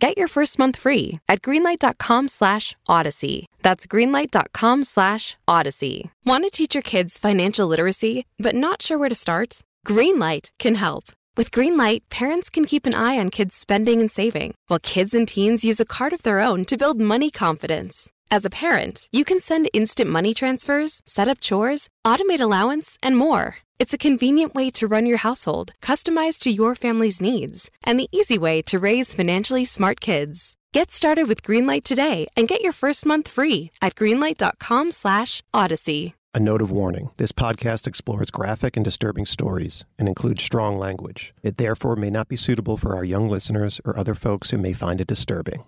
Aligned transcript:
Get 0.00 0.16
your 0.16 0.28
first 0.28 0.58
month 0.60 0.76
free 0.76 1.18
at 1.28 1.42
greenlight.com 1.42 2.28
slash 2.28 2.76
odyssey. 2.88 3.46
That's 3.62 3.86
greenlight.com 3.86 4.84
slash 4.84 5.36
odyssey. 5.48 6.10
Want 6.24 6.44
to 6.44 6.50
teach 6.50 6.74
your 6.74 6.82
kids 6.82 7.18
financial 7.18 7.66
literacy, 7.66 8.24
but 8.38 8.54
not 8.54 8.80
sure 8.80 8.96
where 8.96 9.08
to 9.08 9.14
start? 9.14 9.60
Greenlight 9.86 10.50
can 10.60 10.76
help. 10.76 11.06
With 11.36 11.50
Greenlight, 11.50 12.00
parents 12.10 12.48
can 12.50 12.64
keep 12.64 12.86
an 12.86 12.94
eye 12.94 13.18
on 13.18 13.30
kids' 13.30 13.56
spending 13.56 14.00
and 14.00 14.10
saving, 14.10 14.54
while 14.68 14.80
kids 14.80 15.14
and 15.14 15.26
teens 15.26 15.64
use 15.64 15.80
a 15.80 15.84
card 15.84 16.12
of 16.12 16.22
their 16.22 16.40
own 16.40 16.64
to 16.64 16.76
build 16.76 17.00
money 17.00 17.30
confidence. 17.30 18.10
As 18.30 18.44
a 18.44 18.50
parent, 18.50 19.08
you 19.10 19.24
can 19.24 19.40
send 19.40 19.70
instant 19.72 20.10
money 20.10 20.34
transfers, 20.34 21.00
set 21.06 21.28
up 21.28 21.40
chores, 21.40 21.88
automate 22.06 22.40
allowance, 22.40 22.98
and 23.02 23.16
more. 23.16 23.58
It's 23.78 23.94
a 23.94 23.98
convenient 23.98 24.54
way 24.54 24.68
to 24.72 24.86
run 24.86 25.06
your 25.06 25.16
household, 25.16 25.72
customized 25.80 26.40
to 26.40 26.50
your 26.50 26.74
family's 26.74 27.22
needs, 27.22 27.70
and 27.82 27.98
the 27.98 28.10
easy 28.12 28.36
way 28.36 28.60
to 28.62 28.78
raise 28.78 29.14
financially 29.14 29.64
smart 29.64 30.00
kids. 30.00 30.56
Get 30.74 30.90
started 30.90 31.26
with 31.26 31.42
Greenlight 31.42 31.84
today 31.84 32.26
and 32.36 32.48
get 32.48 32.60
your 32.60 32.74
first 32.74 33.06
month 33.06 33.28
free 33.28 33.70
at 33.80 33.94
greenlight.com 33.94 34.90
slash 34.90 35.42
odyssey. 35.54 36.14
A 36.34 36.40
note 36.40 36.60
of 36.60 36.70
warning 36.70 37.08
this 37.16 37.32
podcast 37.32 37.86
explores 37.86 38.30
graphic 38.30 38.76
and 38.76 38.84
disturbing 38.84 39.24
stories 39.24 39.86
and 39.98 40.06
includes 40.06 40.42
strong 40.42 40.76
language. 40.76 41.32
It 41.42 41.56
therefore 41.56 41.96
may 41.96 42.10
not 42.10 42.28
be 42.28 42.36
suitable 42.36 42.76
for 42.76 42.94
our 42.94 43.04
young 43.04 43.30
listeners 43.30 43.80
or 43.86 43.98
other 43.98 44.14
folks 44.14 44.50
who 44.50 44.58
may 44.58 44.74
find 44.74 45.00
it 45.00 45.06
disturbing. 45.06 45.64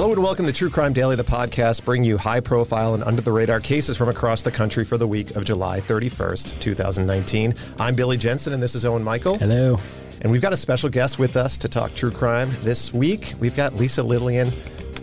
Hello 0.00 0.14
and 0.14 0.22
welcome 0.22 0.46
to 0.46 0.52
True 0.54 0.70
Crime 0.70 0.94
Daily, 0.94 1.14
the 1.14 1.22
podcast 1.22 1.84
bringing 1.84 2.08
you 2.08 2.16
high 2.16 2.40
profile 2.40 2.94
and 2.94 3.04
under 3.04 3.20
the 3.20 3.32
radar 3.32 3.60
cases 3.60 3.98
from 3.98 4.08
across 4.08 4.40
the 4.40 4.50
country 4.50 4.82
for 4.82 4.96
the 4.96 5.06
week 5.06 5.36
of 5.36 5.44
July 5.44 5.82
31st, 5.82 6.58
2019. 6.58 7.54
I'm 7.78 7.94
Billy 7.94 8.16
Jensen 8.16 8.54
and 8.54 8.62
this 8.62 8.74
is 8.74 8.86
Owen 8.86 9.04
Michael. 9.04 9.36
Hello. 9.36 9.78
And 10.22 10.32
we've 10.32 10.40
got 10.40 10.54
a 10.54 10.56
special 10.56 10.88
guest 10.88 11.18
with 11.18 11.36
us 11.36 11.58
to 11.58 11.68
talk 11.68 11.94
true 11.94 12.10
crime 12.10 12.50
this 12.62 12.94
week. 12.94 13.34
We've 13.38 13.54
got 13.54 13.74
Lisa 13.74 14.00
Lillien, 14.00 14.54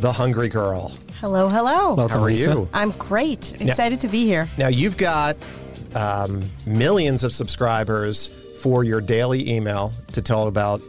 the 0.01 0.11
Hungry 0.11 0.49
Girl. 0.49 0.91
Hello, 1.21 1.47
hello. 1.47 1.93
Welcome, 1.93 2.17
How 2.17 2.23
are 2.23 2.31
Lisa. 2.31 2.49
you? 2.53 2.69
I'm 2.73 2.89
great. 2.89 3.61
Excited 3.61 3.99
to 3.99 4.07
be 4.07 4.25
here. 4.25 4.49
Now, 4.57 4.69
you've 4.69 4.97
got 4.97 5.37
um, 5.93 6.49
millions 6.65 7.23
of 7.23 7.31
subscribers 7.33 8.31
for 8.63 8.83
your 8.83 9.01
daily 9.01 9.47
email 9.47 9.93
to 10.13 10.23
tell 10.23 10.47
about 10.47 10.81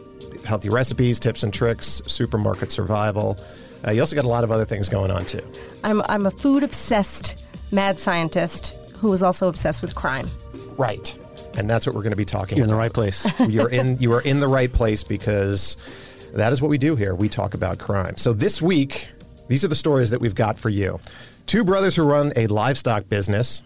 healthy 0.45 0.69
recipes, 0.69 1.19
tips 1.19 1.43
and 1.43 1.53
tricks, 1.53 2.01
supermarket 2.07 2.71
survival. 2.71 3.37
Uh, 3.85 3.91
you 3.91 4.01
also 4.01 4.15
got 4.15 4.25
a 4.25 4.29
lot 4.29 4.43
of 4.43 4.51
other 4.51 4.65
things 4.65 4.89
going 4.89 5.11
on 5.11 5.25
too. 5.25 5.41
I'm 5.83 6.01
I'm 6.03 6.25
a 6.25 6.31
food 6.31 6.63
obsessed 6.63 7.43
mad 7.71 7.99
scientist 7.99 8.75
who 8.97 9.11
is 9.13 9.23
also 9.23 9.47
obsessed 9.47 9.81
with 9.81 9.95
crime. 9.95 10.29
Right. 10.77 11.17
And 11.57 11.69
that's 11.69 11.85
what 11.85 11.95
we're 11.95 12.01
going 12.01 12.11
to 12.11 12.17
be 12.17 12.25
talking 12.25 12.57
You're 12.57 12.65
in 12.65 12.69
the 12.69 12.75
right 12.75 12.93
place. 12.93 13.25
You're 13.47 13.69
in 13.69 13.97
you 13.99 14.13
are 14.13 14.21
in 14.21 14.39
the 14.39 14.47
right 14.47 14.71
place 14.71 15.03
because 15.03 15.77
that 16.33 16.51
is 16.51 16.61
what 16.61 16.69
we 16.69 16.77
do 16.77 16.95
here. 16.95 17.15
We 17.15 17.29
talk 17.29 17.53
about 17.53 17.79
crime. 17.79 18.17
So 18.17 18.33
this 18.33 18.61
week, 18.61 19.09
these 19.47 19.63
are 19.63 19.67
the 19.67 19.75
stories 19.75 20.09
that 20.11 20.21
we've 20.21 20.35
got 20.35 20.59
for 20.59 20.69
you. 20.69 20.99
Two 21.45 21.63
brothers 21.63 21.95
who 21.95 22.03
run 22.03 22.31
a 22.35 22.47
livestock 22.47 23.09
business 23.09 23.63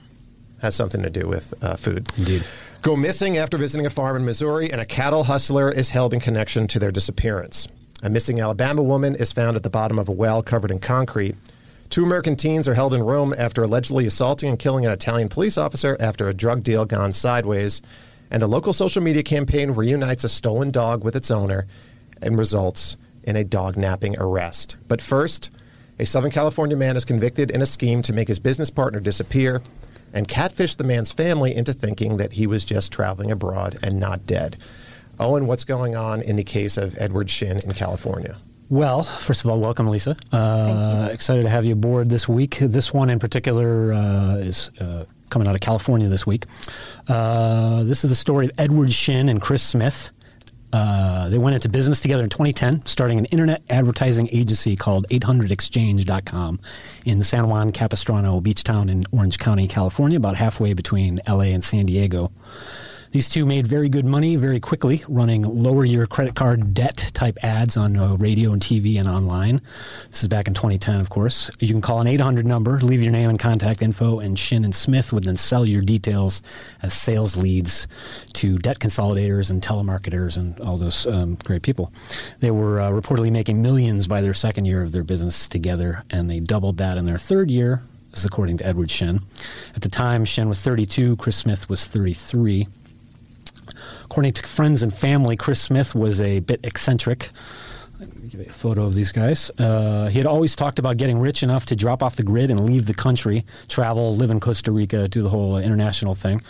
has 0.61 0.75
something 0.75 1.03
to 1.03 1.09
do 1.09 1.27
with 1.27 1.53
uh, 1.61 1.75
food. 1.75 2.07
Indeed. 2.17 2.43
Go 2.81 2.95
missing 2.95 3.37
after 3.37 3.57
visiting 3.57 3.85
a 3.85 3.89
farm 3.89 4.15
in 4.15 4.25
Missouri, 4.25 4.71
and 4.71 4.79
a 4.79 4.85
cattle 4.85 5.25
hustler 5.25 5.69
is 5.69 5.89
held 5.89 6.13
in 6.13 6.19
connection 6.19 6.67
to 6.67 6.79
their 6.79 6.91
disappearance. 6.91 7.67
A 8.03 8.09
missing 8.09 8.41
Alabama 8.41 8.83
woman 8.83 9.15
is 9.15 9.31
found 9.31 9.55
at 9.55 9.63
the 9.63 9.69
bottom 9.69 9.97
of 9.97 10.09
a 10.09 10.11
well 10.11 10.43
covered 10.43 10.71
in 10.71 10.79
concrete. 10.79 11.35
Two 11.89 12.03
American 12.03 12.35
teens 12.35 12.67
are 12.67 12.73
held 12.73 12.93
in 12.93 13.01
Rome 13.01 13.33
after 13.37 13.63
allegedly 13.63 14.05
assaulting 14.05 14.49
and 14.49 14.59
killing 14.59 14.85
an 14.85 14.91
Italian 14.91 15.29
police 15.29 15.57
officer 15.57 15.95
after 16.01 16.27
a 16.27 16.33
drug 16.33 16.63
deal 16.63 16.83
gone 16.83 17.13
sideways. 17.13 17.81
And 18.29 18.43
a 18.43 18.47
local 18.47 18.73
social 18.73 19.01
media 19.01 19.23
campaign 19.23 19.71
reunites 19.71 20.25
a 20.25 20.29
stolen 20.29 20.69
dog 20.69 21.05
with 21.05 21.15
its 21.15 21.31
owner 21.31 21.65
and 22.21 22.37
results 22.37 22.97
in 23.23 23.37
a 23.37 23.43
dog 23.45 23.77
napping 23.77 24.19
arrest. 24.19 24.75
But 24.89 25.01
first, 25.01 25.49
a 25.97 26.05
Southern 26.05 26.31
California 26.31 26.75
man 26.75 26.97
is 26.97 27.05
convicted 27.05 27.51
in 27.51 27.61
a 27.61 27.65
scheme 27.65 28.01
to 28.01 28.11
make 28.11 28.27
his 28.27 28.39
business 28.39 28.69
partner 28.69 28.99
disappear 28.99 29.61
and 30.11 30.27
catfish 30.27 30.75
the 30.75 30.83
man's 30.83 31.13
family 31.13 31.55
into 31.55 31.71
thinking 31.71 32.17
that 32.17 32.33
he 32.33 32.47
was 32.47 32.65
just 32.65 32.91
traveling 32.91 33.31
abroad 33.31 33.79
and 33.81 33.97
not 33.97 34.25
dead. 34.25 34.57
Owen, 35.19 35.47
what's 35.47 35.63
going 35.63 35.95
on 35.95 36.21
in 36.21 36.35
the 36.35 36.43
case 36.43 36.77
of 36.77 36.97
Edward 36.97 37.29
Shin 37.29 37.59
in 37.59 37.71
California? 37.73 38.37
Well, 38.69 39.03
first 39.03 39.43
of 39.43 39.49
all, 39.49 39.59
welcome, 39.59 39.87
Lisa. 39.87 40.17
Uh, 40.31 41.09
excited 41.11 41.43
to 41.43 41.49
have 41.49 41.65
you 41.65 41.73
aboard 41.73 42.09
this 42.09 42.27
week. 42.27 42.57
This 42.59 42.93
one 42.93 43.09
in 43.09 43.19
particular 43.19 43.93
uh, 43.93 44.35
is 44.37 44.71
uh, 44.79 45.05
coming 45.29 45.47
out 45.47 45.53
of 45.55 45.61
California 45.61 46.07
this 46.07 46.25
week. 46.25 46.45
Uh, 47.07 47.83
this 47.83 48.03
is 48.03 48.09
the 48.09 48.15
story 48.15 48.45
of 48.45 48.51
Edward 48.57 48.91
Shin 48.91 49.29
and 49.29 49.41
Chris 49.41 49.61
Smith. 49.61 50.09
Uh, 50.71 51.29
they 51.29 51.37
went 51.37 51.53
into 51.53 51.69
business 51.69 52.01
together 52.01 52.23
in 52.23 52.31
2010, 52.31 52.83
starting 52.87 53.19
an 53.19 53.25
internet 53.25 53.61
advertising 53.69 54.27
agency 54.31 54.75
called 54.75 55.05
800exchange.com 55.11 56.59
in 57.05 57.19
the 57.19 57.23
San 57.23 57.47
Juan 57.47 57.71
Capistrano 57.71 58.41
beach 58.41 58.63
town 58.63 58.89
in 58.89 59.03
Orange 59.11 59.37
County, 59.37 59.67
California, 59.67 60.17
about 60.17 60.35
halfway 60.35 60.73
between 60.73 61.19
LA 61.27 61.51
and 61.53 61.63
San 61.63 61.85
Diego. 61.85 62.31
These 63.13 63.29
two 63.29 63.45
made 63.45 63.67
very 63.67 63.89
good 63.89 64.05
money 64.05 64.37
very 64.37 64.59
quickly, 64.59 65.03
running 65.07 65.43
lower 65.43 65.85
your 65.85 66.07
credit 66.07 66.33
card 66.33 66.73
debt 66.73 67.11
type 67.13 67.37
ads 67.43 67.77
on 67.77 67.95
uh, 67.95 68.15
radio 68.15 68.53
and 68.53 68.59
TV 68.59 68.99
and 68.99 69.07
online. 69.07 69.61
This 70.09 70.23
is 70.23 70.27
back 70.27 70.47
in 70.47 70.55
2010, 70.55 70.99
of 70.99 71.11
course. 71.11 71.51
You 71.59 71.67
can 71.67 71.79
call 71.79 72.01
an 72.01 72.07
800 72.07 72.43
number, 72.43 72.79
leave 72.79 73.03
your 73.03 73.11
name 73.11 73.29
and 73.29 73.37
contact 73.37 73.83
info, 73.83 74.17
and 74.17 74.37
Shin 74.39 74.65
and 74.65 74.73
Smith 74.73 75.13
would 75.13 75.25
then 75.25 75.37
sell 75.37 75.63
your 75.63 75.83
details 75.83 76.41
as 76.81 76.95
sales 76.95 77.37
leads 77.37 77.87
to 78.33 78.57
debt 78.57 78.79
consolidators 78.79 79.51
and 79.51 79.61
telemarketers 79.61 80.35
and 80.35 80.59
all 80.61 80.79
those 80.79 81.05
um, 81.05 81.35
great 81.35 81.61
people. 81.61 81.93
They 82.39 82.49
were 82.49 82.81
uh, 82.81 82.89
reportedly 82.89 83.31
making 83.31 83.61
millions 83.61 84.07
by 84.07 84.21
their 84.21 84.33
second 84.33 84.65
year 84.65 84.81
of 84.81 84.91
their 84.91 85.03
business 85.03 85.47
together, 85.47 86.03
and 86.09 86.31
they 86.31 86.39
doubled 86.39 86.77
that 86.77 86.97
in 86.97 87.05
their 87.05 87.19
third 87.19 87.51
year. 87.51 87.83
This 88.09 88.21
is 88.21 88.25
according 88.25 88.57
to 88.57 88.65
Edward 88.65 88.89
Shin. 88.89 89.21
At 89.75 89.83
the 89.83 89.89
time, 89.89 90.25
Shin 90.25 90.49
was 90.49 90.59
32, 90.61 91.17
Chris 91.17 91.35
Smith 91.35 91.69
was 91.69 91.85
33. 91.85 92.65
According 94.13 94.33
to 94.33 94.45
friends 94.45 94.83
and 94.83 94.93
family, 94.93 95.35
Chris 95.35 95.59
Smith 95.59 95.95
was 95.95 96.21
a 96.21 96.39
bit 96.41 96.59
eccentric. 96.63 97.31
Let 97.99 98.15
me 98.15 98.29
give 98.29 98.41
you 98.41 98.45
a 98.47 98.53
photo 98.53 98.85
of 98.85 98.93
these 98.93 99.11
guys. 99.11 99.49
Uh, 99.57 100.07
he 100.09 100.19
had 100.19 100.27
always 100.27 100.55
talked 100.55 100.77
about 100.77 100.97
getting 100.97 101.17
rich 101.17 101.41
enough 101.41 101.65
to 101.65 101.75
drop 101.75 102.03
off 102.03 102.15
the 102.15 102.21
grid 102.21 102.51
and 102.51 102.59
leave 102.59 102.85
the 102.85 102.93
country, 102.93 103.43
travel, 103.69 104.15
live 104.15 104.29
in 104.29 104.39
Costa 104.39 104.71
Rica, 104.71 105.07
do 105.07 105.23
the 105.23 105.29
whole 105.29 105.55
uh, 105.55 105.61
international 105.61 106.13
thing. 106.13 106.41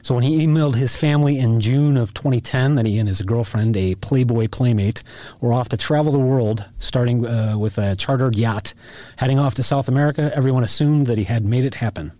So 0.00 0.14
when 0.14 0.24
he 0.24 0.46
emailed 0.46 0.76
his 0.76 0.96
family 0.96 1.38
in 1.38 1.60
June 1.60 1.98
of 1.98 2.14
2010 2.14 2.76
that 2.76 2.86
he 2.86 2.98
and 2.98 3.06
his 3.06 3.20
girlfriend, 3.20 3.76
a 3.76 3.96
Playboy 3.96 4.48
playmate, 4.48 5.02
were 5.42 5.52
off 5.52 5.68
to 5.68 5.76
travel 5.76 6.12
the 6.12 6.18
world, 6.18 6.64
starting 6.78 7.26
uh, 7.26 7.58
with 7.58 7.76
a 7.76 7.96
chartered 7.96 8.36
yacht, 8.36 8.72
heading 9.16 9.38
off 9.38 9.54
to 9.56 9.62
South 9.62 9.88
America, 9.88 10.32
everyone 10.34 10.64
assumed 10.64 11.06
that 11.08 11.18
he 11.18 11.24
had 11.24 11.44
made 11.44 11.66
it 11.66 11.74
happen. 11.74 12.12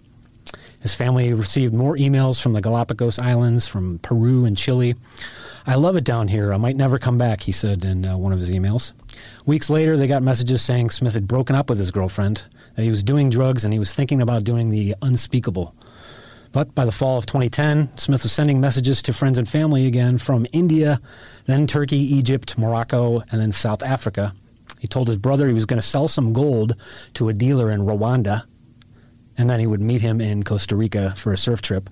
His 0.81 0.95
family 0.95 1.33
received 1.35 1.75
more 1.75 1.97
emails 1.97 2.41
from 2.41 2.55
the 2.55 2.63
Galapagos 2.63 3.19
Islands, 3.19 3.67
from 3.67 3.99
Peru 3.99 4.47
and 4.47 4.57
Chile. 4.57 4.95
I 5.67 5.75
love 5.75 5.97
it 5.97 6.05
down 6.05 6.29
here. 6.29 6.55
I 6.55 6.57
might 6.57 6.77
never 6.77 6.99
come 6.99 7.19
back, 7.19 7.43
he 7.43 7.53
said 7.53 7.85
in 7.85 8.07
uh, 8.07 8.17
one 8.17 8.33
of 8.33 8.39
his 8.39 8.51
emails. 8.51 8.93
Weeks 9.45 9.69
later, 9.69 9.99
they 9.99 10.07
got 10.07 10.23
messages 10.23 10.63
saying 10.63 10.91
Smith 10.91 11.13
had 11.13 11.29
broken 11.29 11.55
up 11.55 11.69
with 11.69 11.79
his 11.79 11.91
girlfriend, 11.91 12.47
that 12.77 12.83
he 12.83 12.89
was 12.89 13.03
doing 13.03 13.29
drugs, 13.29 13.63
and 13.63 13.75
he 13.75 13.79
was 13.79 13.93
thinking 13.93 14.23
about 14.23 14.45
doing 14.45 14.71
the 14.71 14.95
unspeakable. 15.03 15.75
But 16.53 16.75
by 16.75 16.87
the 16.87 16.93
fall 16.93 17.19
of 17.19 17.27
2010, 17.27 17.99
Smith 17.99 18.23
was 18.23 18.33
sending 18.33 18.59
messages 18.59 19.03
to 19.03 19.13
friends 19.13 19.39
and 19.39 19.49
family 19.49 19.87
again 19.87 20.17
from 20.17 20.47
India, 20.51 21.01
then 21.45 21.67
Turkey, 21.67 21.99
Egypt, 21.99 22.57
Morocco, 22.57 23.21
and 23.31 23.41
then 23.41 23.53
South 23.53 23.83
Africa. 23.83 24.35
He 24.79 24.89
told 24.89 25.09
his 25.09 25.19
brother 25.19 25.47
he 25.47 25.53
was 25.53 25.67
going 25.67 25.81
to 25.81 25.87
sell 25.87 26.09
some 26.09 26.33
gold 26.33 26.75
to 27.15 27.29
a 27.29 27.35
dealer 27.35 27.71
in 27.71 27.83
Rwanda 27.83 28.45
and 29.41 29.49
then 29.49 29.59
he 29.59 29.67
would 29.67 29.81
meet 29.81 30.03
him 30.03 30.21
in 30.21 30.43
Costa 30.43 30.77
Rica 30.77 31.15
for 31.17 31.33
a 31.33 31.39
surf 31.39 31.63
trip. 31.63 31.89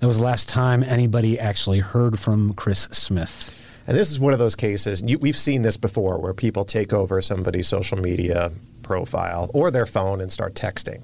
That 0.00 0.06
was 0.06 0.18
the 0.18 0.24
last 0.24 0.48
time 0.48 0.82
anybody 0.82 1.40
actually 1.40 1.78
heard 1.78 2.18
from 2.18 2.52
Chris 2.52 2.82
Smith. 2.92 3.58
And 3.86 3.96
this 3.96 4.10
is 4.10 4.20
one 4.20 4.32
of 4.32 4.38
those 4.38 4.54
cases, 4.54 5.02
you, 5.02 5.18
we've 5.18 5.36
seen 5.36 5.62
this 5.62 5.76
before, 5.76 6.18
where 6.18 6.34
people 6.34 6.64
take 6.64 6.92
over 6.92 7.22
somebody's 7.22 7.66
social 7.66 7.98
media 7.98 8.52
profile 8.82 9.50
or 9.54 9.70
their 9.70 9.86
phone 9.86 10.20
and 10.20 10.30
start 10.30 10.54
texting. 10.54 11.00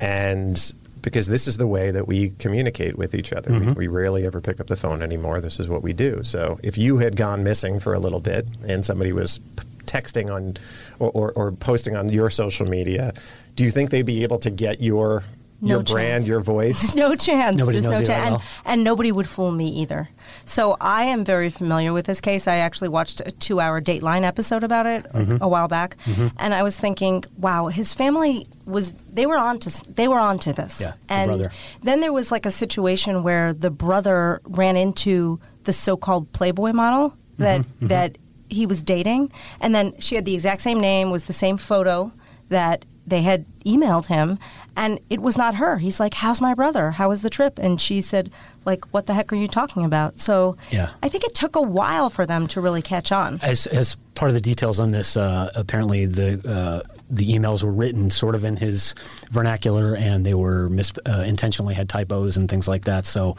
And 0.00 0.72
because 1.02 1.26
this 1.26 1.46
is 1.46 1.56
the 1.56 1.66
way 1.66 1.90
that 1.90 2.06
we 2.08 2.30
communicate 2.30 2.96
with 2.98 3.14
each 3.14 3.32
other. 3.32 3.52
We, 3.52 3.58
mm-hmm. 3.58 3.72
we 3.74 3.86
rarely 3.86 4.26
ever 4.26 4.40
pick 4.40 4.58
up 4.58 4.66
the 4.66 4.76
phone 4.76 5.02
anymore. 5.02 5.40
This 5.40 5.60
is 5.60 5.68
what 5.68 5.82
we 5.82 5.92
do. 5.92 6.24
So 6.24 6.58
if 6.64 6.76
you 6.76 6.98
had 6.98 7.16
gone 7.16 7.44
missing 7.44 7.78
for 7.78 7.94
a 7.94 7.98
little 7.98 8.18
bit 8.18 8.46
and 8.66 8.84
somebody 8.84 9.12
was 9.12 9.38
texting 9.84 10.34
on 10.34 10.56
or, 10.98 11.10
or, 11.12 11.32
or 11.32 11.52
posting 11.52 11.94
on 11.96 12.08
your 12.08 12.28
social 12.28 12.66
media, 12.66 13.14
do 13.56 13.64
you 13.64 13.70
think 13.70 13.90
they'd 13.90 14.02
be 14.06 14.22
able 14.22 14.38
to 14.40 14.50
get 14.50 14.80
your 14.80 15.24
No 15.60 15.68
your 15.76 15.82
brand, 15.82 16.22
chance. 16.22 16.26
your 16.28 16.40
voice? 16.40 16.94
no 17.04 17.16
chance. 17.16 17.56
Nobody 17.56 17.80
There's 17.80 17.86
knows 17.86 17.94
no 17.94 18.00
you 18.00 18.06
that 18.06 18.28
chance. 18.30 18.44
And, 18.64 18.72
and 18.74 18.84
nobody 18.84 19.10
would 19.10 19.26
fool 19.28 19.50
me 19.50 19.68
either. 19.68 20.08
So 20.44 20.76
I 20.80 21.04
am 21.04 21.24
very 21.24 21.48
familiar 21.50 21.92
with 21.94 22.04
this 22.06 22.20
case. 22.20 22.46
I 22.46 22.56
actually 22.56 22.88
watched 22.90 23.20
a 23.24 23.30
two 23.32 23.58
hour 23.58 23.80
Dateline 23.80 24.22
episode 24.24 24.62
about 24.62 24.86
it 24.86 25.04
Mm-hmm. 25.12 25.38
a 25.42 25.48
while 25.48 25.68
back. 25.68 25.96
And 26.38 26.52
I 26.54 26.62
was 26.62 26.76
thinking, 26.76 27.24
wow, 27.38 27.66
his 27.68 27.94
family 27.94 28.46
was, 28.66 28.92
they 29.10 29.24
were 29.26 29.38
on 29.38 29.58
to, 29.60 29.70
they 29.94 30.06
were 30.08 30.18
on 30.20 30.38
to 30.40 30.52
this. 30.52 30.80
Yeah, 30.80 30.92
and 31.08 31.28
brother. 31.30 31.50
then 31.82 32.00
there 32.00 32.12
was 32.12 32.30
like 32.30 32.44
a 32.46 32.50
situation 32.50 33.22
where 33.22 33.54
the 33.54 33.70
brother 33.70 34.40
ran 34.44 34.76
into 34.76 35.40
the 35.64 35.72
so 35.72 35.96
called 35.96 36.30
Playboy 36.32 36.72
model 36.72 37.14
that, 37.38 37.62
Mm-hmm, 37.62 37.86
that 37.88 38.18
he 38.50 38.66
was 38.66 38.82
dating. 38.82 39.32
And 39.60 39.74
then 39.74 39.94
she 40.00 40.14
had 40.14 40.24
the 40.26 40.34
exact 40.34 40.60
same 40.60 40.80
name, 40.80 41.10
was 41.10 41.24
the 41.24 41.32
same 41.32 41.56
photo 41.56 42.12
that 42.50 42.84
they 43.06 43.22
had 43.22 43.44
emailed 43.64 44.06
him 44.06 44.38
and 44.76 44.98
it 45.08 45.20
was 45.20 45.36
not 45.38 45.54
her. 45.56 45.78
He's 45.78 45.98
like, 45.98 46.14
"How's 46.14 46.40
my 46.40 46.54
brother? 46.54 46.90
How 46.92 47.08
was 47.08 47.22
the 47.22 47.30
trip?" 47.30 47.58
And 47.58 47.80
she 47.80 48.00
said, 48.00 48.30
"Like, 48.64 48.84
what 48.92 49.06
the 49.06 49.14
heck 49.14 49.32
are 49.32 49.36
you 49.36 49.48
talking 49.48 49.84
about?" 49.84 50.18
So, 50.18 50.56
Yeah. 50.70 50.90
I 51.02 51.08
think 51.08 51.24
it 51.24 51.34
took 51.34 51.56
a 51.56 51.62
while 51.62 52.10
for 52.10 52.26
them 52.26 52.46
to 52.48 52.60
really 52.60 52.82
catch 52.82 53.10
on. 53.12 53.38
As, 53.42 53.66
as 53.68 53.96
part 54.14 54.28
of 54.28 54.34
the 54.34 54.40
details 54.40 54.78
on 54.80 54.90
this, 54.90 55.16
uh, 55.16 55.50
apparently 55.54 56.04
the 56.06 56.40
uh, 56.48 56.80
the 57.08 57.32
emails 57.32 57.62
were 57.62 57.72
written 57.72 58.10
sort 58.10 58.34
of 58.34 58.42
in 58.44 58.56
his 58.56 58.92
vernacular, 59.30 59.94
and 59.96 60.26
they 60.26 60.34
were 60.34 60.68
mis- 60.68 60.92
uh, 61.08 61.22
intentionally 61.26 61.74
had 61.74 61.88
typos 61.88 62.36
and 62.36 62.48
things 62.50 62.66
like 62.66 62.84
that. 62.84 63.06
So, 63.06 63.36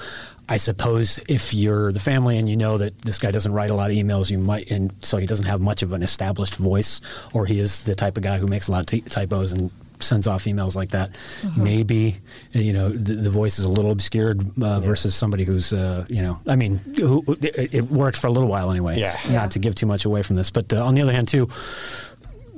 I 0.50 0.58
suppose 0.58 1.20
if 1.28 1.54
you're 1.54 1.92
the 1.92 2.00
family 2.00 2.38
and 2.38 2.50
you 2.50 2.56
know 2.58 2.78
that 2.78 2.98
this 3.02 3.20
guy 3.20 3.32
doesn't 3.32 3.52
write 3.52 3.70
a 3.70 3.74
lot 3.76 3.92
of 3.92 3.98
emails, 3.98 4.30
you 4.32 4.38
might, 4.38 4.70
and 4.72 4.94
so 5.02 5.18
he 5.18 5.26
doesn't 5.26 5.46
have 5.46 5.60
much 5.62 5.84
of 5.84 5.92
an 5.94 6.02
established 6.04 6.56
voice, 6.56 7.02
or 7.34 7.46
he 7.46 7.60
is 7.60 7.84
the 7.84 7.96
type 7.96 8.16
of 8.18 8.24
guy 8.24 8.38
who 8.38 8.48
makes 8.48 8.68
a 8.68 8.72
lot 8.72 8.80
of 8.82 8.86
t- 8.86 9.02
typos 9.02 9.52
and 9.52 9.72
sends 10.00 10.28
off 10.28 10.44
emails 10.46 10.76
like 10.76 10.90
that. 10.92 11.10
Maybe 11.58 12.18
you 12.54 12.72
know 12.72 12.90
the, 12.90 13.16
the 13.16 13.30
voice 13.32 13.58
is 13.60 13.66
a 13.66 13.70
little 13.70 13.90
obscured 13.92 14.46
uh, 14.62 14.80
versus 14.80 15.16
somebody 15.16 15.44
who's 15.44 15.74
uh, 15.74 16.06
you 16.08 16.22
know 16.22 16.40
I 16.48 16.56
mean 16.56 16.78
who, 16.98 17.24
it, 17.42 17.74
it 17.74 17.82
worked 17.92 18.18
for 18.18 18.28
a 18.28 18.32
little 18.32 18.48
while 18.50 18.70
anyway. 18.72 19.00
Yeah. 19.00 19.14
Not 19.26 19.32
Yeah. 19.32 19.48
to 19.48 19.60
give 19.60 19.74
too 19.76 19.88
much 19.88 20.06
away 20.06 20.22
from 20.22 20.36
this, 20.36 20.50
but 20.52 20.72
uh, 20.72 20.86
on 20.86 20.94
the 20.96 21.02
other 21.02 21.14
hand 21.14 21.28
too. 21.28 21.50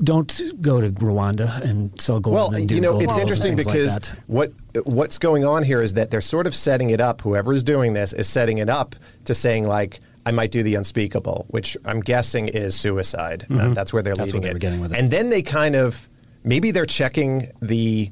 Don't 0.01 0.41
go 0.61 0.79
to 0.79 0.91
Rwanda 0.91 1.61
and 1.61 1.99
sell 2.01 2.19
gold. 2.19 2.33
Well, 2.33 2.53
and 2.53 2.69
do 2.69 2.75
you 2.75 2.81
know, 2.81 2.99
it's 2.99 3.17
interesting 3.17 3.55
things 3.55 3.67
like 3.67 3.75
because 3.75 4.09
what 4.27 4.51
what's 4.85 5.17
going 5.17 5.43
on 5.43 5.63
here 5.63 5.81
is 5.81 5.93
that 5.93 6.09
they're 6.09 6.21
sort 6.21 6.47
of 6.47 6.55
setting 6.55 6.89
it 6.91 7.01
up. 7.01 7.21
Whoever 7.21 7.51
is 7.51 7.63
doing 7.63 7.93
this 7.93 8.13
is 8.13 8.27
setting 8.27 8.59
it 8.59 8.69
up 8.69 8.95
to 9.25 9.33
saying 9.33 9.67
like. 9.67 9.99
I 10.25 10.31
might 10.31 10.51
do 10.51 10.61
the 10.61 10.75
unspeakable, 10.75 11.45
which 11.47 11.75
I'm 11.85 12.01
guessing 12.01 12.49
is 12.49 12.75
suicide. 12.75 13.47
Uh, 13.49 13.69
that's 13.69 13.93
where 13.93 14.03
they're 14.03 14.13
Mm-hmm. 14.13 14.19
That's 14.25 14.33
leading 14.33 14.49
it. 14.49 14.53
were 14.53 14.59
getting 14.59 14.81
with 14.81 14.91
it. 14.91 14.99
And 14.99 15.09
then 15.09 15.29
they 15.31 15.41
kind 15.41 15.75
of 15.75 16.07
maybe 16.43 16.69
they're 16.71 16.85
checking 16.85 17.49
the 17.61 18.11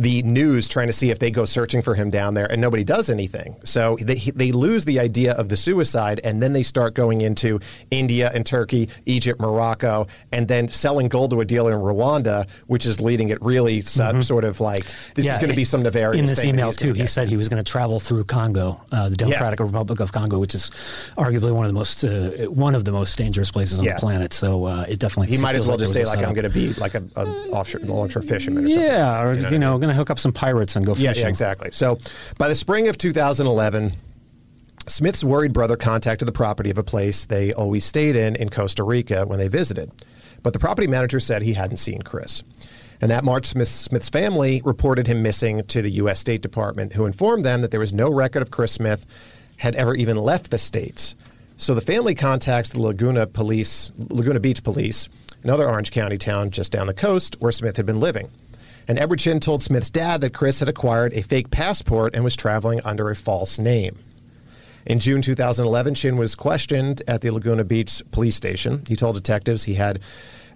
the 0.00 0.22
news 0.22 0.66
trying 0.68 0.86
to 0.86 0.92
see 0.94 1.10
if 1.10 1.18
they 1.18 1.30
go 1.30 1.44
searching 1.44 1.82
for 1.82 1.94
him 1.94 2.08
down 2.08 2.32
there 2.32 2.50
and 2.50 2.60
nobody 2.60 2.84
does 2.84 3.10
anything. 3.10 3.56
So 3.64 3.98
they, 4.00 4.14
they 4.16 4.50
lose 4.50 4.86
the 4.86 4.98
idea 4.98 5.34
of 5.34 5.50
the 5.50 5.56
suicide 5.56 6.20
and 6.24 6.42
then 6.42 6.54
they 6.54 6.62
start 6.62 6.94
going 6.94 7.20
into 7.20 7.60
India 7.90 8.30
and 8.34 8.46
Turkey, 8.46 8.88
Egypt, 9.04 9.40
Morocco, 9.40 10.06
and 10.32 10.48
then 10.48 10.68
selling 10.68 11.08
gold 11.08 11.30
to 11.32 11.40
a 11.40 11.44
dealer 11.44 11.72
in 11.72 11.80
Rwanda, 11.80 12.48
which 12.66 12.86
is 12.86 13.00
leading 13.00 13.28
it 13.28 13.40
really 13.42 13.82
so, 13.82 14.20
sort 14.22 14.44
of 14.44 14.58
like 14.60 14.84
this 15.14 15.26
is 15.26 15.36
going 15.38 15.50
to 15.50 15.56
be 15.56 15.64
some 15.64 15.82
nefarious 15.82 16.18
In 16.18 16.24
this 16.26 16.44
email 16.44 16.72
too, 16.72 16.94
he 16.94 17.06
said 17.06 17.28
he 17.28 17.36
was 17.36 17.48
going 17.48 17.62
to 17.62 17.70
travel 17.70 18.00
through 18.00 18.24
Congo, 18.24 18.80
uh, 18.92 19.10
the 19.10 19.16
Democratic 19.16 19.60
Republic 19.60 20.00
of 20.00 20.12
Congo, 20.12 20.38
which 20.38 20.54
is 20.54 20.70
arguably 21.18 21.52
one 21.54 21.66
of 21.66 21.68
the 21.68 21.74
most 21.74 22.04
uh, 22.04 22.30
one 22.50 22.74
of 22.74 22.84
the 22.86 22.92
most 22.92 23.18
dangerous 23.18 23.50
places 23.50 23.78
on 23.78 23.84
Yeah. 23.84 23.94
the 23.94 24.00
planet. 24.00 24.32
So 24.32 24.64
uh, 24.64 24.86
it 24.88 24.98
definitely 24.98 25.36
he 25.36 25.42
might 25.42 25.56
as 25.56 25.66
well 25.68 25.76
like 25.76 25.80
just 25.80 25.92
say 25.92 26.04
like 26.04 26.18
I'm 26.26 26.32
going 26.34 26.44
to 26.44 26.48
be 26.50 26.72
like 26.74 26.94
a, 26.94 27.02
a 27.16 27.26
offshore, 27.50 27.82
an 27.82 27.90
offshore 27.90 28.22
fisherman 28.22 28.64
or 28.64 28.68
something. 28.68 28.84
Yeah, 28.86 29.22
or 29.22 29.34
You 29.34 29.58
know 29.58 29.74
you 29.80 29.86
know? 29.86 29.89
Going 29.90 29.96
to 29.96 29.98
hook 30.00 30.10
up 30.10 30.18
some 30.18 30.32
pirates 30.32 30.76
and 30.76 30.84
go 30.86 30.94
Yeah, 30.96 31.10
fishing. 31.10 31.24
yeah, 31.24 31.28
exactly. 31.28 31.70
So 31.72 31.98
by 32.38 32.48
the 32.48 32.54
spring 32.54 32.88
of 32.88 32.96
2011, 32.98 33.92
Smith's 34.86 35.22
worried 35.22 35.52
brother 35.52 35.76
contacted 35.76 36.26
the 36.26 36.32
property 36.32 36.70
of 36.70 36.78
a 36.78 36.82
place 36.82 37.26
they 37.26 37.52
always 37.52 37.84
stayed 37.84 38.16
in 38.16 38.36
in 38.36 38.48
Costa 38.48 38.82
Rica 38.82 39.26
when 39.26 39.38
they 39.38 39.48
visited. 39.48 39.90
But 40.42 40.52
the 40.52 40.58
property 40.58 40.86
manager 40.86 41.20
said 41.20 41.42
he 41.42 41.52
hadn't 41.52 41.76
seen 41.76 42.02
Chris. 42.02 42.42
And 43.02 43.10
that 43.10 43.24
March, 43.24 43.46
Smith, 43.46 43.68
Smith's 43.68 44.08
family 44.08 44.62
reported 44.64 45.06
him 45.06 45.22
missing 45.22 45.62
to 45.64 45.82
the 45.82 45.90
U.S. 45.92 46.18
State 46.18 46.42
Department, 46.42 46.92
who 46.94 47.06
informed 47.06 47.44
them 47.44 47.60
that 47.62 47.70
there 47.70 47.80
was 47.80 47.92
no 47.92 48.10
record 48.10 48.42
of 48.42 48.50
Chris 48.50 48.72
Smith 48.72 49.06
had 49.56 49.74
ever 49.74 49.94
even 49.94 50.16
left 50.16 50.50
the 50.50 50.58
States. 50.58 51.14
So 51.56 51.74
the 51.74 51.80
family 51.82 52.14
contacts 52.14 52.70
the 52.70 52.80
Laguna 52.82 53.26
Police, 53.26 53.90
Laguna 53.96 54.40
Beach 54.40 54.62
Police, 54.62 55.08
another 55.42 55.68
Orange 55.68 55.90
County 55.90 56.16
town 56.18 56.50
just 56.50 56.72
down 56.72 56.86
the 56.86 56.94
coast 56.94 57.36
where 57.40 57.52
Smith 57.52 57.76
had 57.76 57.86
been 57.86 58.00
living. 58.00 58.30
And 58.90 58.98
Edward 58.98 59.20
told 59.40 59.62
Smith's 59.62 59.88
dad 59.88 60.20
that 60.22 60.34
Chris 60.34 60.58
had 60.58 60.68
acquired 60.68 61.12
a 61.12 61.22
fake 61.22 61.52
passport 61.52 62.12
and 62.12 62.24
was 62.24 62.34
traveling 62.34 62.80
under 62.84 63.08
a 63.08 63.14
false 63.14 63.56
name. 63.56 63.96
In 64.84 64.98
June 64.98 65.22
2011, 65.22 65.94
Shin 65.94 66.16
was 66.16 66.34
questioned 66.34 67.00
at 67.06 67.20
the 67.20 67.30
Laguna 67.30 67.62
Beach 67.62 68.02
police 68.10 68.34
station. 68.34 68.82
He 68.88 68.96
told 68.96 69.14
detectives 69.14 69.62
he 69.62 69.74
had 69.74 70.00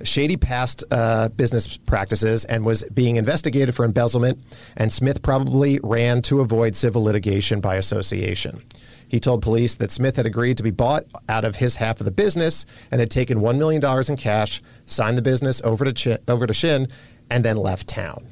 shady 0.03 0.37
past 0.37 0.83
uh, 0.91 1.29
business 1.29 1.77
practices 1.77 2.45
and 2.45 2.67
was 2.67 2.83
being 2.93 3.15
investigated 3.15 3.73
for 3.73 3.85
embezzlement, 3.85 4.41
and 4.77 4.93
Smith 4.93 5.23
probably 5.23 5.79
ran 5.85 6.21
to 6.23 6.41
avoid 6.41 6.75
civil 6.75 7.05
litigation 7.05 7.61
by 7.61 7.77
association. 7.77 8.65
He 9.07 9.21
told 9.21 9.43
police 9.43 9.77
that 9.77 9.93
Smith 9.93 10.17
had 10.17 10.27
agreed 10.27 10.57
to 10.57 10.65
be 10.65 10.73
bought 10.73 11.05
out 11.29 11.45
of 11.45 11.55
his 11.55 11.77
half 11.77 12.01
of 12.01 12.05
the 12.05 12.11
business 12.11 12.67
and 12.91 12.99
had 12.99 13.13
taken 13.13 13.39
$1 13.39 13.59
million 13.59 13.81
in 14.09 14.17
cash, 14.17 14.61
signed 14.87 15.17
the 15.17 15.23
business 15.23 15.63
over 15.63 15.85
to, 15.85 15.93
Chin, 15.93 16.19
over 16.27 16.49
to 16.49 16.55
Shin, 16.55 16.89
and 17.31 17.45
then 17.45 17.57
left 17.57 17.87
town. 17.89 18.27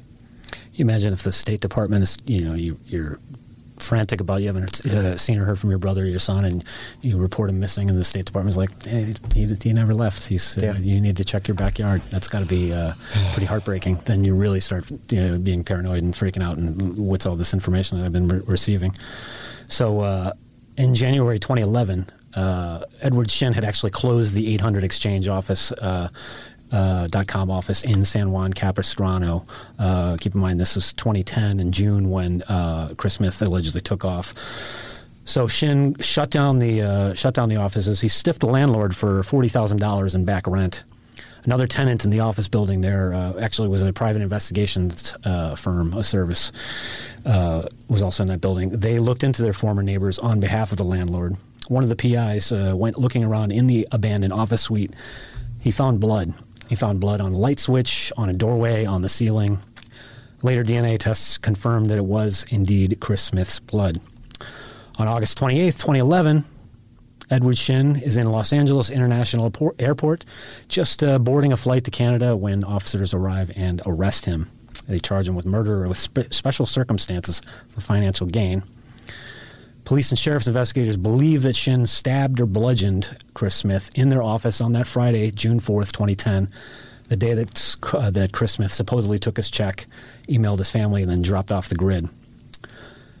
You 0.73 0.85
imagine 0.85 1.13
if 1.13 1.23
the 1.23 1.31
State 1.31 1.61
Department 1.61 2.03
is, 2.03 2.17
you 2.25 2.41
know, 2.41 2.53
you, 2.55 2.79
you're 2.87 3.19
frantic 3.79 4.21
about 4.21 4.39
you 4.41 4.47
haven't 4.47 4.85
uh, 4.85 5.17
seen 5.17 5.37
or 5.39 5.43
heard 5.45 5.59
from 5.59 5.69
your 5.69 5.77
brother 5.79 6.03
or 6.03 6.05
your 6.05 6.19
son, 6.19 6.45
and 6.45 6.63
you 7.01 7.17
report 7.17 7.49
him 7.49 7.59
missing, 7.59 7.89
and 7.89 7.99
the 7.99 8.03
State 8.03 8.25
Department's 8.25 8.57
like, 8.57 8.83
hey, 8.85 9.13
he, 9.33 9.45
he 9.61 9.73
never 9.73 9.93
left. 9.93 10.27
He's, 10.27 10.57
uh, 10.57 10.61
Yeah. 10.61 10.77
you 10.77 11.01
need 11.01 11.17
to 11.17 11.25
check 11.25 11.47
your 11.47 11.55
backyard. 11.55 12.01
That's 12.09 12.27
got 12.27 12.39
to 12.39 12.45
be 12.45 12.71
uh, 12.73 12.93
pretty 13.33 13.45
heartbreaking. 13.45 14.01
Then 14.05 14.23
you 14.23 14.35
really 14.35 14.59
start 14.61 14.89
you 15.09 15.19
know, 15.19 15.37
being 15.37 15.63
paranoid 15.63 16.01
and 16.03 16.13
freaking 16.13 16.43
out, 16.43 16.57
and 16.57 16.97
what's 16.97 17.25
all 17.25 17.35
this 17.35 17.53
information 17.53 17.99
that 17.99 18.05
I've 18.05 18.13
been 18.13 18.27
re- 18.27 18.41
receiving? 18.45 18.95
So 19.67 19.99
uh, 19.99 20.33
in 20.77 20.95
January 20.95 21.37
2011, 21.39 22.09
uh, 22.35 22.83
Edward 23.01 23.29
Shin 23.29 23.53
had 23.53 23.63
actually 23.63 23.91
closed 23.91 24.33
the 24.33 24.53
800 24.55 24.83
exchange 24.83 25.27
office. 25.27 25.71
Uh, 25.73 26.09
uh, 26.73 27.07
com 27.27 27.51
office 27.51 27.83
in 27.83 28.03
San 28.03 28.31
Juan 28.31 28.51
Capistrano. 28.51 29.45
Uh, 29.77 30.17
keep 30.19 30.33
in 30.33 30.41
mind, 30.41 30.59
this 30.59 30.75
was 30.75 30.91
2010 30.93 31.59
in 31.59 31.71
June 31.71 32.09
when 32.09 32.41
uh, 32.43 32.93
Chris 32.97 33.15
Smith 33.15 33.41
allegedly 33.41 33.81
took 33.81 34.03
off. 34.03 34.33
So 35.25 35.47
Shin 35.47 35.95
shut 35.99 36.31
down 36.31 36.59
the 36.59 36.81
uh, 36.81 37.13
shut 37.13 37.33
down 37.33 37.47
the 37.47 37.55
offices. 37.55 38.01
He 38.01 38.09
stiffed 38.09 38.41
the 38.41 38.47
landlord 38.47 38.93
for 38.93 39.23
forty 39.23 39.47
thousand 39.47 39.77
dollars 39.77 40.15
in 40.15 40.25
back 40.25 40.47
rent. 40.47 40.83
Another 41.45 41.65
tenant 41.65 42.03
in 42.03 42.11
the 42.11 42.21
office 42.21 42.49
building 42.49 42.81
there 42.81 43.13
uh, 43.13 43.39
actually 43.39 43.69
was 43.69 43.81
a 43.81 43.93
private 43.93 44.21
investigations 44.21 45.15
uh, 45.23 45.55
firm, 45.55 45.93
a 45.93 46.03
service, 46.03 46.51
was 47.25 48.01
also 48.01 48.23
in 48.23 48.29
that 48.29 48.41
building. 48.41 48.69
They 48.69 48.99
looked 48.99 49.23
into 49.23 49.41
their 49.41 49.53
former 49.53 49.83
neighbors 49.83 50.19
on 50.19 50.39
behalf 50.39 50.71
of 50.71 50.77
the 50.77 50.85
landlord. 50.85 51.35
One 51.67 51.83
of 51.83 51.89
the 51.89 51.95
PIs 51.95 52.51
went 52.51 52.97
looking 52.97 53.23
around 53.23 53.51
in 53.51 53.67
the 53.67 53.87
abandoned 53.91 54.33
office 54.33 54.61
suite. 54.61 54.93
He 55.61 55.71
found 55.71 56.01
blood. 56.01 56.33
He 56.69 56.75
found 56.75 56.99
blood 56.99 57.21
on 57.21 57.33
a 57.33 57.37
light 57.37 57.59
switch, 57.59 58.11
on 58.17 58.29
a 58.29 58.33
doorway, 58.33 58.85
on 58.85 59.01
the 59.01 59.09
ceiling. 59.09 59.59
Later 60.41 60.63
DNA 60.63 60.99
tests 60.99 61.37
confirmed 61.37 61.89
that 61.89 61.97
it 61.97 62.05
was 62.05 62.45
indeed 62.49 62.97
Chris 62.99 63.21
Smith's 63.21 63.59
blood. 63.59 64.01
On 64.97 65.07
August 65.07 65.39
28th, 65.39 65.79
2011, 65.79 66.43
Edward 67.29 67.57
Shin 67.57 67.95
is 67.95 68.17
in 68.17 68.29
Los 68.29 68.53
Angeles 68.53 68.89
International 68.89 69.45
Airport- 69.45 69.81
Airport, 69.81 70.25
just 70.67 71.03
uh, 71.03 71.17
boarding 71.19 71.53
a 71.53 71.57
flight 71.57 71.83
to 71.85 71.91
Canada 71.91 72.35
when 72.35 72.63
officers 72.63 73.13
arrive 73.13 73.51
and 73.55 73.81
arrest 73.85 74.25
him. 74.25 74.49
They 74.87 74.99
charge 74.99 75.27
him 75.27 75.35
with 75.35 75.45
murder 75.45 75.87
with 75.87 75.97
spe- 75.97 76.31
special 76.31 76.65
circumstances 76.65 77.41
for 77.69 77.81
financial 77.81 78.27
gain. 78.27 78.63
Police 79.85 80.11
and 80.11 80.19
sheriff's 80.19 80.47
investigators 80.47 80.95
believe 80.95 81.43
that 81.43 81.55
Shin 81.55 81.85
stabbed 81.87 82.39
or 82.39 82.45
bludgeoned 82.45 83.17
Chris 83.33 83.55
Smith 83.55 83.91
in 83.95 84.09
their 84.09 84.23
office 84.23 84.61
on 84.61 84.71
that 84.73 84.87
Friday, 84.87 85.29
June 85.31 85.59
4th, 85.59 85.91
2010, 85.91 86.49
the 87.09 87.17
day 87.17 87.33
that, 87.33 87.75
uh, 87.93 88.09
that 88.09 88.31
Chris 88.31 88.53
Smith 88.53 88.73
supposedly 88.73 89.19
took 89.19 89.35
his 89.35 89.51
check, 89.51 89.85
emailed 90.29 90.59
his 90.59 90.71
family, 90.71 91.01
and 91.01 91.11
then 91.11 91.21
dropped 91.21 91.51
off 91.51 91.67
the 91.67 91.75
grid. 91.75 92.07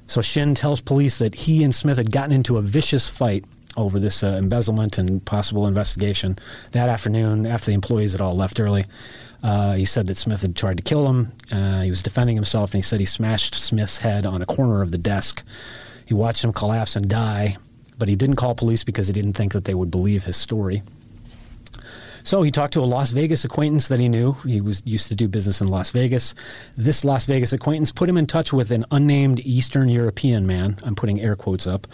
So 0.07 0.21
Shin 0.21 0.55
tells 0.55 0.79
police 0.79 1.17
that 1.17 1.35
he 1.35 1.63
and 1.63 1.75
Smith 1.75 1.97
had 1.97 2.11
gotten 2.11 2.31
into 2.31 2.57
a 2.57 2.61
vicious 2.61 3.09
fight 3.09 3.43
over 3.75 3.99
this 3.99 4.23
uh, 4.23 4.27
embezzlement 4.27 4.97
and 4.97 5.23
possible 5.25 5.67
investigation 5.67 6.37
that 6.71 6.89
afternoon 6.89 7.45
after 7.45 7.67
the 7.67 7.73
employees 7.73 8.11
had 8.11 8.21
all 8.21 8.35
left 8.35 8.59
early. 8.59 8.85
Uh, 9.41 9.73
he 9.73 9.83
said 9.83 10.07
that 10.07 10.15
Smith 10.15 10.41
had 10.41 10.55
tried 10.55 10.77
to 10.77 10.83
kill 10.83 11.07
him. 11.09 11.31
Uh, 11.51 11.81
he 11.81 11.89
was 11.89 12.01
defending 12.01 12.35
himself, 12.37 12.71
and 12.71 12.77
he 12.77 12.81
said 12.81 12.99
he 12.99 13.05
smashed 13.05 13.53
Smith's 13.53 13.97
head 13.97 14.25
on 14.25 14.41
a 14.41 14.45
corner 14.45 14.81
of 14.81 14.91
the 14.91 14.97
desk. 14.97 15.43
He 16.05 16.13
watched 16.13 16.43
him 16.43 16.53
collapse 16.53 16.95
and 16.95 17.09
die, 17.09 17.57
but 17.97 18.09
he 18.09 18.15
didn't 18.15 18.35
call 18.35 18.55
police 18.55 18.83
because 18.83 19.07
he 19.07 19.13
didn't 19.13 19.33
think 19.33 19.53
that 19.53 19.65
they 19.65 19.73
would 19.73 19.91
believe 19.91 20.23
his 20.23 20.37
story. 20.37 20.83
So 22.25 22.41
he 22.41 22.51
talked 22.51 22.73
to 22.75 22.79
a 22.79 22.85
Las 22.85 23.11
Vegas 23.11 23.43
acquaintance 23.43 23.89
that 23.89 23.99
he 23.99 24.07
knew. 24.07 24.33
He 24.45 24.61
was 24.61 24.81
used 24.85 25.09
to 25.09 25.15
do 25.15 25.27
business 25.27 25.59
in 25.59 25.67
Las 25.67 25.89
Vegas. 25.89 26.33
This 26.77 27.03
Las 27.03 27.25
Vegas 27.25 27.51
acquaintance 27.51 27.91
put 27.91 28.07
him 28.07 28.17
in 28.17 28.27
touch 28.27 28.53
with 28.53 28.71
an 28.71 28.85
unnamed 28.91 29.41
Eastern 29.41 29.89
European 29.89 30.47
man. 30.47 30.77
I'm 30.83 30.95
putting 30.95 31.19
air 31.19 31.35
quotes 31.35 31.67
up. 31.67 31.85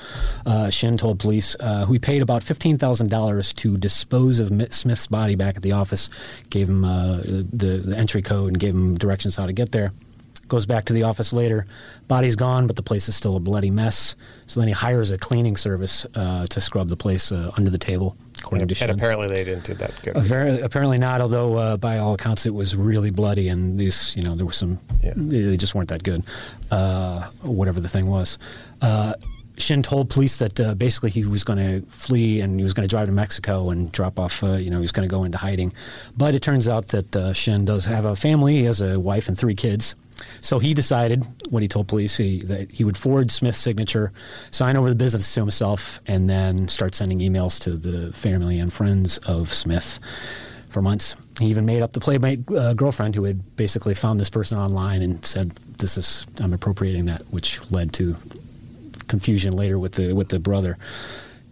Uh, 0.45 0.69
Shin 0.69 0.97
told 0.97 1.17
police 1.17 1.55
uh, 1.59 1.85
who 1.85 1.93
he 1.93 1.99
paid 1.99 2.21
about 2.21 2.43
fifteen 2.43 2.77
thousand 2.77 3.09
dollars 3.09 3.53
to 3.53 3.75
dispose 3.77 4.39
of 4.39 4.51
Smith's 4.71 5.07
body 5.07 5.33
back 5.33 5.57
at 5.57 5.63
the 5.63 5.71
office. 5.71 6.11
Gave 6.51 6.69
him 6.69 6.85
uh, 6.85 7.17
the, 7.17 7.81
the 7.83 7.97
entry 7.97 8.21
code 8.21 8.49
and 8.49 8.59
gave 8.59 8.75
him 8.75 8.95
directions 8.95 9.35
how 9.35 9.47
to 9.47 9.53
get 9.53 9.71
there 9.71 9.91
goes 10.49 10.65
back 10.65 10.85
to 10.85 10.93
the 10.93 11.03
office 11.03 11.31
later. 11.31 11.65
Body's 12.07 12.35
gone, 12.35 12.67
but 12.67 12.75
the 12.75 12.83
place 12.83 13.07
is 13.07 13.15
still 13.15 13.35
a 13.35 13.39
bloody 13.39 13.71
mess. 13.71 14.15
So 14.47 14.59
then 14.59 14.67
he 14.67 14.73
hires 14.73 15.11
a 15.11 15.17
cleaning 15.17 15.55
service 15.55 16.05
uh, 16.15 16.47
to 16.47 16.61
scrub 16.61 16.89
the 16.89 16.97
place 16.97 17.31
uh, 17.31 17.51
under 17.55 17.69
the 17.69 17.77
table, 17.77 18.17
according 18.39 18.63
and, 18.63 18.75
to. 18.75 18.83
And 18.83 18.91
apparently 18.91 19.27
they 19.27 19.43
didn't 19.43 19.65
do 19.65 19.75
that 19.75 19.93
good. 20.03 20.17
Very, 20.17 20.59
apparently 20.61 20.97
not, 20.97 21.21
although 21.21 21.55
uh, 21.55 21.77
by 21.77 21.99
all 21.99 22.13
accounts 22.15 22.45
it 22.45 22.53
was 22.53 22.75
really 22.75 23.11
bloody, 23.11 23.47
and 23.47 23.77
these, 23.77 24.15
you 24.17 24.23
know, 24.23 24.35
there 24.35 24.45
were 24.45 24.51
some, 24.51 24.79
yeah. 25.03 25.13
they 25.15 25.55
just 25.55 25.75
weren't 25.75 25.89
that 25.89 26.03
good, 26.03 26.23
uh, 26.71 27.29
whatever 27.41 27.79
the 27.79 27.89
thing 27.89 28.07
was. 28.07 28.37
Uh, 28.81 29.13
Shin 29.59 29.83
told 29.83 30.09
police 30.09 30.37
that 30.37 30.59
uh, 30.59 30.73
basically 30.73 31.09
he 31.09 31.25
was 31.25 31.43
going 31.43 31.59
to 31.59 31.85
flee 31.89 32.39
and 32.39 32.59
he 32.59 32.63
was 32.63 32.73
going 32.73 32.87
to 32.87 32.89
drive 32.89 33.07
to 33.07 33.11
Mexico 33.11 33.69
and 33.69 33.91
drop 33.91 34.17
off, 34.17 34.43
uh, 34.43 34.53
you 34.53 34.69
know, 34.69 34.77
he 34.77 34.81
was 34.81 34.91
going 34.91 35.07
to 35.07 35.13
go 35.13 35.25
into 35.25 35.37
hiding. 35.37 35.73
But 36.17 36.33
it 36.33 36.41
turns 36.41 36.67
out 36.67 36.89
that 36.89 37.15
uh, 37.15 37.33
Shin 37.33 37.65
does 37.65 37.85
have 37.85 38.05
a 38.05 38.15
family. 38.15 38.55
He 38.55 38.63
has 38.63 38.81
a 38.81 38.99
wife 38.99 39.27
and 39.27 39.37
three 39.37 39.55
kids. 39.55 39.95
So 40.41 40.59
he 40.59 40.73
decided, 40.73 41.25
when 41.49 41.61
he 41.61 41.67
told 41.67 41.87
police, 41.87 42.17
he, 42.17 42.39
that 42.39 42.71
he 42.71 42.83
would 42.83 42.97
forward 42.97 43.31
Smith's 43.31 43.57
signature, 43.57 44.11
sign 44.51 44.77
over 44.77 44.89
the 44.89 44.95
business 44.95 45.33
to 45.33 45.39
himself, 45.41 45.99
and 46.05 46.29
then 46.29 46.67
start 46.67 46.95
sending 46.95 47.19
emails 47.19 47.59
to 47.61 47.71
the 47.71 48.11
family 48.13 48.59
and 48.59 48.71
friends 48.71 49.17
of 49.19 49.53
Smith 49.53 49.99
for 50.69 50.81
months. 50.81 51.15
He 51.39 51.47
even 51.47 51.65
made 51.65 51.81
up 51.81 51.93
the 51.93 51.99
playmate 51.99 52.49
uh, 52.51 52.73
girlfriend 52.73 53.15
who 53.15 53.23
had 53.23 53.55
basically 53.55 53.93
found 53.93 54.19
this 54.19 54.29
person 54.29 54.57
online 54.57 55.01
and 55.01 55.25
said, 55.25 55.51
"This 55.77 55.97
is 55.97 56.27
I'm 56.39 56.53
appropriating 56.53 57.05
that," 57.05 57.21
which 57.31 57.59
led 57.71 57.93
to 57.93 58.15
confusion 59.07 59.53
later 59.53 59.79
with 59.79 59.93
the 59.93 60.13
with 60.13 60.29
the 60.29 60.39
brother. 60.39 60.77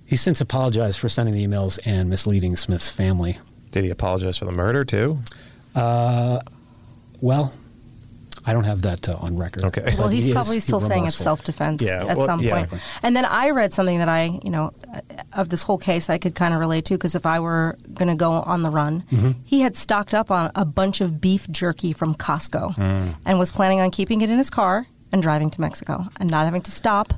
He's 0.06 0.22
since 0.22 0.40
apologized 0.40 1.00
for 1.00 1.10
sending 1.10 1.36
the 1.36 1.46
emails 1.46 1.80
and 1.84 2.10
misleading 2.10 2.56
Smith's 2.56 2.90
family. 2.90 3.40
Did 3.72 3.84
he 3.84 3.90
apologize 3.90 4.38
for 4.38 4.46
the 4.46 4.52
murder 4.52 4.86
too? 4.86 5.20
Uh, 5.76 6.40
well, 7.20 7.54
I 8.48 8.54
don't 8.54 8.64
have 8.64 8.82
that 8.84 9.10
uh, 9.10 9.18
on 9.20 9.38
record. 9.38 9.66
Okay. 9.66 9.94
Well, 9.98 10.08
he's 10.08 10.26
he 10.26 10.32
probably 10.32 10.58
is, 10.58 10.64
still 10.64 10.80
saying 10.80 11.06
it's 11.06 11.18
self-defense 11.18 11.82
yeah, 11.82 12.06
at 12.06 12.16
well, 12.16 12.26
some 12.26 12.40
yeah. 12.40 12.66
point. 12.66 12.82
And 13.04 13.16
then 13.16 13.26
I 13.26 13.50
read 13.50 13.74
something 13.74 14.00
that 14.00 14.08
I, 14.08 14.40
you 14.42 14.50
know, 14.50 14.74
uh, 14.94 15.02
of 15.34 15.50
this 15.50 15.64
whole 15.64 15.78
case 15.78 16.10
I 16.10 16.18
could 16.18 16.34
kind 16.34 16.54
of 16.54 16.62
relate 16.62 16.86
to 16.86 16.94
because 16.94 17.14
if 17.14 17.26
I 17.26 17.42
were 17.42 17.78
going 17.94 18.08
to 18.08 18.16
go 18.16 18.32
on 18.32 18.62
the 18.64 18.70
run, 18.70 19.04
mm-hmm. 19.12 19.32
he 19.44 19.62
had 19.62 19.76
stocked 19.76 20.14
up 20.14 20.32
on 20.32 20.50
a 20.56 20.64
bunch 20.64 21.02
of 21.02 21.20
beef 21.20 21.50
jerky 21.52 21.92
from 21.92 22.16
Costco 22.16 22.76
mm. 22.76 23.16
and 23.26 23.38
was 23.38 23.52
planning 23.52 23.82
on 23.82 23.92
keeping 23.92 24.22
it 24.22 24.30
in 24.30 24.38
his 24.38 24.50
car 24.50 24.88
and 25.12 25.22
driving 25.22 25.50
to 25.52 25.62
Mexico 25.62 26.08
and 26.18 26.32
not 26.32 26.46
having 26.46 26.62
to 26.62 26.72
stop 26.72 27.14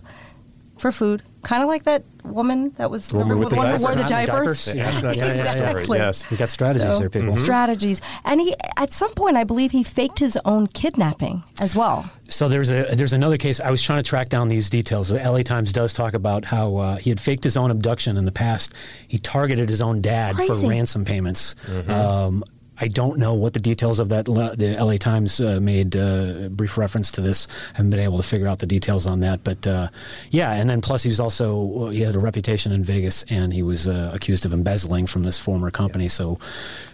for 0.80 0.92
food, 0.92 1.22
kind 1.42 1.64
of 1.64 1.70
like 1.70 1.84
that 1.84 2.04
woman 2.24 2.72
that 2.78 2.92
was 2.92 3.12
woman 3.14 3.40
with 3.40 3.50
the 3.50 3.56
one 3.56 3.78
who 3.78 3.84
wore 3.84 3.96
the 3.96 4.04
diapers. 4.04 4.68
Yeah. 4.74 4.92
Yeah. 5.02 5.14
Yeah, 5.20 5.54
exactly. 5.54 5.98
Yes, 5.98 6.30
we 6.30 6.38
got 6.38 6.50
strategies 6.50 6.88
so, 6.88 7.00
there, 7.00 7.10
people. 7.10 7.30
Mm-hmm. 7.30 7.44
Strategies, 7.44 8.02
and 8.26 8.40
he 8.40 8.56
at 8.78 8.94
some 8.94 9.14
point, 9.14 9.38
I 9.38 9.44
believe, 9.44 9.72
he 9.72 9.84
faked 9.84 10.20
his 10.20 10.38
own 10.46 10.68
kidnapping 10.68 11.44
as 11.60 11.76
well. 11.76 12.10
So 12.30 12.48
there's 12.48 12.72
a 12.72 12.96
there's 12.96 13.14
another 13.14 13.38
case. 13.38 13.60
I 13.60 13.72
was 13.72 13.82
trying 13.82 14.02
to 14.02 14.08
track 14.08 14.30
down 14.30 14.48
these 14.48 14.70
details. 14.70 15.10
The 15.10 15.20
LA 15.20 15.44
Times 15.44 15.74
does 15.74 15.94
talk 15.94 16.14
about 16.14 16.46
how 16.46 16.76
uh, 16.78 16.96
he 16.98 17.10
had 17.10 17.20
faked 17.20 17.44
his 17.44 17.58
own 17.58 17.72
abduction 17.72 18.18
in 18.18 18.26
the 18.26 18.32
past. 18.32 18.74
He 19.08 19.18
targeted 19.18 19.70
his 19.70 19.82
own 19.82 20.02
dad 20.02 20.36
Crazy. 20.36 20.54
for 20.54 20.70
ransom 20.70 21.06
payments. 21.06 21.56
Mm-hmm. 21.66 21.92
Um, 21.92 22.44
I 22.82 22.88
don't 22.88 23.18
know 23.18 23.34
what 23.34 23.54
the 23.54 23.60
details 23.60 24.00
of 24.00 24.10
that. 24.10 24.26
The 24.26 24.78
LA 24.80 24.98
Times 24.98 25.42
uh, 25.42 25.60
made 25.62 25.96
uh, 25.98 26.50
brief 26.50 26.78
reference 26.78 27.12
to 27.12 27.22
this. 27.22 27.48
I 27.74 27.78
haven't 27.78 27.90
been 27.92 28.00
able 28.00 28.18
to 28.18 28.24
figure 28.24 28.48
out 28.48 28.60
the 28.60 28.66
details 28.66 29.06
on 29.06 29.20
that, 29.20 29.44
but 29.44 29.68
uh, 29.68 29.90
yeah. 30.32 30.54
And 30.54 30.70
then 30.70 30.82
plus, 30.82 31.04
he's 31.04 31.20
also 31.20 31.90
he 31.90 32.02
had 32.02 32.16
a 32.16 32.20
reputation 32.20 32.72
in 32.72 32.84
Vegas, 32.84 33.24
and 33.30 33.52
he 33.52 33.64
was 33.64 33.88
uh, 33.88 34.12
accused 34.14 34.46
of 34.46 34.54
embezzling 34.54 35.08
from 35.08 35.24
this 35.24 35.38
former 35.38 35.72
company. 35.72 36.06
Yeah. 36.06 36.10
So, 36.10 36.40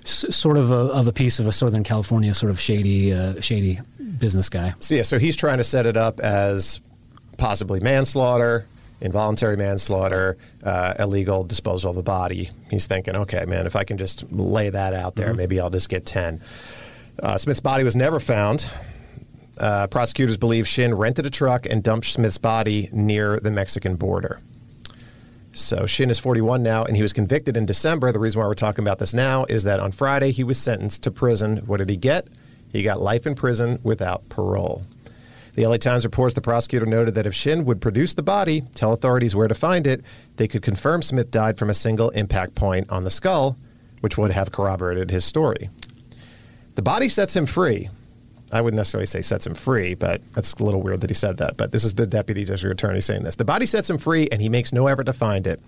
s- 0.04 0.26
sort 0.36 0.58
of 0.58 0.72
a, 0.72 0.76
of 0.76 1.08
a 1.08 1.14
piece 1.14 1.40
of 1.40 1.48
a 1.48 1.52
Southern 1.52 1.84
California 1.84 2.34
sort 2.34 2.50
of 2.50 2.60
shady, 2.60 3.14
uh, 3.14 3.40
shady 3.42 3.80
business 4.18 4.50
guy. 4.50 4.74
So 4.80 4.96
yeah, 4.96 5.04
so 5.04 5.20
he's 5.20 5.36
trying 5.36 5.58
to 5.60 5.64
set 5.64 5.86
it 5.86 5.98
up 5.98 6.20
as 6.20 6.80
possibly 7.38 7.80
manslaughter 7.80 8.66
involuntary 9.02 9.58
manslaughter, 9.58 10.38
uh, 10.64 10.94
illegal 11.00 11.44
disposal 11.44 11.92
of 11.92 11.98
a 11.98 12.04
body. 12.04 12.50
He's 12.70 12.88
thinking, 12.88 13.16
okay, 13.16 13.46
man, 13.46 13.66
if 13.66 13.76
I 13.76 13.84
can 13.84 13.98
just 13.98 14.32
lay 14.32 14.70
that 14.70 14.94
out 14.94 15.16
there, 15.16 15.30
mm-hmm. 15.30 15.38
maybe 15.38 15.60
I'll 15.60 15.70
just 15.70 15.90
get 15.90 16.06
10. 16.06 16.42
Uh, 17.22 17.38
Smith's 17.38 17.60
body 17.60 17.84
was 17.84 17.96
never 17.96 18.20
found. 18.20 18.70
Uh, 19.58 19.88
prosecutors 19.88 20.38
believe 20.38 20.68
Shin 20.68 20.94
rented 20.94 21.26
a 21.26 21.30
truck 21.30 21.66
and 21.66 21.82
dumped 21.82 22.08
Smith's 22.08 22.38
body 22.38 22.90
near 22.92 23.40
the 23.40 23.52
Mexican 23.52 23.96
border. 23.96 24.42
So 25.54 25.86
Shin 25.86 26.10
is 26.10 26.20
41 26.20 26.64
now, 26.64 26.84
and 26.84 26.98
he 26.98 27.02
was 27.02 27.14
convicted 27.14 27.56
in 27.56 27.66
December. 27.66 28.12
The 28.12 28.20
reason 28.20 28.42
why 28.42 28.48
we're 28.48 28.56
talking 28.56 28.84
about 28.84 29.00
this 29.00 29.14
now 29.14 29.46
is 29.46 29.64
that 29.64 29.80
on 29.80 29.94
Friday 29.94 30.32
he 30.32 30.44
was 30.44 30.58
sentenced 30.58 31.04
to 31.04 31.12
prison. 31.12 31.58
What 31.66 31.78
did 31.78 31.90
he 31.90 31.96
get? 31.96 32.28
He 32.70 32.84
got 32.84 33.00
life 33.00 33.26
in 33.26 33.36
prison 33.36 33.80
without 33.82 34.28
parole. 34.28 34.84
The 35.56 35.66
LA 35.66 35.78
Times 35.78 36.04
reports 36.04 36.34
the 36.34 36.42
prosecutor 36.42 36.86
noted 36.86 37.16
that 37.16 37.26
if 37.26 37.34
Shin 37.34 37.64
would 37.64 37.82
produce 37.82 38.14
the 38.14 38.22
body, 38.22 38.64
tell 38.76 38.92
authorities 38.92 39.36
where 39.36 39.48
to 39.48 39.56
find 39.56 39.88
it, 39.88 40.04
they 40.36 40.50
could 40.50 40.62
confirm 40.62 41.02
Smith 41.02 41.32
died 41.32 41.58
from 41.58 41.70
a 41.70 41.74
single 41.74 42.10
impact 42.10 42.56
point 42.56 42.92
on 42.92 43.06
the 43.06 43.10
skull, 43.10 43.58
which 44.02 44.18
would 44.18 44.32
have 44.32 44.52
corroborated 44.52 45.12
his 45.12 45.24
story. 45.24 45.70
The 46.76 46.82
body 46.82 47.08
sets 47.08 47.36
him 47.36 47.46
free. 47.46 47.90
I 48.52 48.62
wouldn't 48.62 48.78
necessarily 48.78 49.08
say 49.08 49.22
sets 49.22 49.48
him 49.48 49.56
free, 49.56 49.96
but 49.96 50.22
that's 50.34 50.54
a 50.54 50.64
little 50.64 50.82
weird 50.82 51.02
that 51.02 51.10
he 51.10 51.14
said 51.16 51.38
that. 51.38 51.58
But 51.58 51.72
this 51.72 51.84
is 51.84 51.96
the 51.96 52.06
deputy 52.06 52.46
district 52.46 52.74
attorney 52.74 53.02
saying 53.02 53.24
this. 53.24 53.36
The 53.36 53.46
body 53.46 53.66
sets 53.66 53.90
him 53.90 53.98
free, 53.98 54.28
and 54.32 54.42
he 54.42 54.50
makes 54.50 54.72
no 54.72 54.88
effort 54.88 55.06
to 55.06 55.14
find 55.14 55.48
it. 55.48 55.62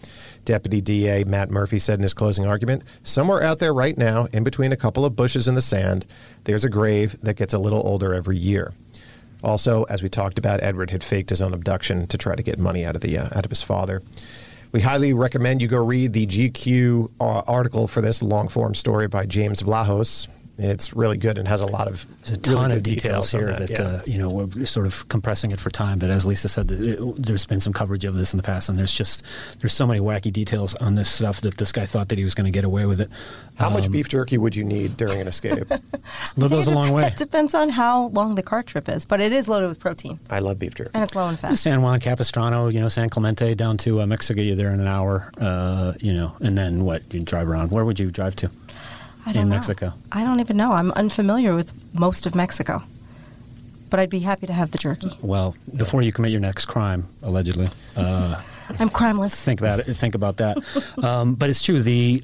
Deputy 0.45 0.79
DA 0.81 1.23
Matt 1.23 1.49
Murphy 1.49 1.79
said 1.79 1.97
in 1.97 2.03
his 2.03 2.13
closing 2.13 2.45
argument 2.45 2.83
Somewhere 3.03 3.41
out 3.41 3.59
there 3.59 3.73
right 3.73 3.97
now, 3.97 4.27
in 4.31 4.43
between 4.43 4.71
a 4.71 4.77
couple 4.77 5.05
of 5.05 5.15
bushes 5.15 5.47
in 5.47 5.55
the 5.55 5.61
sand, 5.61 6.05
there's 6.43 6.63
a 6.63 6.69
grave 6.69 7.19
that 7.23 7.35
gets 7.35 7.53
a 7.53 7.59
little 7.59 7.85
older 7.85 8.13
every 8.13 8.37
year. 8.37 8.73
Also, 9.43 9.83
as 9.83 10.01
we 10.01 10.09
talked 10.09 10.39
about, 10.39 10.63
Edward 10.63 10.91
had 10.91 11.03
faked 11.03 11.29
his 11.29 11.41
own 11.41 11.53
abduction 11.53 12.07
to 12.07 12.17
try 12.17 12.35
to 12.35 12.43
get 12.43 12.59
money 12.59 12.85
out 12.85 12.95
of 12.95 13.01
the 13.01 13.17
uh, 13.17 13.29
out 13.37 13.45
of 13.45 13.51
his 13.51 13.61
father. 13.61 14.01
We 14.71 14.81
highly 14.81 15.13
recommend 15.13 15.61
you 15.61 15.67
go 15.67 15.83
read 15.83 16.13
the 16.13 16.27
GQ 16.27 17.11
uh, 17.19 17.41
article 17.47 17.87
for 17.87 18.01
this 18.01 18.21
long 18.21 18.49
form 18.49 18.75
story 18.75 19.07
by 19.07 19.25
James 19.25 19.61
Vlahos. 19.61 20.27
It's 20.59 20.93
really 20.93 21.17
good 21.17 21.37
and 21.37 21.47
has 21.47 21.61
a 21.61 21.67
lot 21.67 21.87
of 21.87 22.07
there's 22.23 22.31
a 22.31 22.37
ton 22.37 22.63
really 22.63 22.77
of 22.77 22.83
details, 22.83 23.31
details 23.31 23.31
here 23.31 23.53
that, 23.53 23.77
that 23.77 23.79
uh, 23.79 24.01
you 24.07 24.17
know 24.17 24.29
we're 24.29 24.65
sort 24.65 24.87
of 24.87 25.07
compressing 25.07 25.51
it 25.51 25.59
for 25.59 25.69
time. 25.69 25.99
But 25.99 26.09
as 26.09 26.25
Lisa 26.25 26.49
said, 26.49 26.67
there's 26.67 27.45
been 27.45 27.59
some 27.59 27.73
coverage 27.73 28.05
of 28.05 28.15
this 28.15 28.33
in 28.33 28.37
the 28.37 28.43
past, 28.43 28.67
and 28.67 28.77
there's 28.79 28.93
just 28.93 29.23
there's 29.59 29.73
so 29.73 29.85
many 29.85 29.99
wacky 29.99 30.33
details 30.33 30.73
on 30.75 30.95
this 30.95 31.11
stuff 31.11 31.41
that 31.41 31.57
this 31.57 31.71
guy 31.71 31.85
thought 31.85 32.09
that 32.09 32.17
he 32.17 32.23
was 32.23 32.33
going 32.33 32.45
to 32.45 32.51
get 32.51 32.63
away 32.63 32.87
with 32.87 33.01
it. 33.01 33.09
How 33.55 33.67
um, 33.67 33.73
much 33.73 33.91
beef 33.91 34.09
jerky 34.09 34.39
would 34.39 34.55
you 34.55 34.63
need 34.63 34.97
during 34.97 35.21
an 35.21 35.27
escape? 35.27 35.67
that 35.67 36.49
goes 36.49 36.67
a 36.67 36.71
long 36.71 36.91
way. 36.91 37.05
It 37.05 37.17
depends 37.17 37.53
on 37.53 37.69
how 37.69 38.07
long 38.07 38.33
the 38.33 38.43
car 38.43 38.63
trip 38.63 38.89
is, 38.89 39.05
but 39.05 39.21
it 39.21 39.31
is 39.31 39.47
loaded 39.47 39.69
with 39.69 39.79
protein. 39.79 40.19
I 40.29 40.39
love 40.39 40.57
beef 40.57 40.73
jerky, 40.73 40.91
and 40.95 41.03
it's 41.03 41.13
low 41.13 41.29
in 41.29 41.37
fat. 41.37 41.55
San 41.57 41.83
Juan 41.83 41.99
Capistrano, 41.99 42.69
you 42.69 42.79
know, 42.79 42.89
San 42.89 43.09
Clemente 43.09 43.53
down 43.53 43.77
to 43.77 44.01
uh, 44.01 44.07
Mexico. 44.07 44.41
You're 44.41 44.55
there 44.55 44.73
in 44.73 44.79
an 44.79 44.87
hour, 44.87 45.31
uh, 45.39 45.93
you 45.99 46.13
know, 46.13 46.35
and 46.39 46.57
then 46.57 46.83
what? 46.83 47.03
You 47.13 47.21
drive 47.21 47.47
around. 47.47 47.69
Where 47.69 47.85
would 47.85 47.99
you 47.99 48.09
drive 48.09 48.35
to? 48.37 48.49
I 49.27 49.33
don't 49.33 49.43
in 49.43 49.49
know. 49.49 49.55
Mexico? 49.55 49.93
I 50.11 50.23
don't 50.23 50.39
even 50.39 50.55
know. 50.55 50.71
I'm 50.71 50.91
unfamiliar 50.93 51.53
with 51.53 51.73
most 51.93 52.25
of 52.25 52.33
Mexico. 52.33 52.81
But 53.89 53.99
I'd 53.99 54.09
be 54.09 54.19
happy 54.19 54.47
to 54.47 54.53
have 54.53 54.71
the 54.71 54.77
jerky. 54.77 55.11
Well, 55.21 55.55
before 55.75 56.01
you 56.01 56.11
commit 56.11 56.31
your 56.31 56.41
next 56.41 56.65
crime, 56.65 57.07
allegedly. 57.21 57.67
Uh, 57.95 58.41
I'm 58.79 58.89
crimeless. 58.89 59.35
Think 59.35 59.61
that. 59.61 59.85
Think 59.85 60.15
about 60.15 60.37
that. 60.37 60.57
um, 61.03 61.35
but 61.35 61.49
it's 61.49 61.61
true. 61.61 61.81
The 61.81 62.23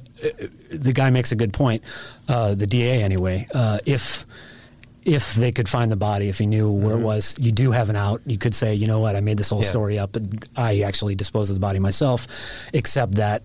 the 0.70 0.92
guy 0.92 1.10
makes 1.10 1.32
a 1.32 1.36
good 1.36 1.52
point. 1.52 1.82
Uh, 2.28 2.54
the 2.54 2.66
DA, 2.66 3.02
anyway. 3.02 3.46
Uh, 3.54 3.78
if 3.86 4.26
if 5.04 5.34
they 5.34 5.52
could 5.52 5.68
find 5.68 5.92
the 5.92 5.96
body, 5.96 6.28
if 6.28 6.38
he 6.38 6.46
knew 6.46 6.70
where 6.70 6.94
mm-hmm. 6.94 7.02
it 7.02 7.04
was, 7.04 7.36
you 7.38 7.52
do 7.52 7.70
have 7.70 7.90
an 7.90 7.96
out. 7.96 8.22
You 8.26 8.38
could 8.38 8.54
say, 8.54 8.74
you 8.74 8.86
know 8.86 9.00
what, 9.00 9.16
I 9.16 9.20
made 9.20 9.36
this 9.36 9.50
whole 9.50 9.62
yeah. 9.62 9.68
story 9.68 9.98
up, 9.98 10.12
but 10.12 10.22
I 10.56 10.80
actually 10.80 11.14
disposed 11.14 11.50
of 11.50 11.54
the 11.54 11.60
body 11.60 11.78
myself. 11.78 12.26
Except 12.72 13.16
that 13.16 13.42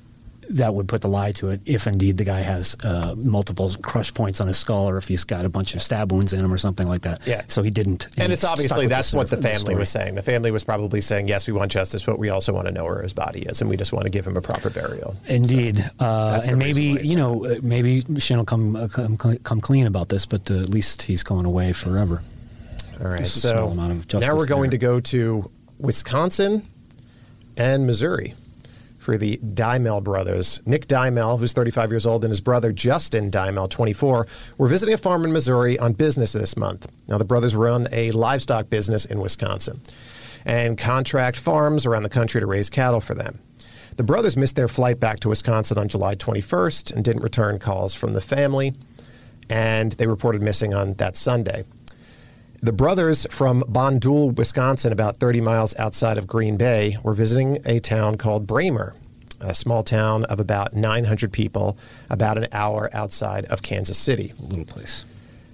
that 0.50 0.74
would 0.74 0.88
put 0.88 1.02
the 1.02 1.08
lie 1.08 1.32
to 1.32 1.50
it 1.50 1.62
if 1.66 1.86
indeed 1.86 2.18
the 2.18 2.24
guy 2.24 2.40
has 2.40 2.76
uh, 2.84 3.14
multiple 3.16 3.72
crush 3.82 4.14
points 4.14 4.42
on 4.42 4.48
his 4.48 4.58
skull 4.58 4.90
or 4.90 4.98
if 4.98 5.08
he's 5.08 5.24
got 5.24 5.46
a 5.46 5.50
bunch 5.50 5.76
of 5.76 5.82
stab 5.82 6.12
wounds 6.12 6.34
in 6.34 6.44
him 6.44 6.52
or 6.52 6.58
something 6.58 6.88
like 6.88 7.04
that. 7.04 7.26
Yeah. 7.28 7.44
So 7.48 7.62
he 7.62 7.70
didn't. 7.70 8.06
And, 8.06 8.26
and 8.26 8.34
it's 8.34 8.44
obviously 8.44 8.88
that's 8.88 9.14
what 9.14 9.30
the 9.30 9.38
family 9.38 9.76
was 9.76 9.90
saying. 9.90 10.16
The 10.16 10.24
family 10.24 10.50
was 10.50 10.64
probably 10.64 11.02
saying, 11.02 11.28
yes, 11.28 11.46
we 11.48 11.54
want 11.54 11.72
justice, 11.72 12.04
but 12.04 12.18
we 12.18 12.30
also 12.30 12.52
want 12.52 12.68
to 12.68 12.72
know 12.72 12.84
where 12.84 13.04
his 13.04 13.14
body 13.14 13.44
is 13.44 13.62
and 13.62 13.70
we 13.70 13.78
just 13.78 13.94
want 13.94 14.06
to 14.06 14.10
give 14.10 14.26
him 14.26 14.38
a 14.38 14.42
proper 14.42 14.72
burial. 14.72 15.16
Indeed. 15.28 15.78
So 15.78 16.06
uh, 16.06 16.42
and 16.48 16.58
maybe, 16.58 17.00
you 17.04 17.16
know, 17.16 17.46
uh, 17.46 17.58
maybe 17.62 18.04
Shin 18.18 18.38
will 18.38 18.46
come, 18.46 18.76
uh, 18.76 18.88
come, 18.88 19.18
come 19.18 19.62
clean 19.62 19.86
about 19.86 20.10
this, 20.10 20.26
but 20.26 20.50
uh, 20.50 20.56
at 20.56 20.70
least 20.70 21.04
he's 21.04 21.22
going 21.22 21.46
away 21.46 21.74
forever. 21.74 22.24
All 23.00 23.08
right. 23.08 23.26
So 23.26 23.72
now 23.74 24.36
we're 24.36 24.48
going 24.48 24.72
there. 24.72 24.72
to 24.72 24.78
go 24.78 25.00
to 25.00 25.52
Wisconsin 25.78 26.68
and 27.56 27.86
Missouri 27.86 28.34
for 29.10 29.18
the 29.18 29.38
Diemel 29.38 30.04
brothers. 30.04 30.62
Nick 30.68 30.86
Diemel, 30.86 31.40
who's 31.40 31.52
35 31.52 31.90
years 31.90 32.06
old, 32.06 32.24
and 32.24 32.30
his 32.30 32.42
brother 32.42 32.72
Justin 32.72 33.32
Diemel, 33.32 33.68
24, 33.68 34.28
were 34.60 34.68
visiting 34.68 34.94
a 34.94 35.00
farm 35.00 35.26
in 35.26 35.34
Missouri 35.34 35.80
on 35.80 35.94
business 35.94 36.34
this 36.34 36.56
month. 36.56 36.88
Now, 37.08 37.18
the 37.18 37.26
brothers 37.26 37.56
run 37.56 37.88
a 37.92 38.12
livestock 38.12 38.70
business 38.70 39.06
in 39.06 39.20
Wisconsin 39.20 39.82
and 40.46 40.78
contract 40.78 41.38
farms 41.38 41.88
around 41.88 42.04
the 42.04 42.10
country 42.10 42.40
to 42.40 42.46
raise 42.46 42.70
cattle 42.70 43.02
for 43.02 43.16
them. 43.16 43.40
The 43.98 44.04
brothers 44.04 44.38
missed 44.38 44.56
their 44.56 44.68
flight 44.68 45.00
back 45.00 45.20
to 45.22 45.30
Wisconsin 45.30 45.80
on 45.80 45.88
July 45.88 46.14
21st 46.14 46.94
and 46.94 47.04
didn't 47.04 47.24
return 47.24 47.58
calls 47.58 47.96
from 47.96 48.14
the 48.14 48.22
family, 48.22 48.76
and 49.50 49.94
they 49.94 50.06
reported 50.06 50.44
missing 50.44 50.76
on 50.76 50.94
that 50.94 51.18
Sunday. 51.18 51.64
The 52.62 52.74
brothers 52.74 53.26
from 53.32 53.62
Bonduel, 53.70 54.36
Wisconsin, 54.36 54.92
about 54.92 55.16
30 55.16 55.40
miles 55.40 55.74
outside 55.78 56.18
of 56.18 56.28
Green 56.28 56.58
Bay, 56.58 56.98
were 57.04 57.14
visiting 57.14 57.60
a 57.64 57.80
town 57.80 58.18
called 58.18 58.48
Braymer, 58.48 58.96
a 59.40 59.56
small 59.56 59.82
town 59.82 60.26
of 60.26 60.42
about 60.42 60.74
900 60.74 61.32
people, 61.32 61.78
about 62.10 62.38
an 62.38 62.48
hour 62.52 62.90
outside 62.92 63.46
of 63.46 63.62
Kansas 63.62 63.98
City. 63.98 64.34
Little 64.38 64.66
place. 64.66 65.06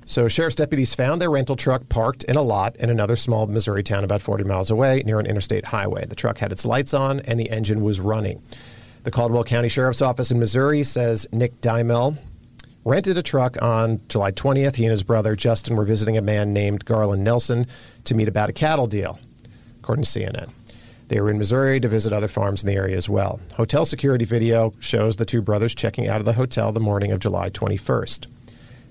So, 0.07 0.27
sheriff's 0.27 0.55
deputies 0.55 0.95
found 0.95 1.21
their 1.21 1.29
rental 1.29 1.55
truck 1.55 1.89
parked 1.89 2.23
in 2.23 2.37
a 2.37 2.41
lot 2.41 2.75
in 2.77 2.89
another 2.89 3.15
small 3.15 3.45
Missouri 3.45 3.83
town 3.83 4.03
about 4.03 4.23
40 4.23 4.43
miles 4.43 4.71
away 4.71 5.03
near 5.05 5.19
an 5.19 5.27
interstate 5.27 5.65
highway. 5.65 6.05
The 6.05 6.15
truck 6.15 6.39
had 6.39 6.51
its 6.51 6.65
lights 6.65 6.95
on 6.95 7.19
and 7.19 7.39
the 7.39 7.51
engine 7.51 7.83
was 7.83 7.99
running. 7.99 8.41
The 9.03 9.11
Caldwell 9.11 9.43
County 9.43 9.69
Sheriff's 9.69 10.01
Office 10.01 10.31
in 10.31 10.39
Missouri 10.39 10.83
says 10.83 11.27
Nick 11.31 11.61
Diemel 11.61 12.17
rented 12.85 13.17
a 13.17 13.23
truck 13.23 13.61
on 13.61 13.99
July 14.07 14.31
20th. 14.31 14.75
He 14.75 14.85
and 14.85 14.91
his 14.91 15.03
brother 15.03 15.35
Justin 15.35 15.75
were 15.75 15.83
visiting 15.83 16.17
a 16.17 16.21
man 16.21 16.53
named 16.53 16.85
Garland 16.85 17.23
Nelson 17.23 17.65
to 18.05 18.13
meet 18.13 18.27
about 18.27 18.49
a 18.49 18.53
cattle 18.53 18.87
deal, 18.87 19.19
according 19.79 20.05
to 20.05 20.19
CNN. 20.19 20.51
They 21.07 21.19
were 21.19 21.29
in 21.29 21.37
Missouri 21.37 21.79
to 21.79 21.87
visit 21.87 22.13
other 22.13 22.27
farms 22.27 22.63
in 22.63 22.67
the 22.67 22.75
area 22.75 22.95
as 22.95 23.09
well. 23.09 23.39
Hotel 23.55 23.85
security 23.85 24.25
video 24.25 24.73
shows 24.79 25.17
the 25.17 25.25
two 25.25 25.41
brothers 25.41 25.75
checking 25.75 26.07
out 26.07 26.19
of 26.19 26.25
the 26.25 26.33
hotel 26.33 26.71
the 26.71 26.79
morning 26.79 27.11
of 27.11 27.19
July 27.19 27.49
21st. 27.49 28.27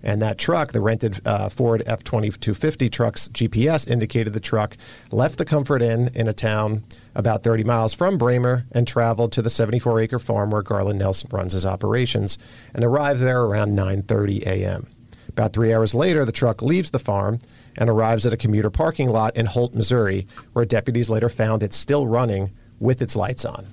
And 0.04 0.20
that 0.20 0.36
truck, 0.36 0.72
the 0.72 0.82
rented 0.82 1.26
uh, 1.26 1.48
Ford 1.48 1.82
F 1.86 2.04
2250 2.04 2.90
truck's 2.90 3.28
GPS 3.28 3.88
indicated 3.88 4.34
the 4.34 4.40
truck 4.40 4.76
left 5.10 5.38
the 5.38 5.46
Comfort 5.46 5.80
Inn 5.80 6.10
in 6.14 6.28
a 6.28 6.34
town 6.34 6.84
about 7.14 7.42
30 7.42 7.64
miles 7.64 7.94
from 7.94 8.18
Braymer 8.18 8.64
and 8.70 8.86
traveled 8.86 9.32
to 9.32 9.42
the 9.42 9.48
74 9.48 10.00
acre 10.00 10.18
farm 10.18 10.50
where 10.50 10.60
Garland 10.60 10.98
Nelson 10.98 11.30
runs 11.32 11.54
his 11.54 11.64
operations 11.64 12.36
and 12.74 12.84
arrived 12.84 13.20
there 13.20 13.40
around 13.40 13.70
9.30 13.70 14.42
a.m. 14.46 14.86
About 15.30 15.54
three 15.54 15.72
hours 15.72 15.94
later, 15.94 16.26
the 16.26 16.32
truck 16.32 16.60
leaves 16.60 16.90
the 16.90 16.98
farm 16.98 17.38
and 17.76 17.88
arrives 17.88 18.26
at 18.26 18.32
a 18.34 18.36
commuter 18.36 18.70
parking 18.70 19.08
lot 19.08 19.34
in 19.38 19.46
Holt, 19.46 19.74
Missouri, 19.74 20.26
where 20.52 20.66
deputies 20.66 21.08
later 21.08 21.30
found 21.30 21.62
it 21.62 21.72
still 21.72 22.06
running 22.06 22.50
with 22.78 23.00
its 23.00 23.16
lights 23.16 23.46
on. 23.46 23.66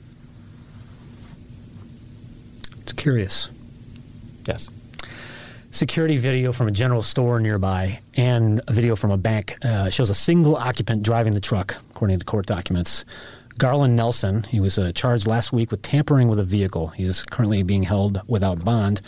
It's 2.79 2.93
curious. 2.93 3.50
Yes 4.45 4.69
security 5.71 6.17
video 6.17 6.51
from 6.51 6.67
a 6.67 6.71
general 6.71 7.01
store 7.01 7.39
nearby 7.39 7.99
and 8.15 8.61
a 8.67 8.73
video 8.73 8.95
from 8.95 9.09
a 9.09 9.17
bank 9.17 9.57
uh, 9.63 9.89
shows 9.89 10.09
a 10.09 10.15
single 10.15 10.55
occupant 10.55 11.01
driving 11.01 11.33
the 11.33 11.41
truck, 11.41 11.75
according 11.89 12.19
to 12.19 12.25
court 12.25 12.45
documents. 12.45 13.05
Garland 13.57 13.95
Nelson, 13.95 14.43
he 14.43 14.59
was 14.59 14.77
uh, 14.77 14.91
charged 14.93 15.27
last 15.27 15.53
week 15.53 15.71
with 15.71 15.81
tampering 15.81 16.27
with 16.27 16.39
a 16.39 16.43
vehicle. 16.43 16.87
He 16.89 17.03
is 17.03 17.23
currently 17.23 17.63
being 17.63 17.83
held 17.83 18.21
without 18.27 18.63
bond. 18.63 19.01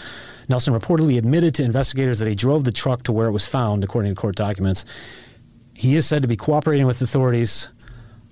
Nelson 0.50 0.74
reportedly 0.74 1.17
admitted 1.17 1.55
to 1.55 1.63
investigators 1.63 2.20
that 2.20 2.27
he 2.27 2.36
drove 2.36 2.63
the 2.63 2.72
truck 2.72 3.03
to 3.03 3.12
where 3.12 3.27
it 3.27 3.32
was 3.32 3.46
found, 3.46 3.84
according 3.84 4.13
to 4.13 4.20
court 4.20 4.36
documents. 4.36 4.86
He 5.74 5.96
is 5.96 6.05
said 6.05 6.22
to 6.22 6.27
be 6.27 6.38
cooperating 6.38 6.86
with 6.86 7.01
authorities, 7.01 7.70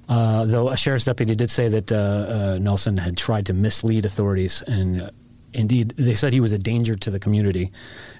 uh, 0.09 0.45
though 0.45 0.69
a 0.69 0.77
sheriff's 0.77 1.05
deputy 1.05 1.35
did 1.35 1.50
say 1.50 1.69
that 1.69 1.91
uh, 1.91 1.95
uh, 1.95 2.57
Nelson 2.61 2.97
had 2.97 3.17
tried 3.17 3.45
to 3.47 3.53
mislead 3.53 4.05
authorities 4.05 4.61
and 4.67 5.01
uh, 5.01 5.11
indeed, 5.53 5.89
they 5.98 6.15
said 6.15 6.34
he 6.34 6.39
was 6.39 6.53
a 6.53 6.58
danger 6.58 6.96
to 6.96 7.10
the 7.10 7.20
community, 7.20 7.72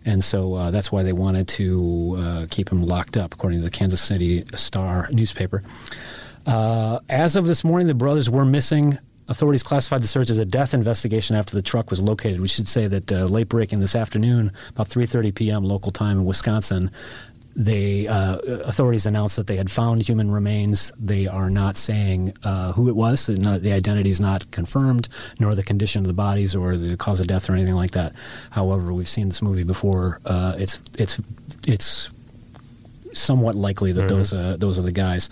and 0.06 0.24
so 0.24 0.54
uh, 0.56 0.72
that's 0.72 0.92
why 0.92 1.04
they 1.04 1.14
wanted 1.14 1.48
to 1.50 2.16
uh, 2.18 2.48
keep 2.50 2.72
him 2.72 2.84
locked 2.84 3.18
up, 3.18 3.34
according 3.34 3.60
to 3.60 3.64
the 3.64 3.72
Kansas 3.72 4.02
City 4.02 4.46
Star 4.56 5.10
newspaper. 5.12 5.64
Uh, 6.46 7.00
as 7.10 7.36
of 7.36 7.46
this 7.46 7.64
morning, 7.64 7.88
the 7.88 7.94
brothers 7.94 8.30
were 8.30 8.46
missing. 8.46 8.98
Authorities 9.30 9.64
classified 9.64 10.04
the 10.04 10.08
search 10.08 10.30
as 10.30 10.40
a 10.40 10.46
death 10.46 10.74
investigation 10.74 11.36
after 11.36 11.56
the 11.56 11.62
truck 11.62 11.90
was 11.90 12.02
located. 12.02 12.42
We 12.42 12.48
should 12.48 12.68
say 12.68 12.88
that 12.88 13.12
uh, 13.12 13.26
late 13.26 13.48
breaking 13.48 13.80
this 13.80 13.96
afternoon, 13.96 14.52
about 14.70 14.90
3:30 14.90 15.34
p.m. 15.34 15.64
local 15.64 15.92
time 15.92 16.18
in 16.18 16.26
Wisconsin, 16.26 16.92
they 17.56 18.08
uh, 18.08 18.38
authorities 18.38 19.06
announced 19.06 19.36
that 19.36 19.48
they 19.48 19.58
had 19.58 19.70
found 19.70 20.08
human 20.08 20.32
remains. 20.32 20.92
They 20.98 21.28
are 21.28 21.50
not 21.50 21.78
saying 21.78 22.34
uh, 22.44 22.72
who 22.74 22.88
it 22.88 22.96
was. 22.96 23.28
The 23.28 23.74
identity 23.74 24.10
is 24.10 24.22
not 24.22 24.50
confirmed, 24.52 25.10
nor 25.40 25.56
the 25.56 25.64
condition 25.64 26.02
of 26.02 26.08
the 26.08 26.14
bodies 26.14 26.56
or 26.56 26.78
the 26.78 26.96
cause 26.98 27.20
of 27.20 27.28
death 27.28 27.50
or 27.50 27.54
anything 27.54 27.76
like 27.76 27.92
that. 27.92 28.14
However, 28.52 28.94
we've 28.94 29.10
seen 29.10 29.28
this 29.28 29.42
movie 29.42 29.64
before. 29.64 30.20
Uh, 30.26 30.56
it's 30.58 30.82
it's 30.98 31.20
it's 31.68 32.10
somewhat 33.14 33.56
likely 33.56 33.92
that 33.92 34.02
mm-hmm. 34.02 34.18
those 34.18 34.34
uh, 34.34 34.56
those 34.58 34.80
are 34.80 34.84
the 34.84 34.92
guys. 34.92 35.30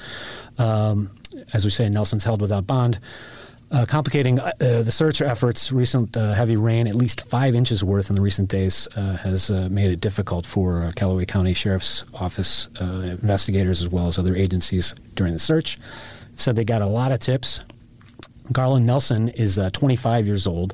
Um, 0.58 1.12
as 1.54 1.64
we 1.64 1.72
say, 1.72 1.88
Nelson's 1.90 2.24
held 2.24 2.42
without 2.42 2.68
bond. 2.68 3.00
Uh, 3.72 3.86
complicating 3.86 4.40
uh, 4.40 4.52
uh, 4.60 4.82
the 4.82 4.92
search 4.92 5.22
efforts, 5.22 5.72
recent 5.72 6.18
uh, 6.18 6.34
heavy 6.34 6.58
rain, 6.58 6.88
at 6.88 6.96
least 6.96 7.22
five 7.22 7.54
inches 7.54 7.84
worth 7.84 8.10
in 8.10 8.16
the 8.16 8.22
recent 8.22 8.50
days, 8.50 8.88
uh, 8.96 9.16
has 9.18 9.52
uh, 9.52 9.68
made 9.70 9.92
it 9.92 10.02
difficult 10.02 10.44
for 10.44 10.92
Caldwell 10.96 11.24
County 11.26 11.54
Sheriff's 11.54 12.04
Office 12.16 12.68
investigators 12.80 13.84
as 13.84 13.88
well 13.88 14.08
as 14.08 14.18
other 14.18 14.36
agencies 14.36 14.96
during 15.14 15.34
the 15.34 15.40
search. 15.40 15.78
Said 16.36 16.56
they 16.56 16.64
got 16.64 16.82
a 16.82 16.88
lot 16.88 17.12
of 17.12 17.20
tips. 17.20 17.60
Garland 18.52 18.88
Nelson 18.88 19.30
is 19.30 19.60
25 19.74 20.26
years 20.26 20.48
old. 20.48 20.74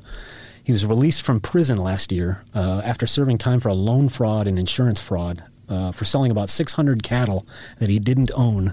He 0.64 0.72
was 0.72 0.86
released 0.86 1.22
from 1.22 1.40
prison 1.40 1.76
last 1.76 2.10
year 2.10 2.44
after 2.54 3.06
serving 3.06 3.36
time 3.36 3.60
for 3.60 3.68
a 3.68 3.74
loan 3.74 4.08
fraud 4.08 4.46
and 4.46 4.58
insurance 4.58 5.02
fraud 5.02 5.42
for 5.92 6.04
selling 6.06 6.30
about 6.30 6.48
600 6.48 7.02
cattle 7.02 7.46
that 7.78 7.90
he 7.90 7.98
didn't 7.98 8.30
own 8.34 8.72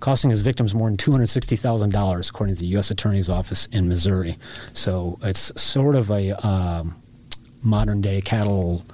costing 0.00 0.30
his 0.30 0.40
victims 0.40 0.74
more 0.74 0.88
than 0.88 0.96
$260,000, 0.96 2.30
according 2.30 2.54
to 2.54 2.60
the 2.60 2.66
U.S. 2.68 2.90
Attorney's 2.90 3.28
Office 3.28 3.66
in 3.66 3.88
Missouri. 3.88 4.38
So 4.72 5.18
it's 5.22 5.60
sort 5.60 5.96
of 5.96 6.10
a 6.10 6.32
um, 6.46 6.96
modern 7.62 8.00
day 8.00 8.20
cattle. 8.20 8.84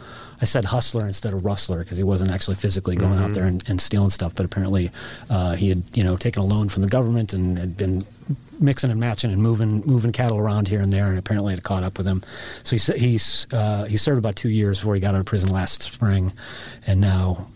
I 0.41 0.47
said 0.47 0.67
hustler 0.67 1.07
instead 1.07 1.33
of 1.33 1.45
rustler 1.45 1.81
because 1.81 1.97
he 1.97 2.03
wasn't 2.03 2.31
actually 2.31 2.57
physically 2.57 2.97
going 2.97 3.15
mm-hmm. 3.15 3.25
out 3.25 3.33
there 3.33 3.47
and, 3.47 3.63
and, 3.69 3.81
stealing 3.81 4.11
stuff, 4.11 4.35
but 4.35 4.45
apparently 4.45 4.91
uh, 5.31 5.55
he 5.55 5.69
had 5.69 5.83
you 5.95 6.03
know 6.05 6.17
taken 6.17 6.43
a 6.43 6.45
loan 6.45 6.69
from 6.69 6.83
the 6.83 6.89
government 6.89 7.33
and 7.33 7.57
had 7.59 7.77
been 7.77 8.05
mixing 8.61 8.91
and 8.91 9.01
matching 9.01 9.33
and 9.33 9.43
moving 9.43 9.83
moving 9.87 10.13
cattle 10.13 10.39
around 10.39 10.69
here 10.69 10.81
and 10.81 10.93
there, 10.93 11.07
and 11.07 11.19
apparently 11.19 11.55
it 11.55 11.63
caught 11.63 11.83
up 11.83 11.97
with 11.99 12.07
him. 12.07 12.23
So 12.63 12.77
he 12.77 12.99
he's 12.99 13.47
uh, 13.53 13.85
he 13.85 13.97
served 13.97 14.19
about 14.19 14.37
two 14.37 14.51
years 14.51 14.81
before 14.81 14.95
he 14.95 15.01
got 15.01 15.15
out 15.15 15.21
of 15.21 15.27
prison 15.27 15.51
last 15.51 15.83
spring, 15.83 16.33
and 16.87 17.01
now 17.01 17.47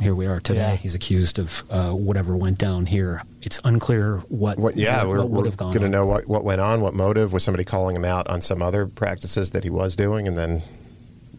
here 0.00 0.14
we 0.14 0.26
are 0.26 0.40
today. 0.40 0.72
Yeah. 0.72 0.76
He's 0.76 0.94
accused 0.94 1.38
of 1.38 1.62
uh, 1.70 1.92
whatever 1.92 2.36
went 2.36 2.58
down 2.58 2.86
here. 2.86 3.22
It's 3.42 3.60
unclear 3.64 4.18
what. 4.28 4.58
what 4.58 4.76
yeah, 4.76 5.04
what, 5.04 5.28
we're, 5.28 5.44
we're 5.44 5.50
going 5.50 5.80
to 5.80 5.88
know 5.88 6.06
what, 6.06 6.26
what 6.26 6.44
went 6.44 6.60
on, 6.60 6.80
what 6.80 6.94
motive 6.94 7.32
was 7.32 7.44
somebody 7.44 7.64
calling 7.64 7.94
him 7.94 8.04
out 8.04 8.26
on 8.28 8.40
some 8.40 8.62
other 8.62 8.86
practices 8.86 9.50
that 9.50 9.64
he 9.64 9.70
was 9.70 9.96
doing, 9.96 10.26
and 10.26 10.36
then. 10.36 10.62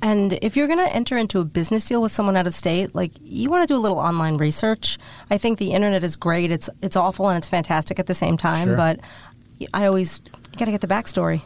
And 0.02 0.34
if 0.42 0.56
you're 0.56 0.68
going 0.68 0.80
to 0.80 0.94
enter 0.94 1.18
into 1.18 1.40
a 1.40 1.46
business 1.46 1.86
deal 1.86 2.02
with 2.02 2.12
someone 2.12 2.38
out 2.38 2.48
of 2.48 2.54
state, 2.54 2.94
like 2.94 3.12
you 3.22 3.50
want 3.50 3.68
to 3.68 3.74
do 3.74 3.78
a 3.78 3.82
little 3.82 3.98
online 3.98 4.38
research. 4.38 4.98
I 5.30 5.38
think 5.38 5.58
the 5.58 5.72
internet 5.72 6.04
is 6.04 6.16
great. 6.16 6.52
It's 6.52 6.70
it's 6.82 6.96
awful 6.96 7.30
and 7.30 7.38
it's 7.38 7.48
fantastic 7.48 8.00
at 8.00 8.06
the 8.06 8.14
same 8.14 8.38
time. 8.38 8.70
Sure. 8.70 8.78
But 8.78 9.00
I 9.74 9.86
always 9.88 10.20
got 10.58 10.66
to 10.66 10.72
get 10.72 10.82
the 10.82 10.88
backstory. 10.88 11.42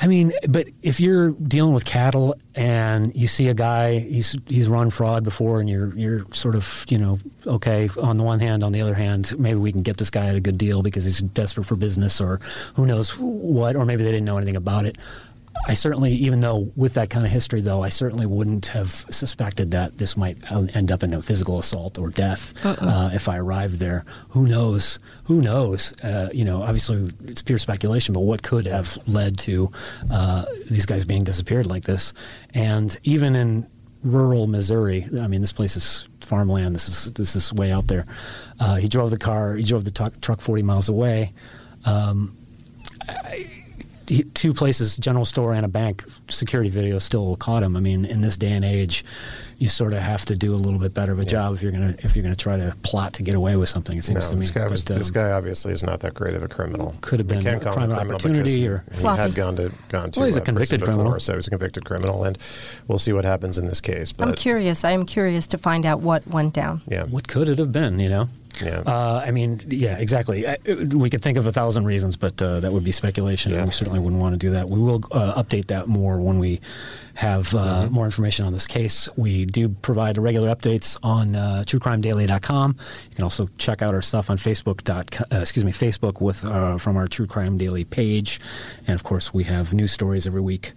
I 0.00 0.06
mean, 0.06 0.32
but 0.48 0.68
if 0.82 0.98
you're 0.98 1.30
dealing 1.30 1.72
with 1.72 1.84
cattle 1.84 2.34
and 2.54 3.14
you 3.14 3.28
see 3.28 3.48
a 3.48 3.54
guy, 3.54 4.00
he's 4.00 4.36
he's 4.46 4.68
run 4.68 4.90
fraud 4.90 5.22
before, 5.22 5.60
and 5.60 5.70
you're 5.70 5.96
you're 5.96 6.26
sort 6.32 6.56
of 6.56 6.84
you 6.88 6.98
know 6.98 7.18
okay 7.46 7.88
on 8.02 8.16
the 8.16 8.24
one 8.24 8.40
hand, 8.40 8.64
on 8.64 8.72
the 8.72 8.80
other 8.80 8.94
hand, 8.94 9.38
maybe 9.38 9.58
we 9.58 9.70
can 9.70 9.82
get 9.82 9.96
this 9.96 10.10
guy 10.10 10.26
at 10.26 10.34
a 10.34 10.40
good 10.40 10.58
deal 10.58 10.82
because 10.82 11.04
he's 11.04 11.20
desperate 11.20 11.64
for 11.64 11.76
business, 11.76 12.20
or 12.20 12.40
who 12.74 12.86
knows 12.86 13.10
what, 13.18 13.76
or 13.76 13.84
maybe 13.84 14.02
they 14.02 14.10
didn't 14.10 14.26
know 14.26 14.36
anything 14.36 14.56
about 14.56 14.84
it. 14.84 14.98
I 15.66 15.74
certainly, 15.74 16.12
even 16.12 16.40
though 16.40 16.70
with 16.76 16.94
that 16.94 17.10
kind 17.10 17.24
of 17.24 17.32
history, 17.32 17.60
though, 17.60 17.82
I 17.82 17.88
certainly 17.88 18.26
wouldn't 18.26 18.68
have 18.68 18.88
suspected 18.88 19.70
that 19.70 19.98
this 19.98 20.16
might 20.16 20.36
end 20.50 20.92
up 20.92 21.02
in 21.02 21.14
a 21.14 21.22
physical 21.22 21.58
assault 21.58 21.98
or 21.98 22.10
death 22.10 22.64
uh-uh. 22.66 22.86
uh, 22.86 23.10
if 23.14 23.28
I 23.28 23.38
arrived 23.38 23.76
there. 23.76 24.04
Who 24.30 24.46
knows? 24.46 24.98
Who 25.24 25.40
knows? 25.40 25.94
Uh, 26.02 26.28
you 26.34 26.44
know, 26.44 26.62
obviously 26.62 27.12
it's 27.24 27.40
pure 27.40 27.58
speculation, 27.58 28.12
but 28.12 28.20
what 28.20 28.42
could 28.42 28.66
have 28.66 28.98
led 29.06 29.38
to 29.40 29.70
uh, 30.10 30.44
these 30.70 30.86
guys 30.86 31.04
being 31.04 31.24
disappeared 31.24 31.66
like 31.66 31.84
this? 31.84 32.12
And 32.52 32.96
even 33.04 33.34
in 33.34 33.66
rural 34.02 34.46
Missouri, 34.46 35.06
I 35.18 35.28
mean, 35.28 35.40
this 35.40 35.52
place 35.52 35.76
is 35.76 36.08
farmland. 36.20 36.74
This 36.74 36.88
is 36.88 37.12
this 37.14 37.36
is 37.36 37.52
way 37.52 37.72
out 37.72 37.86
there. 37.86 38.06
Uh, 38.60 38.76
he 38.76 38.88
drove 38.88 39.10
the 39.10 39.18
car. 39.18 39.54
He 39.54 39.64
drove 39.64 39.84
the 39.84 39.90
t- 39.90 40.18
truck 40.20 40.40
forty 40.40 40.62
miles 40.62 40.88
away. 40.90 41.32
Um, 41.86 42.36
I, 43.08 43.53
he, 44.08 44.24
two 44.24 44.52
places, 44.54 44.96
general 44.96 45.24
store 45.24 45.54
and 45.54 45.64
a 45.64 45.68
bank, 45.68 46.04
security 46.28 46.70
video 46.70 46.98
still 46.98 47.36
caught 47.36 47.62
him. 47.62 47.76
I 47.76 47.80
mean, 47.80 48.04
in 48.04 48.20
this 48.20 48.36
day 48.36 48.52
and 48.52 48.64
age, 48.64 49.04
you 49.58 49.68
sort 49.68 49.92
of 49.92 50.00
have 50.00 50.24
to 50.26 50.36
do 50.36 50.52
a 50.54 50.56
little 50.56 50.78
bit 50.80 50.92
better 50.94 51.12
of 51.12 51.18
a 51.20 51.24
job 51.24 51.54
if 51.54 51.62
you're 51.62 51.72
gonna 51.72 51.94
if 52.00 52.16
you're 52.16 52.22
gonna 52.22 52.34
try 52.36 52.56
to 52.56 52.74
plot 52.82 53.12
to 53.14 53.22
get 53.22 53.34
away 53.34 53.56
with 53.56 53.68
something. 53.68 53.96
It 53.96 54.08
No, 54.10 54.20
seems 54.20 54.28
to 54.28 54.34
me. 54.34 54.40
this 54.40 54.50
guy, 54.50 54.66
was, 54.66 54.84
But, 54.84 54.96
this 54.98 55.08
um, 55.08 55.12
guy 55.14 55.30
obviously 55.30 55.72
is 55.72 55.82
not 55.82 56.00
that 56.00 56.12
great 56.14 56.34
of 56.34 56.42
a 56.42 56.48
criminal. 56.48 56.94
Could 57.00 57.20
have 57.20 57.28
been 57.28 57.42
can't 57.42 57.56
a 57.62 57.64
crime 57.64 57.74
criminal 57.90 57.98
opportunity 58.00 58.62
because 58.62 58.66
or- 58.68 58.84
he, 58.90 58.96
he 58.96 59.00
Sloppy. 59.02 59.22
had 59.22 59.34
gone 59.34 59.56
to 59.56 59.72
gone 59.88 60.10
to. 60.10 60.20
Well, 60.20 60.26
he's 60.26 60.36
a 60.36 60.40
convicted 60.40 60.80
prison 60.80 60.96
before, 60.96 61.02
criminal. 61.04 61.20
so 61.20 61.34
he's 61.36 61.46
a 61.46 61.50
convicted 61.50 61.84
criminal, 61.84 62.24
and 62.24 62.36
we'll 62.88 62.98
see 62.98 63.12
what 63.12 63.24
happens 63.24 63.56
in 63.58 63.66
this 63.66 63.80
case. 63.80 64.12
But 64.12 64.28
I'm 64.28 64.34
curious. 64.34 64.84
I 64.84 64.90
am 64.90 65.06
curious 65.06 65.46
to 65.48 65.58
find 65.58 65.86
out 65.86 66.00
what 66.00 66.26
went 66.26 66.52
down. 66.52 66.82
yeah, 66.86 67.04
What 67.04 67.28
could 67.28 67.48
it 67.48 67.58
have 67.58 67.72
been? 67.72 67.98
You 68.00 68.08
know. 68.08 68.28
Yeah. 68.62 68.82
Uh, 68.86 69.22
I 69.26 69.30
mean, 69.32 69.60
yeah, 69.68 69.96
exactly. 69.98 70.46
I, 70.46 70.58
we 70.66 71.10
could 71.10 71.22
think 71.22 71.38
of 71.38 71.46
a 71.46 71.52
thousand 71.52 71.84
reasons, 71.86 72.16
but 72.16 72.40
uh, 72.40 72.60
that 72.60 72.72
would 72.72 72.84
be 72.84 72.92
speculation, 72.92 73.50
Yeah. 73.52 73.58
and 73.58 73.66
we 73.68 73.72
certainly 73.72 73.98
wouldn't 73.98 74.20
want 74.20 74.34
to 74.34 74.38
do 74.38 74.50
that. 74.52 74.68
We 74.70 74.78
will 74.80 75.02
uh, 75.10 75.42
update 75.42 75.66
that 75.68 75.88
more 75.88 76.20
when 76.20 76.38
we 76.38 76.60
have 77.14 77.54
uh, 77.54 77.58
Mm-hmm. 77.84 77.94
more 77.94 78.04
information 78.04 78.44
on 78.46 78.52
this 78.52 78.66
case. 78.66 79.08
We 79.16 79.44
do 79.44 79.68
provide 79.70 80.18
regular 80.18 80.54
updates 80.54 80.98
on 81.02 81.34
uh, 81.36 81.64
TrueCrimeDaily.com. 81.66 82.76
You 83.10 83.14
can 83.16 83.24
also 83.24 83.48
check 83.58 83.82
out 83.82 83.94
our 83.94 84.02
stuff 84.02 84.30
on 84.30 84.36
Facebook. 84.36 84.84
Dot, 84.84 85.20
uh, 85.32 85.38
excuse 85.40 85.64
me, 85.64 85.72
Facebook 85.72 86.20
with 86.20 86.44
uh, 86.44 86.78
from 86.78 86.96
our 86.96 87.06
True 87.08 87.26
Crime 87.26 87.56
Daily 87.58 87.84
page, 87.84 88.40
and 88.86 88.94
of 88.94 89.02
course, 89.04 89.32
we 89.34 89.44
have 89.44 89.72
news 89.74 89.92
stories 89.92 90.26
every 90.26 90.40
week 90.40 90.72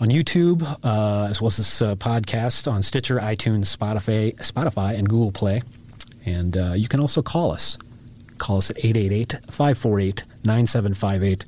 on 0.00 0.08
YouTube, 0.08 0.62
uh, 0.84 1.26
as 1.28 1.40
well 1.40 1.48
as 1.48 1.56
this 1.56 1.82
uh, 1.82 1.94
podcast 1.96 2.70
on 2.70 2.82
Stitcher, 2.82 3.18
iTunes, 3.18 3.74
Spotify, 3.76 4.36
Spotify, 4.38 4.96
and 4.96 5.08
Google 5.08 5.32
Play. 5.32 5.60
And 6.28 6.56
uh, 6.56 6.72
you 6.74 6.88
can 6.88 7.00
also 7.00 7.22
call 7.22 7.52
us. 7.52 7.78
Call 8.36 8.58
us 8.58 8.70
at 8.70 8.78
888 8.78 9.32
548 9.50 10.22
9758. 10.44 11.44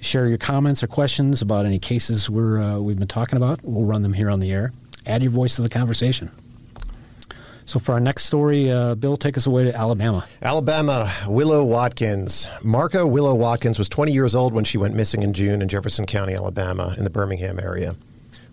Share 0.00 0.28
your 0.28 0.38
comments 0.38 0.82
or 0.82 0.86
questions 0.86 1.42
about 1.42 1.66
any 1.66 1.78
cases 1.78 2.30
we're, 2.30 2.60
uh, 2.60 2.78
we've 2.78 2.98
been 2.98 3.08
talking 3.08 3.36
about. 3.36 3.60
We'll 3.62 3.84
run 3.84 4.02
them 4.02 4.14
here 4.14 4.30
on 4.30 4.40
the 4.40 4.52
air. 4.52 4.72
Add 5.04 5.22
your 5.22 5.32
voice 5.32 5.56
to 5.56 5.62
the 5.62 5.68
conversation. 5.68 6.30
So, 7.66 7.78
for 7.78 7.92
our 7.92 8.00
next 8.00 8.24
story, 8.24 8.70
uh, 8.70 8.96
Bill, 8.96 9.16
take 9.16 9.36
us 9.36 9.46
away 9.46 9.64
to 9.64 9.76
Alabama. 9.76 10.26
Alabama, 10.42 11.12
Willow 11.28 11.64
Watkins. 11.64 12.48
Marco 12.62 13.06
Willow 13.06 13.34
Watkins 13.34 13.78
was 13.78 13.88
20 13.88 14.12
years 14.12 14.34
old 14.34 14.52
when 14.52 14.64
she 14.64 14.76
went 14.76 14.94
missing 14.94 15.22
in 15.22 15.32
June 15.32 15.62
in 15.62 15.68
Jefferson 15.68 16.04
County, 16.04 16.34
Alabama, 16.34 16.94
in 16.98 17.04
the 17.04 17.10
Birmingham 17.10 17.60
area. 17.60 17.94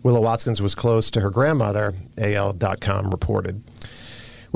Willow 0.03 0.21
Watkins 0.21 0.61
was 0.61 0.75
close 0.75 1.09
to 1.11 1.21
her 1.21 1.31
grandmother, 1.31 1.95
AL.com 2.17 3.09
reported. 3.09 3.63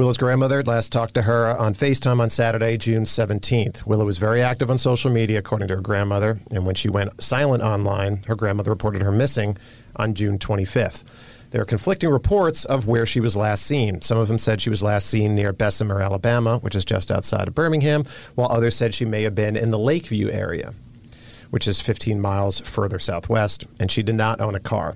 Willow's 0.01 0.17
grandmother 0.17 0.63
last 0.63 0.91
talked 0.91 1.13
to 1.13 1.21
her 1.21 1.55
on 1.59 1.75
FaceTime 1.75 2.19
on 2.19 2.31
Saturday, 2.31 2.75
June 2.75 3.03
17th. 3.03 3.85
Willow 3.85 4.03
was 4.03 4.17
very 4.17 4.41
active 4.41 4.71
on 4.71 4.79
social 4.79 5.11
media, 5.11 5.37
according 5.37 5.67
to 5.67 5.75
her 5.75 5.81
grandmother, 5.81 6.39
and 6.49 6.65
when 6.65 6.73
she 6.73 6.89
went 6.89 7.21
silent 7.21 7.61
online, 7.61 8.23
her 8.23 8.33
grandmother 8.33 8.71
reported 8.71 9.03
her 9.03 9.11
missing 9.11 9.59
on 9.95 10.15
June 10.15 10.39
25th. 10.39 11.03
There 11.51 11.61
are 11.61 11.65
conflicting 11.65 12.09
reports 12.09 12.65
of 12.65 12.87
where 12.87 13.05
she 13.05 13.19
was 13.19 13.37
last 13.37 13.63
seen. 13.63 14.01
Some 14.01 14.17
of 14.17 14.27
them 14.27 14.39
said 14.39 14.59
she 14.59 14.71
was 14.71 14.81
last 14.81 15.05
seen 15.05 15.35
near 15.35 15.53
Bessemer, 15.53 16.01
Alabama, 16.01 16.57
which 16.57 16.73
is 16.73 16.83
just 16.83 17.11
outside 17.11 17.47
of 17.47 17.53
Birmingham, 17.53 18.03
while 18.33 18.51
others 18.51 18.75
said 18.75 18.95
she 18.95 19.05
may 19.05 19.21
have 19.21 19.35
been 19.35 19.55
in 19.55 19.69
the 19.69 19.77
Lakeview 19.77 20.31
area, 20.31 20.73
which 21.51 21.67
is 21.67 21.79
15 21.79 22.19
miles 22.19 22.59
further 22.61 22.97
southwest, 22.97 23.67
and 23.79 23.91
she 23.91 24.01
did 24.01 24.15
not 24.15 24.41
own 24.41 24.55
a 24.55 24.59
car. 24.59 24.95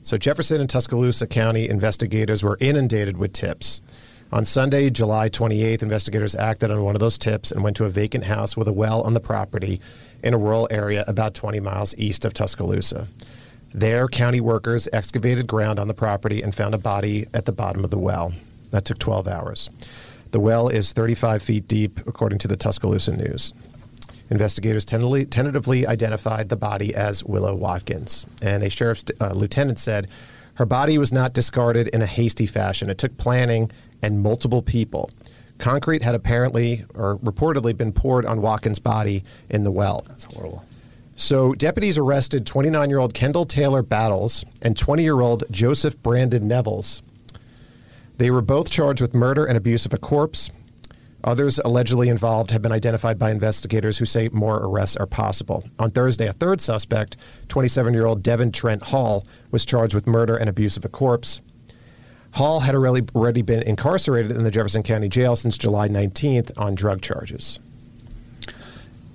So 0.00 0.16
Jefferson 0.16 0.62
and 0.62 0.70
Tuscaloosa 0.70 1.26
County 1.26 1.68
investigators 1.68 2.42
were 2.42 2.56
inundated 2.58 3.18
with 3.18 3.34
tips. 3.34 3.82
On 4.32 4.44
Sunday, 4.44 4.90
July 4.90 5.28
28th, 5.28 5.82
investigators 5.82 6.36
acted 6.36 6.70
on 6.70 6.84
one 6.84 6.94
of 6.94 7.00
those 7.00 7.18
tips 7.18 7.50
and 7.50 7.64
went 7.64 7.76
to 7.76 7.84
a 7.84 7.90
vacant 7.90 8.24
house 8.24 8.56
with 8.56 8.68
a 8.68 8.72
well 8.72 9.02
on 9.02 9.12
the 9.12 9.20
property 9.20 9.80
in 10.22 10.34
a 10.34 10.38
rural 10.38 10.68
area 10.70 11.04
about 11.08 11.34
20 11.34 11.58
miles 11.58 11.96
east 11.98 12.24
of 12.24 12.32
Tuscaloosa. 12.32 13.08
There, 13.74 14.06
county 14.06 14.40
workers 14.40 14.88
excavated 14.92 15.48
ground 15.48 15.80
on 15.80 15.88
the 15.88 15.94
property 15.94 16.42
and 16.42 16.54
found 16.54 16.76
a 16.76 16.78
body 16.78 17.26
at 17.34 17.44
the 17.44 17.52
bottom 17.52 17.82
of 17.82 17.90
the 17.90 17.98
well. 17.98 18.32
That 18.70 18.84
took 18.84 18.98
12 18.98 19.26
hours. 19.26 19.68
The 20.30 20.38
well 20.38 20.68
is 20.68 20.92
35 20.92 21.42
feet 21.42 21.66
deep, 21.66 21.98
according 22.06 22.38
to 22.40 22.48
the 22.48 22.56
Tuscaloosa 22.56 23.16
News. 23.16 23.52
Investigators 24.30 24.84
tentatively, 24.84 25.88
identified 25.88 26.50
the 26.50 26.56
body 26.56 26.94
as 26.94 27.24
Willow 27.24 27.56
Watkins, 27.56 28.26
and 28.40 28.62
a 28.62 28.70
sheriff's 28.70 29.04
uh, 29.20 29.32
lieutenant 29.32 29.80
said 29.80 30.08
her 30.54 30.66
body 30.66 30.98
was 30.98 31.10
not 31.10 31.32
discarded 31.32 31.88
in 31.88 32.02
a 32.02 32.06
hasty 32.06 32.46
fashion. 32.46 32.90
It 32.90 32.98
took 32.98 33.16
planning 33.16 33.72
and 34.02 34.22
multiple 34.22 34.62
people. 34.62 35.10
Concrete 35.58 36.02
had 36.02 36.14
apparently 36.14 36.84
or 36.94 37.18
reportedly 37.18 37.76
been 37.76 37.92
poured 37.92 38.24
on 38.24 38.40
Watkins' 38.40 38.78
body 38.78 39.22
in 39.50 39.64
the 39.64 39.70
well. 39.70 40.04
That's 40.08 40.24
horrible. 40.24 40.64
So 41.16 41.52
deputies 41.52 41.98
arrested 41.98 42.46
29-year-old 42.46 43.12
Kendall 43.12 43.44
Taylor 43.44 43.82
Battles 43.82 44.44
and 44.62 44.74
20-year-old 44.74 45.44
Joseph 45.50 46.02
Brandon 46.02 46.48
Nevels. 46.48 47.02
They 48.16 48.30
were 48.30 48.40
both 48.40 48.70
charged 48.70 49.02
with 49.02 49.14
murder 49.14 49.44
and 49.44 49.56
abuse 49.56 49.84
of 49.84 49.92
a 49.92 49.98
corpse. 49.98 50.50
Others 51.22 51.58
allegedly 51.58 52.08
involved 52.08 52.50
have 52.50 52.62
been 52.62 52.72
identified 52.72 53.18
by 53.18 53.30
investigators 53.30 53.98
who 53.98 54.06
say 54.06 54.30
more 54.32 54.64
arrests 54.64 54.96
are 54.96 55.06
possible. 55.06 55.64
On 55.78 55.90
Thursday, 55.90 56.26
a 56.26 56.32
third 56.32 56.62
suspect, 56.62 57.18
27-year-old 57.48 58.22
Devin 58.22 58.52
Trent 58.52 58.84
Hall, 58.84 59.26
was 59.50 59.66
charged 59.66 59.94
with 59.94 60.06
murder 60.06 60.36
and 60.36 60.48
abuse 60.48 60.78
of 60.78 60.86
a 60.86 60.88
corpse. 60.88 61.42
Hall 62.32 62.60
had 62.60 62.74
already 62.74 63.06
already 63.14 63.42
been 63.42 63.62
incarcerated 63.62 64.32
in 64.32 64.44
the 64.44 64.50
Jefferson 64.50 64.82
County 64.82 65.08
Jail 65.08 65.36
since 65.36 65.58
July 65.58 65.88
19th 65.88 66.58
on 66.58 66.74
drug 66.74 67.00
charges. 67.02 67.58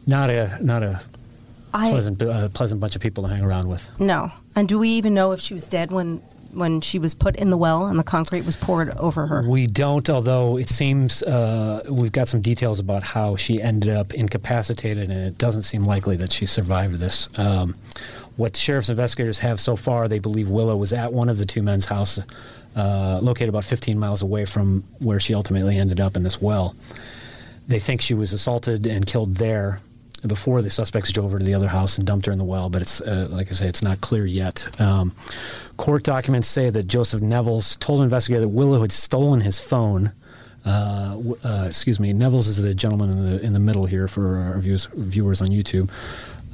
Not 0.06 0.30
a 0.30 0.58
not 0.62 0.84
a 0.84 1.02
I 1.74 1.90
pleasant 1.90 2.22
uh, 2.22 2.50
pleasant 2.50 2.80
bunch 2.80 2.96
of 2.96 3.02
people 3.02 3.24
to 3.24 3.30
hang 3.30 3.44
around 3.44 3.68
with. 3.68 3.90
no. 4.00 4.32
And 4.58 4.70
do 4.70 4.80
we 4.80 4.90
even 4.90 5.14
know 5.14 5.34
if 5.34 5.42
she 5.42 5.54
was 5.54 5.66
dead 5.66 5.92
when 5.92 6.22
when 6.52 6.80
she 6.80 7.00
was 7.00 7.14
put 7.14 7.36
in 7.36 7.50
the 7.50 7.58
well 7.58 7.86
and 7.88 8.00
the 8.00 8.04
concrete 8.04 8.46
was 8.46 8.56
poured 8.56 8.90
over 8.92 9.28
her? 9.28 9.42
We 9.46 9.68
don't, 9.68 10.10
although 10.10 10.58
it 10.58 10.70
seems 10.70 11.22
uh, 11.24 11.84
we've 11.90 12.14
got 12.14 12.30
some 12.30 12.40
details 12.42 12.80
about 12.80 13.04
how 13.04 13.36
she 13.36 13.62
ended 13.62 13.90
up 13.94 14.14
incapacitated, 14.14 15.10
and 15.10 15.20
it 15.20 15.38
doesn't 15.38 15.64
seem 15.64 15.84
likely 15.84 16.16
that 16.18 16.32
she 16.32 16.46
survived 16.46 16.98
this. 17.00 17.28
Um, 17.38 17.76
what 18.38 18.56
sheriff's 18.56 18.90
investigators 18.90 19.40
have 19.40 19.60
so 19.60 19.76
far, 19.76 20.08
they 20.08 20.20
believe 20.20 20.50
Willow 20.50 20.76
was 20.76 20.94
at 20.94 21.14
one 21.14 21.30
of 21.30 21.38
the 21.38 21.46
two 21.46 21.62
men's 21.62 21.86
house, 21.86 22.20
uh, 22.76 23.20
located 23.22 23.50
about 23.50 23.64
15 23.64 23.98
miles 23.98 24.22
away 24.22 24.46
from 24.46 24.84
where 25.00 25.20
she 25.20 25.34
ultimately 25.34 25.78
ended 25.78 26.00
up 26.00 26.16
in 26.18 26.24
this 26.24 26.42
well. 26.42 26.76
They 27.68 27.80
think 27.80 28.02
she 28.02 28.14
was 28.14 28.34
assaulted 28.34 28.86
and 28.86 29.06
killed 29.06 29.36
there 29.36 29.80
before 30.28 30.62
the 30.62 30.70
suspects 30.70 31.12
drove 31.12 31.32
her 31.32 31.40
to 31.40 31.46
the 31.46 31.54
other 31.54 31.68
house 31.68 31.98
and 31.98 32.06
dumped 32.06 32.26
her 32.26 32.32
in 32.32 32.38
the 32.38 32.44
well. 32.44 32.70
But 32.70 32.82
it's 32.82 33.02
uh, 33.02 33.28
like 33.30 33.48
I 33.48 33.52
say, 33.52 33.68
it's 33.68 33.82
not 33.82 34.02
clear 34.02 34.26
yet. 34.26 34.68
Um, 34.80 35.16
court 35.78 36.04
documents 36.04 36.48
say 36.48 36.70
that 36.70 36.88
Joseph 36.88 37.22
Nevels 37.22 37.76
told 37.78 38.00
an 38.00 38.06
investigator 38.06 38.42
that 38.42 38.50
Willow 38.50 38.82
had 38.82 38.92
stolen 38.92 39.42
his 39.42 39.60
phone. 39.60 40.12
Uh, 40.66 41.18
uh, 41.44 41.66
excuse 41.68 42.00
me, 42.00 42.12
Nevels 42.12 42.48
is 42.48 42.62
the 42.62 42.74
gentleman 42.74 43.12
in 43.12 43.32
the 43.32 43.42
in 43.42 43.54
the 43.54 43.60
middle 43.60 43.86
here 43.86 44.08
for 44.08 44.38
our 44.40 44.60
viewers, 44.60 44.88
viewers 44.94 45.42
on 45.42 45.50
YouTube. 45.50 45.90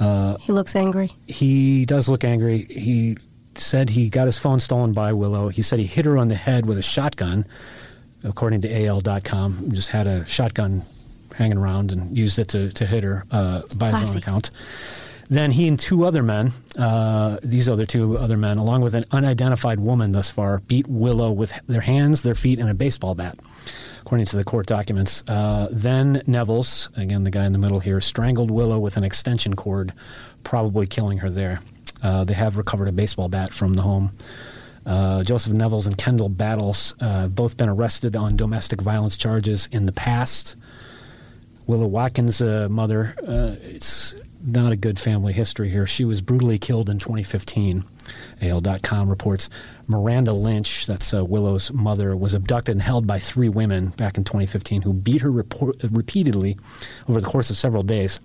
Uh, 0.01 0.37
He 0.39 0.51
looks 0.51 0.75
angry. 0.75 1.11
he 1.27 1.85
does 1.85 2.09
look 2.09 2.23
angry. 2.23 2.65
He 2.69 3.17
said 3.55 3.89
he 3.91 4.09
got 4.09 4.25
his 4.25 4.37
phone 4.39 4.59
stolen 4.59 4.93
by 4.93 5.13
Willow. 5.13 5.49
He 5.49 5.61
said 5.61 5.79
he 5.79 5.85
hit 5.85 6.05
her 6.05 6.17
on 6.17 6.27
the 6.29 6.35
head 6.35 6.65
with 6.65 6.77
a 6.77 6.81
shotgun, 6.81 7.45
according 8.23 8.61
to 8.61 8.85
AL.com. 8.85 9.71
Just 9.71 9.89
had 9.89 10.07
a 10.07 10.25
shotgun 10.25 10.83
hanging 11.35 11.57
around 11.57 11.91
and 11.91 12.17
used 12.17 12.39
it 12.39 12.47
to, 12.49 12.71
to 12.73 12.85
hit 12.85 13.03
her 13.03 13.25
uh, 13.31 13.61
by 13.77 13.91
his 13.91 14.09
own 14.09 14.17
account. 14.17 14.49
Then 15.29 15.51
he 15.51 15.67
and 15.67 15.79
two 15.79 16.05
other 16.05 16.23
men, 16.23 16.51
uh, 16.77 17.37
these 17.41 17.69
other 17.69 17.85
two 17.85 18.17
other 18.17 18.35
men, 18.35 18.57
along 18.57 18.81
with 18.81 18.95
an 18.95 19.05
unidentified 19.11 19.79
woman 19.79 20.11
thus 20.11 20.29
far, 20.29 20.59
beat 20.59 20.87
Willow 20.87 21.31
with 21.31 21.53
their 21.67 21.81
hands, 21.81 22.23
their 22.23 22.35
feet, 22.35 22.59
and 22.59 22.69
a 22.69 22.73
baseball 22.73 23.15
bat, 23.15 23.37
according 24.01 24.25
to 24.25 24.35
the 24.35 24.43
court 24.43 24.65
documents. 24.65 25.23
Uh, 25.27 25.67
then 25.71 26.21
Nevels, 26.27 26.89
again 26.97 27.23
the 27.23 27.31
guy 27.31 27.45
in 27.45 27.53
the 27.53 27.59
middle 27.59 27.79
here, 27.79 28.01
strangled 28.01 28.51
Willow 28.51 28.79
with 28.79 28.97
an 28.97 29.03
extension 29.03 29.55
cord, 29.55 29.93
probably 30.43 30.85
killing 30.87 31.19
her 31.19 31.29
there. 31.29 31.61
Uh, 32.03 32.23
they 32.23 32.33
have 32.33 32.57
recovered 32.57 32.87
a 32.87 32.91
baseball 32.91 33.29
bat 33.29 33.53
from 33.53 33.75
the 33.75 33.83
home. 33.83 34.11
Uh, 34.85 35.23
Joseph 35.23 35.53
Nevels 35.53 35.85
and 35.85 35.97
Kendall 35.97 36.29
Battles 36.29 36.95
uh, 36.99 37.27
both 37.27 37.55
been 37.55 37.69
arrested 37.69 38.15
on 38.15 38.35
domestic 38.35 38.81
violence 38.81 39.15
charges 39.15 39.69
in 39.71 39.85
the 39.85 39.91
past. 39.91 40.55
Willow 41.67 41.87
Watkins' 41.87 42.41
uh, 42.41 42.67
mother, 42.69 43.15
uh, 43.21 43.55
it's 43.61 44.15
not 44.43 44.71
a 44.71 44.75
good 44.75 44.99
family 44.99 45.33
history 45.33 45.69
here. 45.69 45.85
She 45.85 46.05
was 46.05 46.21
brutally 46.21 46.57
killed 46.57 46.89
in 46.89 46.97
2015. 46.97 47.85
AL.com 48.41 49.09
reports 49.09 49.49
Miranda 49.87 50.33
Lynch, 50.33 50.85
that's 50.85 51.13
uh, 51.13 51.23
Willow's 51.23 51.71
mother, 51.71 52.15
was 52.15 52.33
abducted 52.33 52.75
and 52.75 52.81
held 52.81 53.05
by 53.05 53.19
three 53.19 53.49
women 53.49 53.89
back 53.89 54.17
in 54.17 54.23
2015 54.23 54.83
who 54.83 54.93
beat 54.93 55.21
her 55.21 55.31
report- 55.31 55.77
repeatedly 55.83 56.57
over 57.07 57.19
the 57.19 57.27
course 57.27 57.49
of 57.49 57.57
several 57.57 57.83
days. 57.83 58.19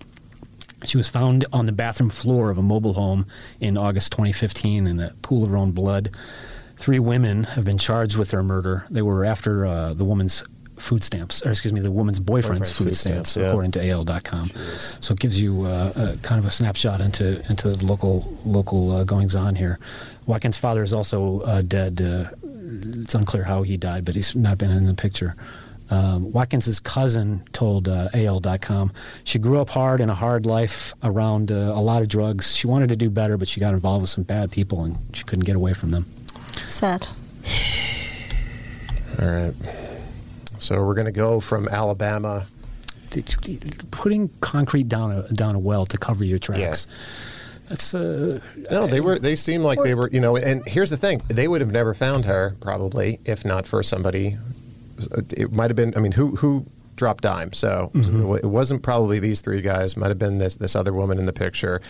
She 0.85 0.97
was 0.97 1.09
found 1.09 1.45
on 1.53 1.67
the 1.67 1.73
bathroom 1.73 2.11
floor 2.11 2.51
of 2.51 2.59
a 2.59 2.63
mobile 2.63 2.95
home 2.95 3.27
in 3.61 3.77
August 3.77 4.13
2015 4.13 4.87
in 4.87 5.01
a 5.01 5.15
pool 5.23 5.45
of 5.45 5.51
her 5.51 5.57
own 5.57 5.73
blood. 5.73 6.11
Three 6.77 6.99
women 6.99 7.45
have 7.45 7.65
been 7.65 7.79
charged 7.79 8.17
with 8.17 8.31
her 8.33 8.43
murder. 8.43 8.85
They 8.91 9.03
were 9.03 9.25
after 9.25 9.65
uh, 9.65 9.95
the 9.95 10.05
woman's 10.05 10.45
food 10.77 11.03
stamps, 11.03 11.45
or 11.45 11.51
excuse 11.51 11.73
me, 11.73 11.81
the 11.81 11.91
woman's 11.91 12.21
boyfriend's 12.21 12.71
Boyfriend's 12.71 12.77
food, 12.77 12.85
food 12.89 12.97
stamps, 12.97 13.31
stamps, 13.31 13.45
yeah. 13.45 13.51
according 13.51 13.71
to 13.73 13.91
AL.com. 13.91 14.51
So 15.01 15.13
it 15.13 15.21
gives 15.21 15.41
you 15.41 15.65
uh, 15.65 15.93
a, 15.97 16.17
kind 16.23 16.39
of 16.39 16.47
a 16.47 16.51
snapshot 16.51 17.01
into 17.01 17.45
into 17.49 17.71
the 17.71 17.85
local 17.85 18.39
local 18.45 18.93
uh, 18.93 19.05
goings 19.05 19.35
on 19.35 19.57
here. 19.57 19.79
Watkins' 20.27 20.57
father 20.57 20.83
is 20.83 20.93
also 20.93 21.41
uh, 21.41 21.63
dead. 21.63 22.01
Uh, 22.03 22.31
it's 22.99 23.15
unclear 23.15 23.45
how 23.45 23.63
he 23.63 23.77
died, 23.77 24.05
but 24.05 24.15
he's 24.15 24.35
not 24.35 24.59
been 24.59 24.71
in 24.71 24.87
the 24.87 24.95
picture. 24.95 25.35
Um, 25.89 26.33
Watkins' 26.33 26.81
cousin 26.81 27.45
told 27.53 27.89
uh, 27.89 28.09
AL.com 28.13 28.93
she 29.23 29.39
grew 29.39 29.61
up 29.61 29.69
hard 29.69 30.01
in 30.01 30.11
a 30.11 30.15
hard 30.15 30.45
life 30.45 30.95
around 31.03 31.53
uh, 31.53 31.55
a 31.55 31.81
lot 31.81 32.03
of 32.03 32.09
drugs. 32.09 32.57
She 32.57 32.67
wanted 32.67 32.89
to 32.89 32.97
do 32.97 33.09
better, 33.09 33.37
but 33.37 33.47
she 33.47 33.61
got 33.61 33.73
involved 33.73 34.03
with 34.03 34.11
some 34.11 34.25
bad 34.25 34.51
people 34.51 34.83
and 34.83 34.99
she 35.13 35.23
couldn't 35.25 35.45
get 35.45 35.55
away 35.55 35.75
from 35.75 35.93
them. 35.93 36.07
Sad. 36.67 37.07
All 39.21 39.29
right. 39.29 39.55
So 40.59 40.83
we're 40.85 40.95
going 40.95 41.07
to 41.07 41.13
go 41.13 41.41
from 41.41 41.69
Alabama. 41.69 42.47
Putting 43.91 44.29
concrete 44.41 44.89
down 44.89 45.13
a 45.13 45.29
down 45.33 45.55
a 45.55 45.59
well 45.59 45.87
to 45.87 45.97
cover 45.99 46.25
your 46.25 46.39
tracks. 46.39 46.87
That's 47.69 47.95
uh, 47.95 48.41
No, 48.71 48.87
they 48.87 49.01
were. 49.01 49.19
They 49.19 49.37
seemed 49.37 49.65
like 49.65 49.83
they 49.83 49.95
were. 49.95 50.09
You 50.11 50.21
know, 50.21 50.37
and 50.37 50.67
here's 50.69 50.91
the 50.91 50.97
thing: 50.97 51.23
they 51.29 51.49
would 51.49 51.61
have 51.61 51.73
never 51.73 51.95
found 51.95 52.25
her 52.27 52.55
probably 52.61 53.19
if 53.25 53.45
not 53.45 53.67
for 53.67 53.83
somebody. 53.83 54.37
It 55.37 55.53
might 55.53 55.71
have 55.71 55.77
been. 55.77 55.95
I 55.97 56.01
mean, 56.01 56.13
who 56.13 56.37
who 56.37 56.67
dropped 56.97 57.23
dime? 57.23 57.53
So 57.53 57.91
it 57.95 58.47
wasn't 58.47 58.83
probably 58.83 59.19
these 59.19 59.41
three 59.41 59.63
guys. 59.63 59.97
Might 59.97 60.09
have 60.09 60.19
been 60.19 60.39
this 60.39 60.57
this 60.57 60.77
other 60.77 60.93
woman 60.93 61.19
in 61.19 61.27
the 61.27 61.33
picture, 61.33 61.81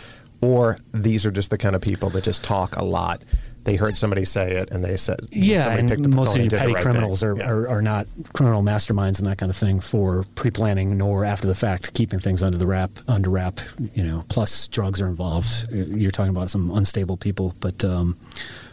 or 0.40 0.78
these 0.92 1.26
are 1.26 1.30
just 1.30 1.50
the 1.50 1.58
kind 1.58 1.76
of 1.76 1.82
people 1.82 2.10
that 2.10 2.24
just 2.24 2.42
talk 2.42 2.76
a 2.76 2.84
lot. 2.84 3.22
They 3.66 3.76
heard 3.76 3.96
somebody 3.96 4.24
say 4.24 4.52
it, 4.52 4.70
and 4.70 4.82
they 4.84 4.96
said, 4.96 5.18
Yeah, 5.30 5.64
somebody 5.64 5.82
picked 5.88 5.90
up 6.00 6.04
and 6.04 6.04
the 6.12 6.16
most 6.16 6.36
of 6.36 6.42
your 6.42 6.50
petty 6.50 6.72
right 6.72 6.82
criminals 6.82 7.22
are, 7.22 7.36
Yeah. 7.36 7.50
are, 7.50 7.68
are 7.68 7.82
not 7.82 8.06
criminal 8.32 8.62
masterminds 8.62 9.18
and 9.18 9.26
that 9.26 9.38
kind 9.38 9.50
of 9.50 9.56
thing 9.56 9.80
for 9.80 10.24
pre-planning 10.36 10.96
nor 10.96 11.24
after 11.24 11.46
the 11.48 11.54
fact 11.54 11.92
keeping 11.92 12.18
things 12.20 12.42
under 12.42 12.56
the 12.56 12.66
wrap 12.66 12.90
under 13.08 13.28
wrap. 13.28 13.60
You 13.94 14.04
know, 14.04 14.24
plus 14.28 14.68
drugs 14.68 15.00
are 15.00 15.08
involved. 15.08 15.66
You're 15.72 16.10
talking 16.12 16.30
about 16.30 16.48
some 16.48 16.70
unstable 16.70 17.16
people, 17.16 17.54
but 17.60 17.84
um, 17.84 18.16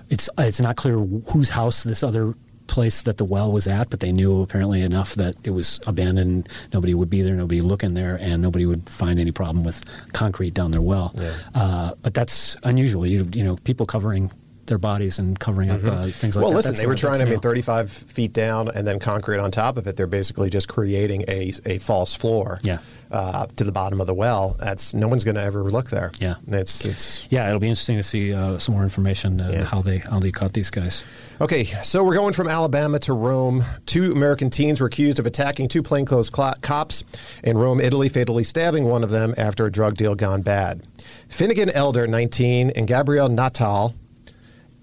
it's 0.09 0.29
it's 0.37 0.59
not 0.59 0.75
clear 0.77 0.99
whose 0.99 1.49
house 1.49 1.83
this 1.83 2.03
other 2.03 2.35
place 2.67 3.01
that 3.01 3.17
the 3.17 3.25
well 3.25 3.51
was 3.51 3.67
at, 3.67 3.89
but 3.89 3.99
they 3.99 4.11
knew 4.11 4.41
apparently 4.41 4.81
enough 4.81 5.15
that 5.15 5.35
it 5.43 5.49
was 5.49 5.79
abandoned. 5.85 6.47
Nobody 6.73 6.93
would 6.93 7.09
be 7.09 7.21
there, 7.21 7.35
nobody 7.35 7.61
looking 7.61 7.93
there, 7.93 8.17
and 8.21 8.41
nobody 8.41 8.65
would 8.65 8.87
find 8.89 9.19
any 9.19 9.31
problem 9.31 9.63
with 9.65 9.83
concrete 10.13 10.53
down 10.53 10.71
their 10.71 10.81
well. 10.81 11.13
Uh, 11.53 11.93
but 12.01 12.13
that's 12.13 12.55
unusual. 12.63 13.05
You 13.05 13.27
you 13.33 13.43
know, 13.43 13.57
people 13.57 13.85
covering 13.85 14.31
their 14.67 14.77
bodies 14.77 15.19
and 15.19 15.39
covering 15.39 15.69
up 15.69 15.83
uh, 15.83 16.03
things 16.07 16.35
like 16.35 16.43
Mm-hmm. 16.43 16.43
well, 16.43 16.51
listen, 16.53 16.71
That's 16.71 16.81
they 16.81 16.87
were 16.87 16.95
trying. 16.95 17.21
I 17.21 17.25
mean, 17.25 17.39
35 17.39 17.91
feet 17.91 18.33
down 18.33 18.69
and 18.69 18.85
then 18.87 18.99
concrete 18.99 19.37
on 19.39 19.51
top 19.51 19.77
of 19.77 19.87
it. 19.87 19.95
They're 19.95 20.07
basically 20.07 20.49
just 20.49 20.67
creating 20.67 21.23
a, 21.27 21.53
a 21.65 21.77
false 21.79 22.15
floor. 22.15 22.59
Yeah. 22.63 22.79
Uh, 23.11 23.45
to 23.45 23.63
the 23.63 23.71
bottom 23.71 24.01
of 24.01 24.07
the 24.07 24.13
well. 24.13 24.55
That's 24.57 24.95
no 24.95 25.07
one's 25.07 25.23
going 25.23 25.35
to 25.35 25.43
ever 25.43 25.63
look 25.65 25.91
there. 25.91 26.11
Yeah. 26.19 26.35
It's 26.47 26.83
it's 26.83 27.27
Yeah, 27.29 27.47
it'll 27.47 27.59
be 27.59 27.67
interesting 27.67 27.97
to 27.97 28.01
see 28.03 28.33
uh, 28.33 28.57
some 28.57 28.73
more 28.73 28.83
information 28.83 29.39
uh, 29.39 29.51
Yeah. 29.53 29.63
how 29.65 29.83
they 29.83 29.99
how 29.99 30.19
they 30.19 30.31
caught 30.31 30.53
these 30.53 30.71
guys. 30.71 31.03
Okay, 31.39 31.65
so 31.83 32.03
we're 32.03 32.15
going 32.15 32.33
from 32.33 32.47
Alabama 32.47 32.97
to 32.99 33.13
Rome. 33.13 33.63
Two 33.85 34.11
American 34.13 34.49
teens 34.49 34.81
were 34.81 34.87
accused 34.87 35.19
of 35.19 35.27
attacking 35.27 35.67
two 35.67 35.83
plainclothes 35.83 36.31
cl- 36.35 36.55
cops 36.61 37.03
in 37.43 37.55
Rome, 37.55 37.79
Italy, 37.79 38.09
fatally 38.09 38.43
stabbing 38.43 38.85
one 38.85 39.03
of 39.03 39.11
them 39.11 39.35
after 39.37 39.67
a 39.67 39.71
drug 39.71 39.93
deal 39.93 40.15
gone 40.15 40.41
bad. 40.41 40.81
Finnegan 41.29 41.69
Elder, 41.69 42.07
19, 42.07 42.71
and 42.71 42.87
Gabrielle 42.87 43.29
Natale, 43.29 43.93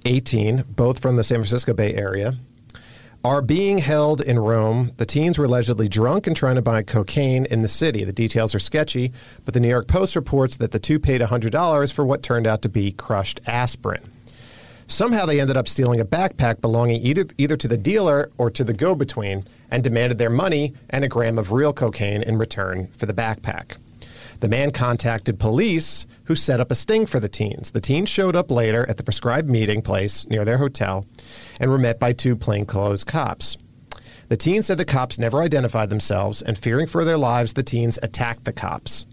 18, 0.04 0.64
both 0.68 1.00
from 1.00 1.16
the 1.16 1.24
San 1.24 1.38
Francisco 1.38 1.74
Bay 1.74 1.94
Area, 1.94 2.36
are 3.22 3.42
being 3.42 3.78
held 3.78 4.20
in 4.20 4.38
Rome. 4.38 4.92
The 4.96 5.04
teens 5.04 5.38
were 5.38 5.44
allegedly 5.44 5.88
drunk 5.88 6.26
and 6.26 6.34
trying 6.34 6.54
to 6.54 6.62
buy 6.62 6.82
cocaine 6.82 7.44
in 7.46 7.62
the 7.62 7.68
city. 7.68 8.04
The 8.04 8.12
details 8.12 8.54
are 8.54 8.58
sketchy, 8.58 9.12
but 9.44 9.52
the 9.52 9.60
New 9.60 9.68
York 9.68 9.88
Post 9.88 10.16
reports 10.16 10.56
that 10.56 10.72
the 10.72 10.78
two 10.78 10.98
paid 10.98 11.20
$100 11.20 11.92
for 11.92 12.04
what 12.04 12.22
turned 12.22 12.46
out 12.46 12.62
to 12.62 12.68
be 12.68 12.92
crushed 12.92 13.40
aspirin. 13.46 14.02
Somehow 14.86 15.24
they 15.24 15.40
ended 15.40 15.56
up 15.56 15.68
stealing 15.68 16.00
a 16.00 16.04
backpack 16.04 16.60
belonging 16.60 17.00
either, 17.02 17.26
either 17.38 17.56
to 17.56 17.68
the 17.68 17.76
dealer 17.76 18.30
or 18.38 18.50
to 18.50 18.64
the 18.64 18.72
go 18.72 18.94
between 18.94 19.44
and 19.70 19.84
demanded 19.84 20.18
their 20.18 20.30
money 20.30 20.74
and 20.88 21.04
a 21.04 21.08
gram 21.08 21.38
of 21.38 21.52
real 21.52 21.72
cocaine 21.72 22.22
in 22.22 22.38
return 22.38 22.88
for 22.88 23.06
the 23.06 23.14
backpack. 23.14 23.76
The 24.40 24.48
man 24.48 24.70
contacted 24.70 25.38
police, 25.38 26.06
who 26.24 26.34
set 26.34 26.60
up 26.60 26.70
a 26.70 26.74
sting 26.74 27.04
for 27.06 27.20
the 27.20 27.28
teens. 27.28 27.72
The 27.72 27.80
teens 27.80 28.08
showed 28.08 28.34
up 28.34 28.50
later 28.50 28.88
at 28.88 28.96
the 28.96 29.02
prescribed 29.02 29.48
meeting 29.50 29.82
place 29.82 30.26
near 30.28 30.44
their 30.44 30.58
hotel 30.58 31.04
and 31.60 31.70
were 31.70 31.78
met 31.78 32.00
by 32.00 32.12
two 32.14 32.36
plainclothes 32.36 33.04
cops. 33.04 33.58
The 34.28 34.36
teens 34.38 34.66
said 34.66 34.78
the 34.78 34.84
cops 34.84 35.18
never 35.18 35.42
identified 35.42 35.90
themselves, 35.90 36.40
and 36.40 36.56
fearing 36.56 36.86
for 36.86 37.04
their 37.04 37.18
lives, 37.18 37.52
the 37.52 37.62
teens 37.62 37.98
attacked 38.02 38.44
the 38.44 38.52
cops. 38.52 39.06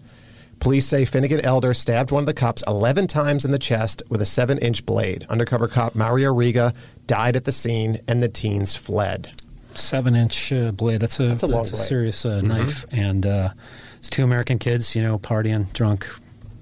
Police 0.60 0.86
say 0.86 1.04
Finnegan 1.04 1.40
Elder 1.40 1.74
stabbed 1.74 2.10
one 2.10 2.22
of 2.22 2.26
the 2.26 2.34
cops 2.34 2.64
11 2.66 3.06
times 3.06 3.44
in 3.44 3.50
the 3.50 3.58
chest 3.58 4.02
with 4.08 4.22
a 4.22 4.26
7 4.26 4.58
inch 4.58 4.86
blade. 4.86 5.26
Undercover 5.28 5.68
cop 5.68 5.94
Mario 5.94 6.32
Rega 6.32 6.72
died 7.06 7.36
at 7.36 7.44
the 7.44 7.52
scene, 7.52 7.98
and 8.08 8.22
the 8.22 8.28
teens 8.28 8.74
fled. 8.74 9.30
Seven 9.74 10.16
inch 10.16 10.52
uh, 10.52 10.72
blade. 10.72 11.00
That's 11.00 11.20
a 11.20 11.28
That's 11.28 11.42
a 11.44 11.46
long 11.46 11.62
blade. 11.62 11.76
serious 11.76 12.24
uh, 12.26 12.40
knife, 12.40 12.84
and 12.90 13.24
uh, 13.24 13.50
it's 13.98 14.08
two 14.08 14.24
American 14.24 14.58
kids, 14.58 14.96
you 14.96 15.02
know, 15.02 15.18
partying, 15.18 15.72
drunk, 15.72 16.08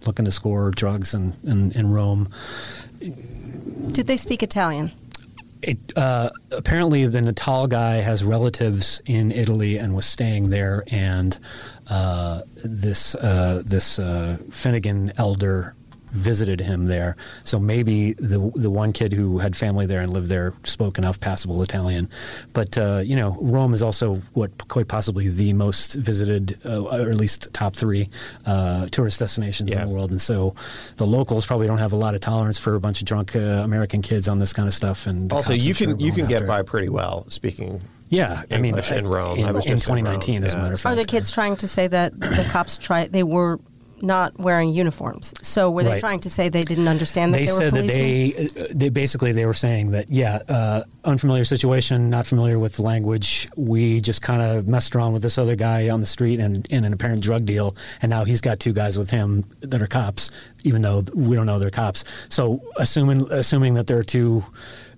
looking 0.07 0.25
to 0.25 0.31
score 0.31 0.71
drugs 0.71 1.15
in, 1.15 1.35
in, 1.45 1.73
in 1.73 1.93
Rome. 1.93 2.29
Did 3.93 4.07
they 4.07 4.17
speak 4.17 4.43
Italian? 4.43 4.93
It, 5.63 5.79
uh, 5.97 6.31
apparently, 6.51 7.07
the 7.07 7.21
Natale 7.21 7.67
guy 7.67 7.97
has 7.97 8.23
relatives 8.23 9.01
in 9.07 9.33
Italy 9.33 9.79
and 9.79 9.95
was 9.95 10.07
staying 10.07 10.51
there, 10.51 10.85
and 10.89 11.39
uh, 11.89 12.43
this 12.63 13.15
uh, 13.15 13.63
this 13.65 13.99
uh, 13.99 14.37
Finnegan 14.51 15.13
Elder 15.17 15.75
visited 16.17 16.61
him 16.61 16.87
there. 16.87 17.17
So 17.45 17.59
maybe 17.61 18.15
the 18.15 18.51
the 18.55 18.71
one 18.71 18.93
kid 18.93 19.13
who 19.13 19.39
had 19.39 19.57
family 19.57 19.87
there 19.87 20.01
and 20.01 20.13
lived 20.13 20.29
there 20.29 20.55
spoke 20.65 20.99
enough 20.99 21.21
passable 21.21 21.63
Italian. 21.63 22.09
But 22.53 22.77
uh, 22.79 23.03
you 23.05 23.15
know, 23.17 23.37
Rome 23.41 23.75
is 23.75 23.83
also 23.83 24.23
what 24.33 24.69
quite 24.69 24.89
possibly 24.89 25.29
the 25.29 25.53
most 25.53 25.95
visited, 25.95 26.59
uh, 26.65 26.83
or 26.85 27.09
at 27.09 27.15
least 27.17 27.49
top 27.53 27.77
three 27.77 28.09
uh, 28.47 28.87
tourist 28.91 29.19
destinations 29.21 29.71
Yeah. 29.71 29.83
in 29.83 29.89
the 29.89 29.95
world. 29.95 30.11
And 30.11 30.21
so 30.21 30.55
the 30.97 31.07
locals 31.07 31.47
probably 31.47 31.67
don't 31.67 31.79
have 31.79 31.93
a 31.93 31.97
lot 31.97 32.15
of 32.15 32.21
tolerance 32.21 32.59
for 32.59 32.75
a 32.75 32.81
bunch 32.81 33.01
of 33.01 33.07
drunk 33.07 33.37
uh, 33.37 33.41
American 33.41 34.03
kids 34.03 34.29
on 34.29 34.39
this 34.39 34.53
kind 34.53 34.67
of 34.69 34.75
stuff. 34.75 35.07
And 35.07 35.33
Also, 35.33 35.53
you 35.53 35.71
I'm 35.71 35.75
sure, 35.75 35.87
can 35.89 36.01
you 36.01 36.11
going 36.13 36.21
can 36.21 36.29
get 36.29 36.47
by 36.47 36.63
pretty 36.63 36.89
well 36.89 37.27
speaking. 37.29 37.81
Yeah, 38.09 38.45
I 38.53 38.59
mean, 38.59 38.79
in 38.79 39.07
Rome. 39.09 39.39
In, 39.39 39.45
I 39.47 39.51
was 39.51 39.67
in 39.67 39.73
just 39.73 39.89
in 39.89 39.95
Rome, 39.95 40.05
2019, 40.05 40.45
as 40.45 40.55
a 40.55 40.59
matter 40.59 40.75
of 40.75 40.81
fact. 40.81 40.93
Are 40.93 40.97
the 40.97 41.05
kids 41.05 41.33
trying 41.33 41.57
to 41.57 41.67
say 41.67 41.89
that 41.89 42.19
the 42.19 42.47
cops 42.53 42.77
try 42.77 43.09
they 43.09 43.25
were 43.25 43.59
not 44.03 44.39
wearing 44.39 44.71
uniforms? 44.71 45.33
So 45.43 45.71
were 45.71 45.83
they 45.85 45.91
Right. 45.91 46.01
trying 46.01 46.21
to 46.21 46.31
say 46.31 46.49
they 46.49 46.63
didn't 46.63 46.89
understand 46.89 47.33
that 47.35 47.39
they 47.39 47.47
they, 47.47 47.53
were 47.53 47.59
said 47.59 47.75
that 47.75 47.87
they, 47.87 48.49
uh, 48.59 48.67
they 48.71 48.89
basically 48.89 49.33
they 49.33 49.47
were 49.47 49.55
saying 49.55 49.93
that 49.93 50.11
yeah, 50.11 50.41
uh, 50.49 50.83
unfamiliar 51.05 51.45
situation, 51.45 52.11
not 52.11 52.27
familiar 52.27 52.59
with 52.59 52.77
the 52.77 52.83
language. 52.83 53.49
We 53.57 54.01
just 54.01 54.23
kind 54.23 54.43
of 54.43 54.67
messed 54.69 54.95
around 54.95 55.13
with 55.13 55.23
this 55.23 55.39
other 55.39 55.57
guy 55.57 55.89
on 55.89 56.01
the 56.01 56.07
street 56.07 56.41
and 56.41 56.67
in 56.67 56.85
an 56.85 56.93
apparent 56.93 57.23
drug 57.23 57.45
deal, 57.47 57.77
and 58.03 58.11
now 58.11 58.25
he's 58.25 58.41
got 58.41 58.61
two 58.61 58.73
guys 58.73 58.99
with 58.99 59.11
him 59.11 59.45
that 59.61 59.81
are 59.81 59.87
cops, 59.87 60.31
even 60.65 60.83
though 60.83 61.03
we 61.15 61.37
don't 61.37 61.47
know 61.47 61.59
they're 61.59 61.71
cops. 61.71 62.05
So 62.29 62.61
assuming 62.77 63.31
assuming 63.31 63.75
that 63.75 63.87
they're 63.87 64.03
two, 64.03 64.45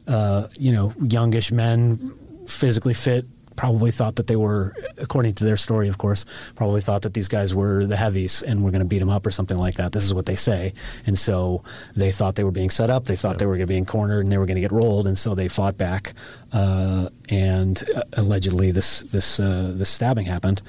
uh, 0.06 0.48
you 0.58 0.72
know, 0.72 0.92
youngish 1.02 1.52
men, 1.52 2.12
physically 2.46 2.94
fit. 2.94 3.26
Probably 3.58 3.90
thought 3.90 4.16
that 4.16 4.28
they 4.28 4.36
were, 4.36 4.72
according 4.96 5.34
to 5.34 5.44
their 5.44 5.56
story, 5.56 5.88
of 5.88 5.98
course, 5.98 6.24
probably 6.54 6.80
thought 6.80 7.02
that 7.02 7.12
these 7.12 7.28
guys 7.28 7.54
were 7.54 7.84
the 7.86 7.96
heavies 7.96 8.42
and 8.42 8.62
were 8.64 8.70
going 8.70 8.82
to 8.82 8.88
beat 8.88 9.00
them 9.00 9.10
up 9.10 9.26
or 9.26 9.30
something 9.30 9.58
like 9.58 9.74
that. 9.74 9.92
This 9.92 10.04
is 10.04 10.14
what 10.14 10.26
they 10.26 10.36
say. 10.36 10.72
And 11.06 11.18
so 11.18 11.64
they 11.94 12.12
thought 12.12 12.36
they 12.36 12.44
were 12.44 12.52
being 12.52 12.70
set 12.70 12.88
up. 12.88 13.04
They 13.04 13.16
thought 13.16 13.38
they 13.38 13.46
were 13.46 13.56
going 13.56 13.66
to 13.66 13.74
be 13.74 13.84
cornered 13.84 14.20
and 14.24 14.32
they 14.32 14.38
were 14.38 14.46
going 14.46 14.54
to 14.54 14.60
get 14.60 14.72
rolled. 14.72 15.06
And 15.06 15.18
so 15.18 15.34
they 15.34 15.48
fought 15.48 15.76
back. 15.76 16.14
Uh, 16.52 17.10
and 17.28 17.82
uh, 17.94 18.04
allegedly, 18.14 18.70
this 18.70 19.00
this 19.00 19.38
uh, 19.40 19.72
this 19.74 19.90
stabbing 19.90 20.24
happened. 20.24 20.62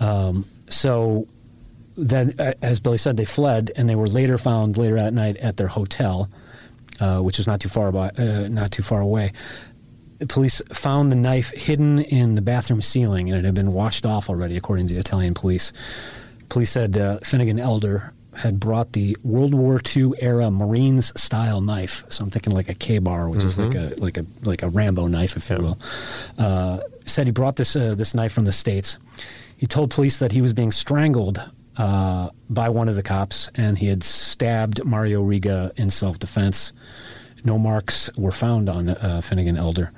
Um, 0.00 0.44
so 0.68 1.26
then, 1.96 2.34
uh, 2.38 2.54
as 2.60 2.80
Billy 2.80 2.98
said, 2.98 3.16
they 3.16 3.24
fled, 3.24 3.70
and 3.76 3.88
they 3.88 3.94
were 3.94 4.08
later 4.08 4.38
found 4.38 4.76
later 4.76 4.96
that 4.96 5.14
night 5.14 5.36
at 5.36 5.56
their 5.56 5.68
hotel, 5.68 6.28
uh, 7.00 7.20
which 7.20 7.38
was 7.38 7.46
not 7.46 7.60
too 7.60 7.68
far 7.68 7.92
by, 7.92 8.08
uh, 8.10 8.48
not 8.48 8.72
too 8.72 8.82
far 8.82 9.00
away. 9.00 9.32
The 10.18 10.26
police 10.26 10.62
found 10.72 11.10
the 11.10 11.16
knife 11.16 11.50
hidden 11.50 11.98
in 11.98 12.34
the 12.34 12.42
bathroom 12.42 12.82
ceiling, 12.82 13.30
and 13.30 13.38
it 13.38 13.44
had 13.44 13.54
been 13.54 13.72
washed 13.72 14.06
off 14.06 14.30
already, 14.30 14.56
according 14.56 14.88
to 14.88 14.94
the 14.94 15.00
Italian 15.00 15.34
police. 15.34 15.72
Police 16.48 16.70
said 16.70 16.96
uh, 16.96 17.18
Finnegan 17.18 17.58
Elder 17.58 18.12
had 18.36 18.58
brought 18.58 18.92
the 18.92 19.16
World 19.22 19.54
War 19.54 19.80
II 19.96 20.12
era 20.18 20.50
Marines 20.50 21.12
style 21.20 21.60
knife. 21.60 22.04
So 22.08 22.24
I'm 22.24 22.30
thinking 22.30 22.52
like 22.52 22.68
a 22.68 22.74
Ka-Bar, 22.74 23.28
which 23.28 23.44
is 23.44 23.58
like 23.58 23.74
a 23.74 23.94
like 23.98 24.16
a 24.16 24.26
like 24.42 24.62
a 24.62 24.68
Rambo 24.68 25.06
knife, 25.06 25.36
if 25.36 25.50
you 25.50 25.56
will. 25.56 25.78
Uh, 26.38 26.80
said 27.06 27.26
he 27.26 27.32
brought 27.32 27.56
this 27.56 27.76
uh, 27.76 27.94
this 27.94 28.14
knife 28.14 28.32
from 28.32 28.44
the 28.44 28.52
states. 28.52 28.98
He 29.56 29.66
told 29.66 29.90
police 29.90 30.18
that 30.18 30.32
he 30.32 30.42
was 30.42 30.52
being 30.52 30.72
strangled 30.72 31.40
uh, 31.76 32.30
by 32.50 32.68
one 32.68 32.88
of 32.88 32.96
the 32.96 33.02
cops, 33.02 33.48
and 33.54 33.78
he 33.78 33.86
had 33.86 34.02
stabbed 34.02 34.84
Mario 34.84 35.22
Rega 35.22 35.72
in 35.76 35.90
self 35.90 36.18
defense. 36.18 36.72
No 37.44 37.58
marks 37.58 38.10
were 38.16 38.32
found 38.32 38.68
on 38.68 38.88
uh, 38.88 39.20
Finnegan 39.20 39.56
Elder. 39.56 39.92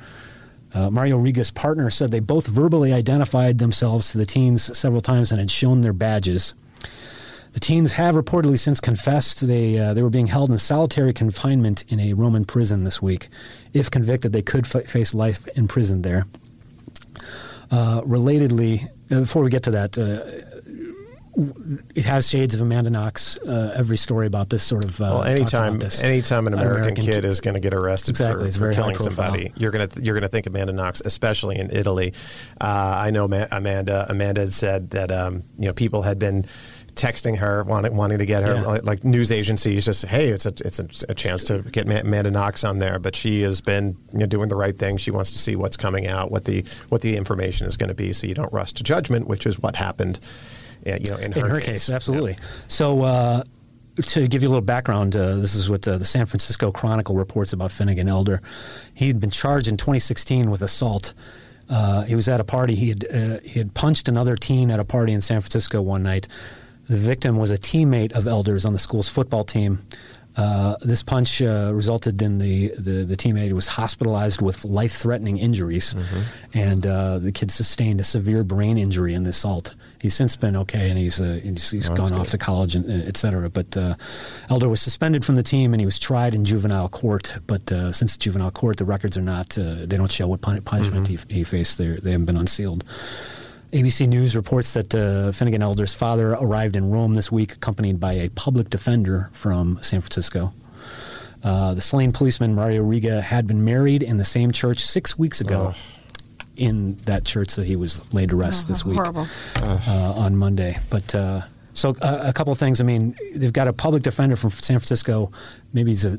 Uh, 0.75 0.91
Mario 0.91 1.17
Rega's 1.17 1.51
partner 1.51 1.89
said 1.89 2.11
they 2.11 2.21
both 2.21 2.47
verbally 2.47 2.93
identified 2.93 3.59
themselves 3.59 4.11
to 4.11 4.19
the 4.19 4.27
teens 4.27 4.77
several 4.77 5.01
times 5.01 5.31
and 5.31 5.39
had 5.39 5.51
shown 5.51 5.81
their 5.81 5.93
badges. 5.93 6.53
The 7.53 7.61
teens 7.61 7.93
have 7.93 8.17
reportedly 8.17 8.59
since 8.59 8.81
confessed 8.81 9.47
they 9.47 9.79
uh, 9.79 9.95
they 9.95 10.03
were 10.03 10.11
being 10.11 10.27
held 10.27 10.51
in 10.51 10.59
solitary 10.59 11.15
confinement 11.15 11.85
in 11.89 11.99
a 12.01 12.13
Roman 12.13 12.45
prison 12.45 12.85
this 12.85 13.01
week. 13.01 13.29
If 13.73 13.91
convicted, 13.91 14.33
they 14.35 14.43
could 14.43 14.67
f- 14.67 14.87
face 14.87 15.15
life 15.15 15.49
in 15.57 15.67
prison 15.67 16.03
there. 16.03 16.27
Uh, 17.71 18.03
relatedly, 18.03 18.85
uh, 19.11 19.21
before 19.21 19.43
we 19.43 19.51
get 19.51 19.63
to 19.63 19.71
that, 19.71 19.97
uh, 19.97 20.56
it 21.95 22.05
has 22.05 22.29
shades 22.29 22.55
of 22.55 22.61
Amanda 22.63 22.89
Knox. 22.91 23.37
Uh, 23.39 23.73
every 23.77 23.97
story 23.97 24.27
about 24.27 24.49
this 24.49 24.63
sort 24.63 24.85
of 24.85 25.01
uh, 25.01 25.05
Well, 25.05 25.23
anytime, 25.25 25.79
this. 25.79 26.03
anytime 26.03 26.47
an 26.47 26.55
An 26.55 26.61
American, 26.61 26.83
American 26.85 27.05
kid 27.05 27.23
ki- 27.25 27.29
is 27.29 27.41
going 27.41 27.55
to 27.55 27.61
get 27.61 27.75
arrested 27.75 28.11
Exactly, 28.13 28.43
for, 28.45 28.47
it's 28.49 28.57
for 28.57 28.61
very 28.61 28.75
high 28.75 28.93
killing 28.93 28.99
somebody, 28.99 29.53
you're 29.57 29.71
going 29.71 29.87
to 29.89 30.01
you're 30.03 30.15
going 30.15 30.23
to 30.23 30.29
think 30.29 30.47
Amanda 30.47 30.73
Knox, 30.73 31.03
especially 31.05 31.59
in 31.59 31.71
Italy. 31.71 32.15
Uh, 32.61 32.65
I 32.99 33.11
know 33.11 33.29
Ma- 33.29 33.47
Amanda. 33.53 34.07
Amanda 34.09 34.41
had 34.43 34.53
said 34.55 34.91
that 34.91 35.11
um, 35.13 35.43
you 35.59 35.67
know 35.67 35.73
people 35.75 36.03
had 36.03 36.19
been 36.19 36.47
texting 36.95 37.37
her 37.37 37.63
wanting 37.65 37.95
wanting 37.95 38.17
to 38.17 38.25
get 38.25 38.43
her 38.43 38.55
Yeah. 38.55 38.63
like, 38.63 38.85
like 38.85 39.05
news 39.05 39.31
agencies 39.31 39.85
just 39.85 40.07
hey 40.07 40.29
it's 40.29 40.47
a 40.47 40.55
it's 40.65 40.79
a, 40.79 40.89
a 41.11 41.15
chance 41.15 41.45
to 41.45 41.59
get 41.61 41.87
Ma- 41.87 41.97
Amanda 42.01 42.31
Knox 42.31 42.65
on 42.65 42.79
there 42.79 42.99
but 42.99 43.15
she 43.15 43.43
has 43.43 43.61
been 43.61 43.95
you 44.15 44.21
know, 44.21 44.25
doing 44.27 44.49
the 44.49 44.57
right 44.57 44.75
thing 44.79 44.97
she 44.97 45.11
wants 45.11 45.33
to 45.33 45.39
see 45.39 45.57
what's 45.57 45.77
coming 45.77 46.07
out 46.07 46.31
what 46.31 46.47
the 46.47 46.65
what 46.89 47.03
the 47.03 47.15
information 47.19 47.67
is 47.67 47.77
going 47.77 47.89
to 47.91 47.95
be 47.95 48.15
so 48.15 48.27
you 48.27 48.33
don't 48.33 48.51
rush 48.51 48.73
to 48.73 48.83
judgment 48.83 49.29
which 49.29 49.45
is 49.45 49.59
what 49.59 49.77
happened 49.77 50.19
you 50.87 51.11
know 51.11 51.17
in 51.17 51.33
her, 51.33 51.41
in 51.41 51.51
her 51.51 51.61
case, 51.61 51.91
absolutely. 51.91 52.37
So, 52.69 53.03
uh, 53.03 53.43
to 54.03 54.29
give 54.29 54.43
you 54.43 54.49
a 54.49 54.51
little 54.51 54.63
background, 54.63 55.17
uh, 55.17 55.37
this 55.37 55.55
is 55.55 55.71
what 55.71 55.87
uh, 55.89 55.99
the 55.99 56.05
San 56.05 56.27
Francisco 56.27 56.71
Chronicle 56.71 57.15
reports 57.15 57.53
about 57.53 57.73
Finnegan 57.73 58.09
Elder. 58.09 58.43
He'd 58.95 59.21
been 59.21 59.31
charged 59.31 59.69
in 59.69 59.77
2016 59.77 60.51
with 60.51 60.63
assault. 60.63 61.15
Uh, 61.69 62.03
he 62.03 62.15
was 62.15 62.29
at 62.29 62.41
a 62.41 62.45
party. 62.45 62.75
He 62.75 62.91
had 62.91 63.07
uh, 63.13 63.41
he 63.43 63.59
had 63.59 63.75
punched 63.75 64.09
another 64.09 64.37
teen 64.37 64.71
at 64.71 64.79
a 64.79 64.85
party 64.85 65.13
in 65.13 65.21
San 65.21 65.41
Francisco 65.41 65.83
one 65.83 66.03
night. 66.03 66.29
The 66.89 66.97
victim 66.97 67.37
was 67.37 67.51
a 67.51 67.59
teammate 67.59 68.13
of 68.13 68.29
Elder's 68.29 68.65
on 68.65 68.73
the 68.73 68.79
school's 68.79 69.09
football 69.09 69.43
team. 69.43 69.85
Uh, 70.37 70.77
this 70.83 71.03
punch 71.03 71.41
uh, 71.41 71.73
resulted 71.75 72.21
in 72.21 72.39
the, 72.39 72.69
the, 72.77 73.05
the 73.05 73.17
teammate 73.17 73.53
was 73.53 73.67
hospitalized 73.67 74.43
with 74.43 74.65
life 74.67 74.93
threatening 74.93 75.39
injuries, 75.39 75.95
and 76.53 76.87
uh, 76.87 77.19
the 77.19 77.33
kid 77.33 77.51
sustained 77.51 78.01
a 78.01 78.05
severe 78.05 78.45
brain 78.45 78.77
injury 78.77 79.15
in 79.15 79.25
the 79.25 79.31
assault. 79.31 79.75
He's 80.07 80.15
since 80.15 80.37
been 80.37 80.55
okay, 80.55 80.89
and 80.89 80.97
he's 80.97 81.21
uh, 81.21 81.41
he's, 81.43 81.69
he's 81.73 81.89
gone 81.89 82.13
off 82.13 82.31
to 82.31 82.39
college, 82.39 82.77
and 82.77 82.85
uh, 82.85 83.09
et 83.09 83.17
cetera. 83.17 83.51
But 83.51 83.77
uh, 83.77 83.97
Elder 84.49 84.69
was 84.69 84.81
suspended 84.81 85.25
from 85.25 85.35
the 85.35 85.43
team, 85.43 85.75
and 85.75 85.81
he 85.81 85.85
was 85.85 85.99
tried 85.99 86.33
in 86.33 86.45
juvenile 86.45 86.89
court. 86.89 87.35
But 87.49 87.73
uh, 87.73 87.91
since 87.91 88.17
juvenile 88.17 88.53
court, 88.53 88.77
the 88.77 88.85
records 88.85 89.17
are 89.17 89.23
not 89.23 89.59
uh, 89.59 89.85
they 89.85 89.97
don't 89.97 90.13
show 90.13 90.29
what 90.29 90.43
pun- 90.43 90.63
punishment 90.63 91.09
he, 91.09 91.19
he 91.29 91.43
faced. 91.43 91.77
They're, 91.77 91.99
they 91.99 92.13
haven't 92.13 92.27
been 92.27 92.37
unsealed. 92.37 92.85
ABC 93.73 94.07
News 94.07 94.37
reports 94.37 94.75
that 94.75 94.95
uh, 94.95 95.33
Finnegan 95.33 95.61
Elder's 95.61 95.93
father 95.93 96.35
arrived 96.35 96.77
in 96.77 96.89
Rome 96.93 97.17
this 97.17 97.33
week, 97.33 97.55
accompanied 97.55 97.99
by 97.99 98.13
a 98.13 98.29
public 98.29 98.71
defender 98.71 99.29
from 99.33 99.81
San 99.83 100.01
Francisco. 100.03 100.55
Uh, 101.43 101.75
the 101.75 101.81
slain 101.81 102.13
policeman 102.13 102.55
Mario 102.55 102.85
Rega 102.85 103.21
had 103.21 103.49
been 103.49 103.65
married 103.65 104.05
in 104.05 104.19
the 104.19 104.25
same 104.25 104.53
church 104.53 104.79
six 104.85 105.19
weeks 105.19 105.41
ago. 105.41 105.75
In 106.57 106.97
that 107.05 107.25
church 107.25 107.55
that 107.57 107.67
he 107.67 107.77
was 107.77 108.03
laid 108.15 108.31
to 108.31 108.37
rest 108.37 108.67
Oh, 108.67 108.69
this 108.73 108.85
week 108.85 108.99
uh, 108.99 109.79
on 110.17 110.37
Monday. 110.37 110.79
But 110.89 111.15
uh, 111.15 111.43
so 111.75 111.91
uh, 112.01 112.21
a 112.23 112.33
couple 112.33 112.53
of 112.53 112.59
things. 112.59 112.81
I 112.81 112.85
mean, 112.85 113.15
they've 113.35 113.53
got 113.53 113.69
a 113.69 113.73
public 113.73 114.03
defender 114.03 114.37
from 114.37 114.51
San 114.51 114.79
Francisco. 114.79 115.31
Maybe 115.73 115.91
it's 115.91 116.05
a 116.05 116.19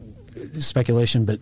speculation, 0.60 1.26
but 1.26 1.40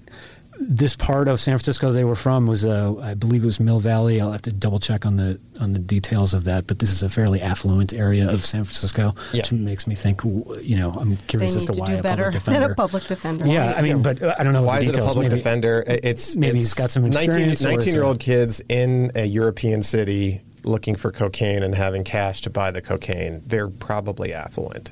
this 0.60 0.96
part 0.96 1.28
of 1.28 1.40
San 1.40 1.58
Francisco 1.58 1.92
they 1.92 2.04
were 2.04 2.16
from 2.16 2.48
was, 2.48 2.66
uh, 2.66 2.96
I 3.02 3.14
believe 3.14 3.44
it 3.44 3.46
was 3.46 3.60
Mill 3.60 3.80
Valley. 3.80 4.22
I'll 4.22 4.32
have 4.32 4.42
to 4.44 4.52
double 4.52 4.80
check 4.80 5.06
on 5.06 5.18
the 5.18 5.40
on 5.60 5.74
the 5.74 5.80
details 5.80 6.34
of 6.34 6.46
that. 6.46 6.66
But 6.68 6.80
this 6.80 6.92
is 6.92 7.04
a 7.04 7.10
fairly 7.10 7.42
affluent 7.42 7.94
area 7.94 8.30
of 8.30 8.46
San 8.46 8.64
Francisco, 8.64 9.14
Yeah. 9.34 9.40
which 9.42 9.52
makes 9.52 9.86
me 9.88 9.96
think. 9.96 10.24
You 10.24 10.78
know, 10.78 10.92
I'm 10.92 11.12
They 11.16 11.22
curious 11.28 11.56
as 11.56 11.66
to 11.66 11.74
to 11.74 11.80
why 11.80 11.88
do 11.88 11.98
a 12.00 12.02
better 12.02 12.24
public 12.32 12.44
than 12.44 12.54
defender. 12.54 12.72
a 12.72 12.76
public 12.76 13.04
defender. 13.08 13.48
yeah, 13.48 13.74
I 13.78 13.82
mean, 13.82 14.02
but 14.02 14.22
uh, 14.22 14.36
I 14.40 14.44
don't 14.44 14.54
know 14.54 14.64
Why 14.64 14.78
the 14.80 14.84
is 14.84 14.90
it 14.90 14.98
a 14.98 15.02
public 15.06 15.26
Maybe- 15.30 15.38
defender? 15.38 15.84
It's 15.88 16.36
maybe 16.36 16.52
it's 16.60 16.60
he's 16.60 16.74
got 16.74 16.90
some 16.90 17.06
experience 17.06 17.62
or 17.62 17.66
19, 17.70 17.80
it's 17.80 17.88
a- 17.88 17.92
year 17.92 18.04
old 18.04 18.20
kids 18.20 18.62
in 18.70 19.12
a 19.16 19.26
European 19.26 19.84
city 19.84 20.42
looking 20.64 20.96
for 20.96 21.12
cocaine 21.12 21.62
and 21.64 21.76
having 21.76 22.04
cash 22.04 22.42
to 22.42 22.50
buy 22.50 22.72
the 22.72 22.82
cocaine. 22.82 23.42
They're 23.46 23.68
probably 23.70 24.34
affluent. 24.34 24.92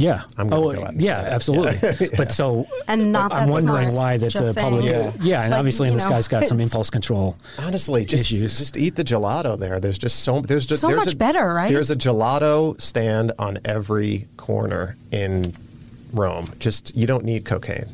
Yeah. 0.00 0.22
I'm 0.38 0.48
gonna 0.48 0.62
oh, 0.66 0.72
go 0.72 0.82
out 0.82 0.92
and 0.94 1.02
yeah, 1.02 1.18
say 1.18 1.24
that. 1.24 1.32
absolutely. 1.34 2.08
But 2.16 2.32
so, 2.32 2.66
And 2.88 3.12
not 3.12 3.32
I'm 3.32 3.48
wondering 3.50 3.88
smart, 3.88 3.94
why 3.94 4.16
that 4.16 4.30
just 4.30 4.56
uh, 4.58 4.60
public. 4.62 4.84
saying. 4.84 4.94
Yeah, 5.20 5.22
Yeah. 5.22 5.42
and 5.42 5.50
Like, 5.50 5.58
obviously, 5.58 5.90
this 5.90 6.04
know, 6.04 6.10
guy's 6.10 6.26
got 6.28 6.46
some 6.46 6.58
impulse 6.60 6.88
control. 6.88 7.36
Honestly, 7.58 8.04
just 8.06 8.22
Issues. 8.24 8.58
just 8.58 8.76
eat 8.78 8.96
the 8.96 9.04
gelato 9.04 9.58
there. 9.58 9.78
There's 9.78 9.98
just 9.98 10.20
so 10.20 10.40
there's 10.40 10.64
just 10.64 10.80
So 10.80 10.88
there's 10.88 11.04
much 11.04 11.14
a, 11.14 11.16
better, 11.16 11.52
right? 11.52 11.70
There's 11.70 11.90
a 11.90 11.96
gelato 11.96 12.80
stand 12.80 13.32
on 13.38 13.58
every 13.64 14.26
corner 14.38 14.96
in 15.12 15.54
Rome. 16.14 16.52
Just 16.58 16.96
you 16.96 17.06
don't 17.06 17.24
need 17.24 17.44
cocaine. 17.44 17.86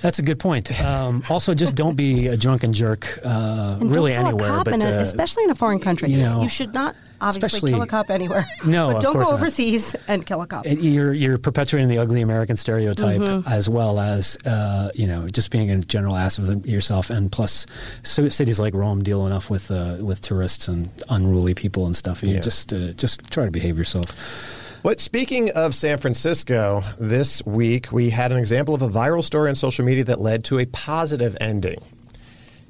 That's 0.00 0.18
a 0.18 0.22
good 0.22 0.40
point. 0.40 0.82
Um, 0.84 1.22
also, 1.30 1.54
just 1.54 1.76
don't 1.76 1.94
be 1.94 2.26
a 2.26 2.36
drunken 2.36 2.72
jerk, 2.72 3.20
uh, 3.24 3.76
And 3.80 3.94
really 3.94 4.12
don't 4.12 4.20
kill 4.24 4.28
anywhere, 4.30 4.50
a 4.52 4.56
cop 4.56 4.64
but 4.64 4.74
in 4.74 4.82
a, 4.82 4.98
uh, 4.98 5.00
especially 5.02 5.44
in 5.44 5.50
a 5.50 5.54
foreign 5.54 5.78
country. 5.78 6.10
you 6.10 6.18
know, 6.22 6.48
should 6.48 6.74
not 6.74 6.96
obviously 7.22 7.46
especially- 7.46 7.70
kill 7.72 7.82
a 7.82 7.86
cop 7.86 8.10
anywhere. 8.10 8.46
No, 8.64 8.92
but 8.92 9.00
don't 9.02 9.14
course 9.14 9.26
go 9.26 9.30
not. 9.32 9.40
overseas 9.40 9.96
and 10.08 10.24
kill 10.26 10.42
a 10.42 10.46
cop. 10.46 10.66
it- 10.66 10.78
you're 10.80 11.12
you're 11.12 11.38
perpetuating 11.38 11.88
the 11.88 11.98
ugly 11.98 12.20
American 12.22 12.56
stereotype 12.56 13.20
Mm-hmm. 13.20 13.48
as 13.48 13.68
well 13.68 13.98
as 14.00 14.36
uh, 14.44 14.90
you 14.94 15.06
know 15.06 15.28
just 15.28 15.50
being 15.50 15.70
a 15.70 15.78
general 15.78 16.16
ass 16.16 16.38
of 16.38 16.66
yourself, 16.66 17.10
and 17.10 17.30
plus 17.32 17.66
so 18.02 18.28
cities 18.28 18.58
like 18.60 18.74
Rome 18.74 19.02
deal 19.02 19.26
enough 19.26 19.48
with 19.50 19.70
uh, 19.70 19.96
with 20.00 20.20
tourists 20.20 20.68
and 20.68 20.90
unruly 21.08 21.54
people 21.54 21.86
and 21.86 21.94
stuff. 21.96 22.22
You 22.22 22.34
Yeah. 22.34 22.40
just 22.40 22.72
uh, 22.72 22.92
just 22.92 23.30
try 23.30 23.44
to 23.44 23.50
behave 23.50 23.78
yourself. 23.78 24.06
But 24.82 24.98
speaking 24.98 25.50
of 25.52 25.76
San 25.76 25.98
Francisco, 25.98 26.82
this 26.98 27.40
week 27.46 27.92
we 27.92 28.10
had 28.10 28.32
an 28.32 28.38
example 28.38 28.74
of 28.74 28.82
a 28.82 28.88
viral 28.88 29.22
story 29.22 29.48
on 29.48 29.54
social 29.54 29.84
media 29.84 30.02
that 30.04 30.20
led 30.20 30.42
to 30.44 30.58
a 30.58 30.66
positive 30.66 31.36
ending. 31.40 31.78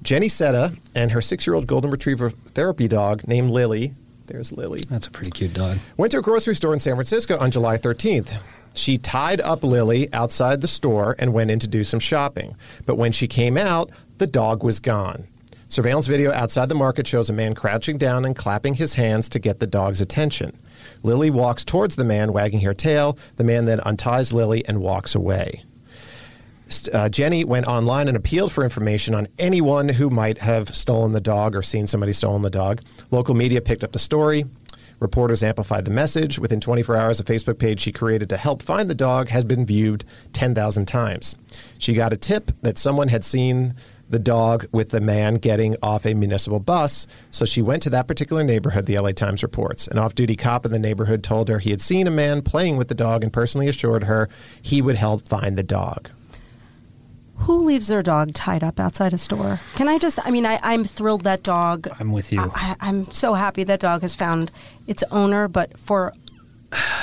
Jenny 0.03 0.29
Setta 0.29 0.77
and 0.95 1.12
her 1.12 1.23
six-year-old 1.23 1.67
golden 1.67 1.91
retriever 1.91 2.29
therapy 2.31 2.88
dog 2.88 3.27
named 3.29 3.51
Lily. 3.51 3.95
There's 4.27 4.53
Lily. 4.53 4.85
That's 4.89 5.07
a 5.07 5.11
pretty 5.11 5.31
cute 5.31 5.55
dog. 5.55 5.79
went 5.97 6.13
to 6.13 6.19
a 6.19 6.23
grocery 6.23 6.55
store 6.55 6.73
in 6.73 6.81
San 6.81 6.95
Francisco 6.95 7.39
on 7.39 7.51
July 7.51 7.77
13th. 7.77 8.39
She 8.75 8.99
tied 8.99 9.41
up 9.41 9.63
Lily 9.63 10.13
outside 10.13 10.61
the 10.61 10.69
store 10.69 11.15
and 11.19 11.33
went 11.33 11.51
in 11.51 11.59
to 11.59 11.69
do 11.69 11.85
some 11.85 12.01
shopping. 12.01 12.57
But 12.87 12.97
when 12.97 13.13
she 13.13 13.27
came 13.27 13.59
out, 13.59 13.91
the 14.19 14.27
dog 14.27 14.65
was 14.65 14.81
gone. 14.81 15.27
Surveillance 15.69 16.07
video 16.07 16.33
outside 16.33 16.69
the 16.69 16.75
market 16.75 17.07
shows 17.07 17.31
a 17.31 17.33
man 17.33 17.55
crouching 17.55 17.97
down 17.97 18.25
and 18.25 18.37
clapping 18.37 18.75
his 18.75 18.95
hands 18.95 19.29
to 19.31 19.39
get 19.39 19.59
the 19.59 19.67
dog's 19.67 20.03
attention. 20.03 20.59
Lily 21.03 21.31
walks 21.31 21.65
towards 21.65 21.97
the 21.97 22.05
man, 22.05 22.33
wagging 22.33 22.61
her 22.61 22.75
tail. 22.75 23.17
The 23.37 23.45
man 23.45 23.65
then 23.65 23.81
unties 23.81 24.33
Lily 24.33 24.65
and 24.67 24.83
walks 24.83 25.15
away. 25.15 25.65
Uh, 26.93 27.09
Jenny 27.09 27.45
went 27.45 27.67
online 27.67 28.09
and 28.09 28.17
appealed 28.17 28.53
for 28.53 28.65
information 28.65 29.15
on 29.15 29.29
anyone 29.39 29.89
who 29.89 30.11
might 30.11 30.39
have 30.39 30.75
stolen 30.75 31.13
the 31.13 31.21
dog 31.21 31.55
or 31.55 31.63
seen 31.63 31.87
somebody 31.87 32.13
stolen 32.13 32.43
the 32.43 32.51
dog. 32.51 32.83
Local 33.11 33.35
media 33.35 33.61
picked 33.61 33.85
up 33.85 33.93
the 33.93 33.99
story. 33.99 34.45
Reporters 35.01 35.43
amplified 35.43 35.85
the 35.85 35.91
message. 35.91 36.39
Within 36.39 36.61
24 36.61 36.97
hours, 36.97 37.21
a 37.21 37.25
Facebook 37.25 37.59
page 37.59 37.81
she 37.81 37.91
created 37.91 38.29
to 38.29 38.37
help 38.37 38.63
find 38.63 38.89
the 38.89 38.95
dog 38.95 39.29
has 39.29 39.43
been 39.43 39.67
viewed 39.67 40.05
10,000 40.33 40.87
times. 40.87 41.35
She 41.79 41.93
got 41.95 42.13
a 42.13 42.17
tip 42.17 42.53
that 42.63 42.79
someone 42.79 43.09
had 43.09 43.25
seen 43.25 43.75
the 44.09 44.19
dog 44.19 44.67
with 44.73 44.91
the 44.91 45.01
man 45.01 45.37
getting 45.37 45.75
off 45.83 46.07
a 46.07 46.15
municipal 46.15 46.61
bus, 46.61 47.07
so 47.31 47.45
she 47.45 47.63
went 47.63 47.83
to 47.83 47.91
that 47.91 48.07
particular 48.07 48.45
neighborhood, 48.45 48.87
the 48.87 48.99
LA 48.99 49.11
Times 49.11 49.43
reports. 49.43 49.89
An 49.89 49.99
off 49.99 50.15
duty 50.15 50.37
cop 50.37 50.65
in 50.67 50.71
the 50.71 50.79
neighborhood 50.79 51.25
told 51.25 51.49
her 51.49 51.59
he 51.59 51.71
had 51.71 51.81
seen 51.81 52.07
a 52.07 52.11
man 52.11 52.43
playing 52.43 52.77
with 52.77 52.89
the 52.89 52.95
dog 52.95 53.25
and 53.25 53.33
personally 53.33 53.69
assured 53.69 54.05
her 54.05 54.29
he 54.61 54.83
would 54.83 54.97
help 54.97 55.29
find 55.29 55.57
the 55.57 55.63
dog. 55.63 56.11
Who 57.42 57.64
leaves 57.64 57.88
their 57.88 58.02
dog 58.02 58.35
tied 58.35 58.62
up 58.64 58.78
outside 58.81 59.12
a 59.12 59.18
store? 59.18 59.61
Can 59.74 59.88
I 59.88 59.98
just? 59.98 60.18
I 60.26 60.31
mean, 60.31 60.46
I, 60.46 60.59
I'm 60.62 60.85
thrilled 60.85 61.24
that 61.24 61.42
dog. 61.42 61.88
I'm 61.98 62.12
with 62.12 62.33
you. 62.33 62.40
I, 62.40 62.76
I'm 62.81 63.11
so 63.12 63.35
happy 63.35 63.64
that 63.64 63.81
dog 63.81 64.02
has 64.02 64.14
found 64.14 64.50
its 64.87 65.02
owner, 65.11 65.48
but 65.48 65.78
for 65.78 66.12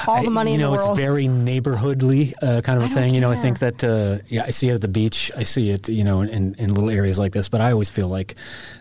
all 0.08 0.24
the 0.24 0.30
money 0.32 0.52
you 0.52 0.56
in 0.56 0.62
know, 0.62 0.72
the 0.72 0.78
world, 0.78 0.98
it's 0.98 1.00
very 1.00 1.26
neighborhoodly 1.28 2.34
uh, 2.42 2.62
kind 2.62 2.78
of 2.78 2.84
a 2.84 2.86
I 2.86 2.88
don't 2.88 2.96
thing. 2.96 3.14
You 3.16 3.22
know, 3.22 3.30
I 3.32 3.36
think 3.36 3.60
that 3.60 3.84
uh, 3.84 4.20
yeah, 4.28 4.44
I 4.46 4.52
see 4.52 4.70
it 4.70 4.74
at 4.74 4.82
the 4.82 4.88
beach. 4.88 5.32
I 5.38 5.44
see 5.44 5.70
it, 5.70 5.90
you 5.90 6.04
know, 6.04 6.22
in, 6.22 6.56
in 6.56 6.74
little 6.74 6.90
areas 6.90 7.20
like 7.20 7.34
this. 7.34 7.50
But 7.50 7.62
I 7.62 7.72
always 7.72 7.90
feel 7.90 8.08
like 8.08 8.36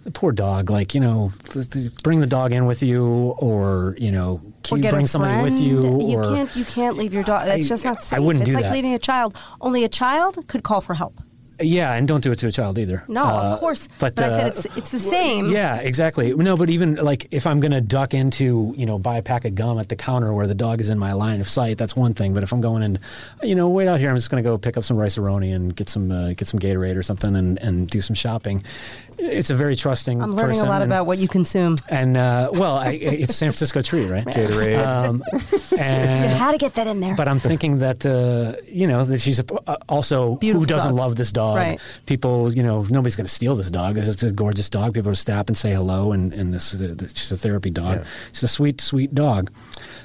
the 0.04 0.10
poor 0.10 0.32
dog. 0.32 0.70
Like 0.70 0.94
you 0.94 1.00
know, 1.00 1.32
th- 1.50 1.68
th- 1.68 2.02
bring 2.02 2.20
the 2.20 2.26
dog 2.26 2.52
in 2.52 2.64
with 2.66 2.82
you, 2.82 3.04
or 3.38 3.96
you 3.98 4.12
know, 4.12 4.40
or 4.44 4.76
keep, 4.76 4.82
get 4.82 4.92
bring 4.92 5.04
a 5.04 5.08
somebody 5.08 5.42
with 5.42 5.54
friend. 5.58 5.66
you. 5.66 6.08
You 6.08 6.18
or 6.18 6.22
can't. 6.24 6.56
You 6.56 6.64
can't 6.64 6.96
leave 6.96 7.12
your 7.12 7.24
dog. 7.24 7.46
That's 7.46 7.66
I- 7.66 7.68
just 7.68 7.84
not 7.84 8.02
safe. 8.02 8.14
I 8.14 8.16
safe. 8.16 8.24
wouldn't 8.24 8.42
it's 8.42 8.50
do 8.50 8.54
like 8.54 8.64
that. 8.64 8.72
leaving 8.72 8.94
a 8.94 8.98
child. 8.98 9.36
Only 9.60 9.84
a 9.84 9.88
child 9.88 10.46
could 10.48 10.62
call 10.62 10.80
for 10.80 10.94
help. 10.94 11.20
Yeah, 11.61 11.94
and 11.94 12.06
don't 12.09 12.22
do 12.22 12.32
it 12.32 12.38
to 12.40 12.46
a 12.46 12.52
child 12.52 12.78
either. 12.78 13.04
No, 13.09 13.24
Uh, 13.24 13.50
of 13.54 13.61
course. 13.61 13.88
But, 13.98 14.14
But, 14.14 14.24
I 14.24 14.28
said 14.30 14.44
uh, 14.44 14.48
it's 14.48 14.64
it's 14.76 14.90
the 14.90 14.98
same. 14.98 15.50
Yeah, 15.50 15.76
exactly. 15.76 16.34
No, 16.34 16.56
but 16.56 16.70
even 16.70 16.96
like 16.96 17.28
if 17.30 17.46
I'm 17.46 17.61
going 17.61 17.72
to 17.72 17.80
duck 17.80 18.14
into, 18.14 18.74
you 18.76 18.86
know, 18.86 18.98
buy 18.98 19.18
a 19.18 19.22
pack 19.22 19.44
of 19.44 19.54
gum 19.54 19.78
at 19.78 19.88
the 19.88 19.96
counter 19.96 20.32
where 20.32 20.46
the 20.46 20.54
dog 20.54 20.80
is 20.80 20.90
in 20.90 20.98
my 20.98 21.12
line 21.12 21.40
of 21.40 21.48
sight, 21.48 21.78
that's 21.78 21.94
one 21.96 22.14
thing. 22.14 22.34
But 22.34 22.42
if 22.42 22.52
I'm 22.52 22.61
going 22.61 22.82
and 22.82 22.98
you 23.42 23.54
know, 23.54 23.68
wait 23.68 23.88
out 23.88 24.00
here, 24.00 24.11
I'm 24.11 24.16
just 24.16 24.30
going 24.30 24.42
to 24.42 24.48
go 24.48 24.56
pick 24.59 24.76
up 24.76 24.84
some 24.84 24.96
rice 24.96 25.18
and 25.18 25.74
get 25.74 25.88
some 25.88 26.11
uh, 26.11 26.32
get 26.32 26.48
some 26.48 26.61
Gatorade 26.61 26.96
or 26.96 27.02
something 27.02 27.34
and, 27.36 27.59
and 27.59 27.88
do 27.88 28.00
some 28.00 28.14
shopping. 28.14 28.62
It's 29.18 29.50
a 29.50 29.54
very 29.54 29.74
trusting. 29.76 30.22
I'm 30.22 30.32
learning 30.34 30.60
a 30.60 30.64
lot 30.64 30.82
and- 30.82 30.90
about 30.90 31.06
what 31.06 31.18
you 31.18 31.28
consume. 31.28 31.76
And 31.88 32.16
uh, 32.16 32.50
well, 32.52 32.76
I, 32.76 32.92
it's 32.92 33.34
San 33.34 33.48
Francisco 33.50 33.82
treat, 33.82 34.06
right? 34.06 34.24
Gatorade. 34.36 34.84
Um, 34.84 35.22
and 35.78 36.38
How 36.38 36.52
to 36.52 36.58
get 36.58 36.74
that 36.74 36.86
in 36.86 37.00
there? 37.00 37.14
but 37.14 37.28
I'm 37.28 37.38
thinking 37.38 37.78
that 37.78 38.06
uh, 38.06 38.54
you 38.66 38.86
know 38.86 39.04
that 39.04 39.20
she's 39.20 39.40
a, 39.40 39.44
uh, 39.66 39.76
also 39.88 40.36
Beautiful 40.36 40.60
who 40.60 40.66
doesn't 40.66 40.90
dog. 40.90 40.98
love 40.98 41.16
this 41.16 41.32
dog. 41.32 41.56
Right. 41.56 41.80
People, 42.06 42.52
you 42.52 42.62
know, 42.62 42.86
nobody's 42.90 43.16
going 43.16 43.26
to 43.26 43.32
steal 43.32 43.56
this 43.56 43.70
dog. 43.70 43.94
This 43.94 44.08
is 44.08 44.22
a 44.22 44.30
gorgeous 44.30 44.68
dog. 44.68 44.94
People 44.94 45.10
will 45.10 45.16
stop 45.16 45.48
and 45.48 45.56
say 45.56 45.72
hello, 45.72 46.12
and 46.12 46.32
and 46.32 46.54
this 46.54 46.74
is 46.74 46.80
a, 46.80 47.08
she's 47.08 47.32
a 47.32 47.36
therapy 47.36 47.70
dog. 47.70 47.98
Yeah. 47.98 48.04
She's 48.32 48.44
a 48.44 48.48
sweet, 48.48 48.80
sweet 48.80 49.14
dog. 49.14 49.50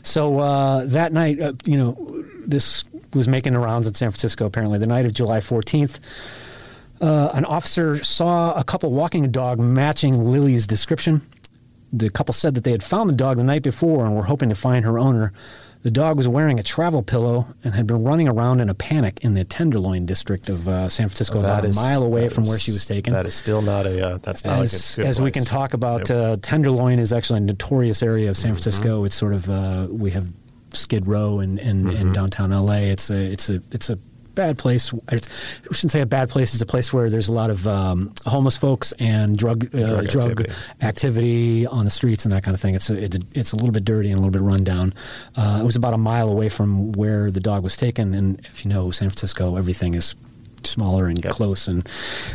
So 0.02 0.40
uh, 0.40 0.86
that 0.86 1.14
night, 1.14 1.40
uh, 1.40 1.54
you 1.66 1.78
know, 1.78 2.26
this 2.46 2.84
was 3.14 3.28
making 3.28 3.54
the 3.54 3.60
rounds 3.60 3.88
in 3.88 3.94
San 3.94 4.10
Francisco. 4.12 4.46
Apparently, 4.46 4.80
the 4.80 4.88
night 4.88 5.06
of 5.06 5.14
July 5.14 5.40
14th. 5.40 6.00
Uh, 7.04 7.32
an 7.34 7.44
officer 7.46 8.02
saw 8.04 8.54
a 8.54 8.64
couple 8.64 8.90
walking 8.92 9.26
a 9.26 9.28
dog 9.28 9.60
matching 9.60 10.18
Lily's 10.24 10.66
description. 10.66 11.22
The 11.92 12.10
couple 12.10 12.34
said 12.34 12.56
that 12.56 12.64
they 12.64 12.72
had 12.72 12.82
found 12.84 13.10
the 13.10 13.14
dog 13.16 13.38
the 13.38 13.44
night 13.44 13.62
before 13.62 14.06
and 14.06 14.16
were 14.16 14.24
hoping 14.24 14.50
to 14.50 14.56
find 14.56 14.86
her 14.86 14.98
owner. 14.98 15.34
The 15.84 15.92
dog 15.92 16.16
was 16.16 16.30
wearing 16.30 16.60
a 16.60 16.64
travel 16.64 17.04
pillow 17.04 17.46
and 17.62 17.74
had 17.76 17.86
been 17.88 18.04
running 18.06 18.30
around 18.30 18.62
in 18.62 18.70
a 18.70 18.74
panic 18.74 19.20
in 19.22 19.34
the 19.34 19.44
Tenderloin 19.44 20.06
district 20.06 20.48
of 20.48 20.66
uh, 20.66 20.88
San 20.88 21.10
Francisco, 21.10 21.40
about 21.42 21.64
That 21.64 21.72
a 21.72 21.76
mile 21.76 22.04
away 22.04 22.30
from 22.30 22.44
is- 22.44 22.50
where 22.50 22.58
she 22.58 22.72
was 22.72 22.86
taken. 22.86 23.12
That 23.12 23.28
is 23.28 23.34
still 23.36 23.62
not 23.62 23.86
a. 23.86 24.12
Uh, 24.14 24.18
that's 24.24 24.46
not 24.46 24.62
as, 24.62 24.74
a 24.74 24.96
good, 24.96 25.04
good 25.04 25.10
as 25.10 25.20
we 25.20 25.30
can 25.30 25.44
talk 25.44 25.74
about, 25.74 26.10
uh, 26.10 26.38
Tenderloin 26.42 27.00
is 27.00 27.12
actually 27.12 27.40
a 27.40 27.42
notorious 27.42 28.02
area 28.02 28.30
of 28.30 28.38
San 28.38 28.52
Mm-hmm. 28.54 28.62
Francisco. 28.62 29.04
It's 29.04 29.16
sort 29.16 29.34
of 29.34 29.50
uh, 29.50 29.88
we 29.92 30.12
have 30.12 30.32
Skid 30.74 31.06
Row 31.06 31.42
in, 31.42 31.60
in, 31.60 31.84
Mm-hmm. 31.84 31.98
in 31.98 32.12
downtown 32.14 32.52
LA. 32.52 32.76
It's 32.96 33.10
a 33.10 33.18
it's 33.34 33.50
a 33.50 33.62
it's 33.72 33.90
a 33.90 34.00
bad 34.36 34.58
place. 34.58 34.94
It's, 35.12 35.28
I 35.70 35.74
shouldn't 35.74 35.92
say 35.92 36.02
a 36.02 36.06
bad 36.06 36.30
place. 36.30 36.54
It's 36.54 36.62
a 36.62 36.66
place 36.66 36.92
where 36.92 37.10
there's 37.10 37.28
a 37.30 37.34
lot 37.34 37.50
of 37.50 37.68
um, 37.68 38.14
homeless 38.26 38.58
folks 38.58 38.92
and 39.00 39.38
drug 39.38 39.66
uh, 39.76 39.88
Drug 39.88 40.08
drug, 40.10 40.32
activity. 40.42 40.54
activity. 40.82 41.68
on 41.68 41.86
the 41.86 41.92
streets 41.92 42.26
and 42.26 42.32
that 42.32 42.44
kind 42.44 42.56
of 42.56 42.62
thing. 42.62 42.76
It's 42.76 42.90
a, 42.90 43.04
it's 43.04 43.18
a, 43.18 43.22
it's 43.34 43.52
a 43.52 43.56
little 43.56 43.72
bit 43.72 43.86
dirty 43.86 44.10
and 44.10 44.20
a 44.20 44.22
little 44.24 44.32
bit 44.32 44.42
run 44.42 44.64
down. 44.64 44.94
Uh, 45.36 45.60
it 45.62 45.66
was 45.66 45.76
about 45.76 45.94
a 45.94 45.98
mile 45.98 46.30
away 46.30 46.50
from 46.50 46.92
where 46.94 47.32
the 47.32 47.40
dog 47.40 47.64
was 47.64 47.78
taken, 47.78 48.14
and 48.14 48.40
if 48.52 48.66
you 48.66 48.70
know 48.70 48.92
San 48.92 49.10
Francisco, 49.10 49.56
everything 49.56 49.94
is 49.94 50.16
smaller 50.64 51.08
and 51.08 51.24
Yep. 51.24 51.34
close 51.34 51.68
and 51.68 51.88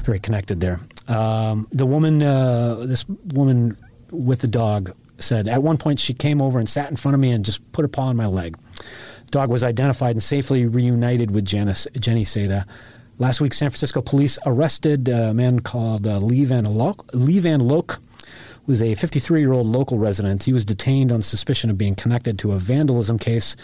very 0.04 0.18
connected 0.20 0.60
there. 0.60 0.80
Um, 1.08 1.66
the 1.72 1.86
woman, 1.86 2.22
uh, 2.22 2.74
this 2.86 3.04
woman 3.32 3.76
with 4.10 4.40
the 4.40 4.48
dog, 4.48 4.94
said 5.18 5.48
at 5.48 5.62
one 5.62 5.78
point 5.78 5.98
she 5.98 6.14
came 6.14 6.40
over 6.40 6.58
and 6.58 6.68
sat 6.68 6.90
in 6.90 6.96
front 6.96 7.14
of 7.14 7.20
me 7.20 7.30
and 7.32 7.44
just 7.44 7.60
put 7.72 7.84
a 7.84 7.88
paw 7.88 8.04
on 8.08 8.16
my 8.16 8.26
leg. 8.26 8.56
Dog 9.30 9.50
was 9.50 9.62
identified 9.62 10.12
and 10.12 10.22
safely 10.22 10.66
reunited 10.66 11.30
with 11.30 11.44
Janice, 11.44 11.86
Jenny 11.98 12.24
Seda. 12.24 12.66
Last 13.18 13.40
week, 13.40 13.52
San 13.52 13.68
Francisco 13.68 14.00
police 14.00 14.38
arrested 14.46 15.08
a 15.08 15.34
man 15.34 15.60
called 15.60 16.06
uh, 16.06 16.18
Lee 16.18 16.44
Van 16.44 16.64
Lok. 16.64 17.10
Lee 17.12 17.40
Van 17.40 17.60
Lok 17.60 18.00
was 18.66 18.80
a 18.80 18.94
53 18.94 19.40
year 19.40 19.52
old 19.52 19.66
local 19.66 19.98
resident. 19.98 20.44
He 20.44 20.52
was 20.52 20.64
detained 20.64 21.10
on 21.10 21.22
suspicion 21.22 21.68
of 21.68 21.76
being 21.76 21.94
connected 21.94 22.38
to 22.38 22.52
a 22.52 22.58
vandalism 22.58 23.18
case. 23.18 23.56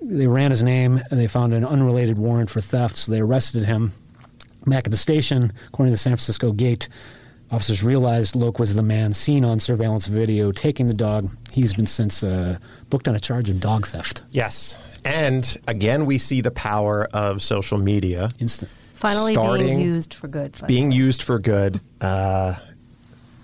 They 0.00 0.26
ran 0.26 0.50
his 0.50 0.62
name 0.62 1.02
and 1.10 1.20
they 1.20 1.26
found 1.26 1.52
an 1.54 1.64
unrelated 1.64 2.18
warrant 2.18 2.50
for 2.50 2.60
theft, 2.60 2.96
so 2.96 3.12
they 3.12 3.20
arrested 3.20 3.64
him. 3.64 3.92
Back 4.66 4.86
at 4.86 4.90
the 4.90 4.96
station, 4.96 5.52
according 5.68 5.92
to 5.92 5.94
the 5.94 5.98
San 5.98 6.12
Francisco 6.12 6.52
Gate, 6.52 6.88
officers 7.50 7.82
realized 7.82 8.36
Loke 8.36 8.58
was 8.58 8.74
the 8.74 8.82
man 8.82 9.14
seen 9.14 9.44
on 9.44 9.60
surveillance 9.60 10.06
video 10.06 10.52
taking 10.52 10.86
the 10.86 10.94
dog. 10.94 11.30
He's 11.52 11.74
been 11.74 11.86
since 11.86 12.22
uh, 12.22 12.58
booked 12.90 13.08
on 13.08 13.14
a 13.14 13.20
charge 13.20 13.50
of 13.50 13.60
dog 13.60 13.86
theft. 13.86 14.22
Yes, 14.30 14.76
and 15.04 15.56
again, 15.66 16.06
we 16.06 16.18
see 16.18 16.40
the 16.40 16.50
power 16.50 17.08
of 17.12 17.42
social 17.42 17.78
media 17.78 18.30
Instant. 18.38 18.70
Finally 18.94 19.34
starting- 19.34 19.66
being 19.66 19.80
used 19.80 20.14
for 20.14 20.26
good. 20.28 20.56
finally. 20.56 20.74
being 20.74 20.90
used 20.92 21.22
for 21.22 21.38
good. 21.38 21.80
Uh, 22.00 22.54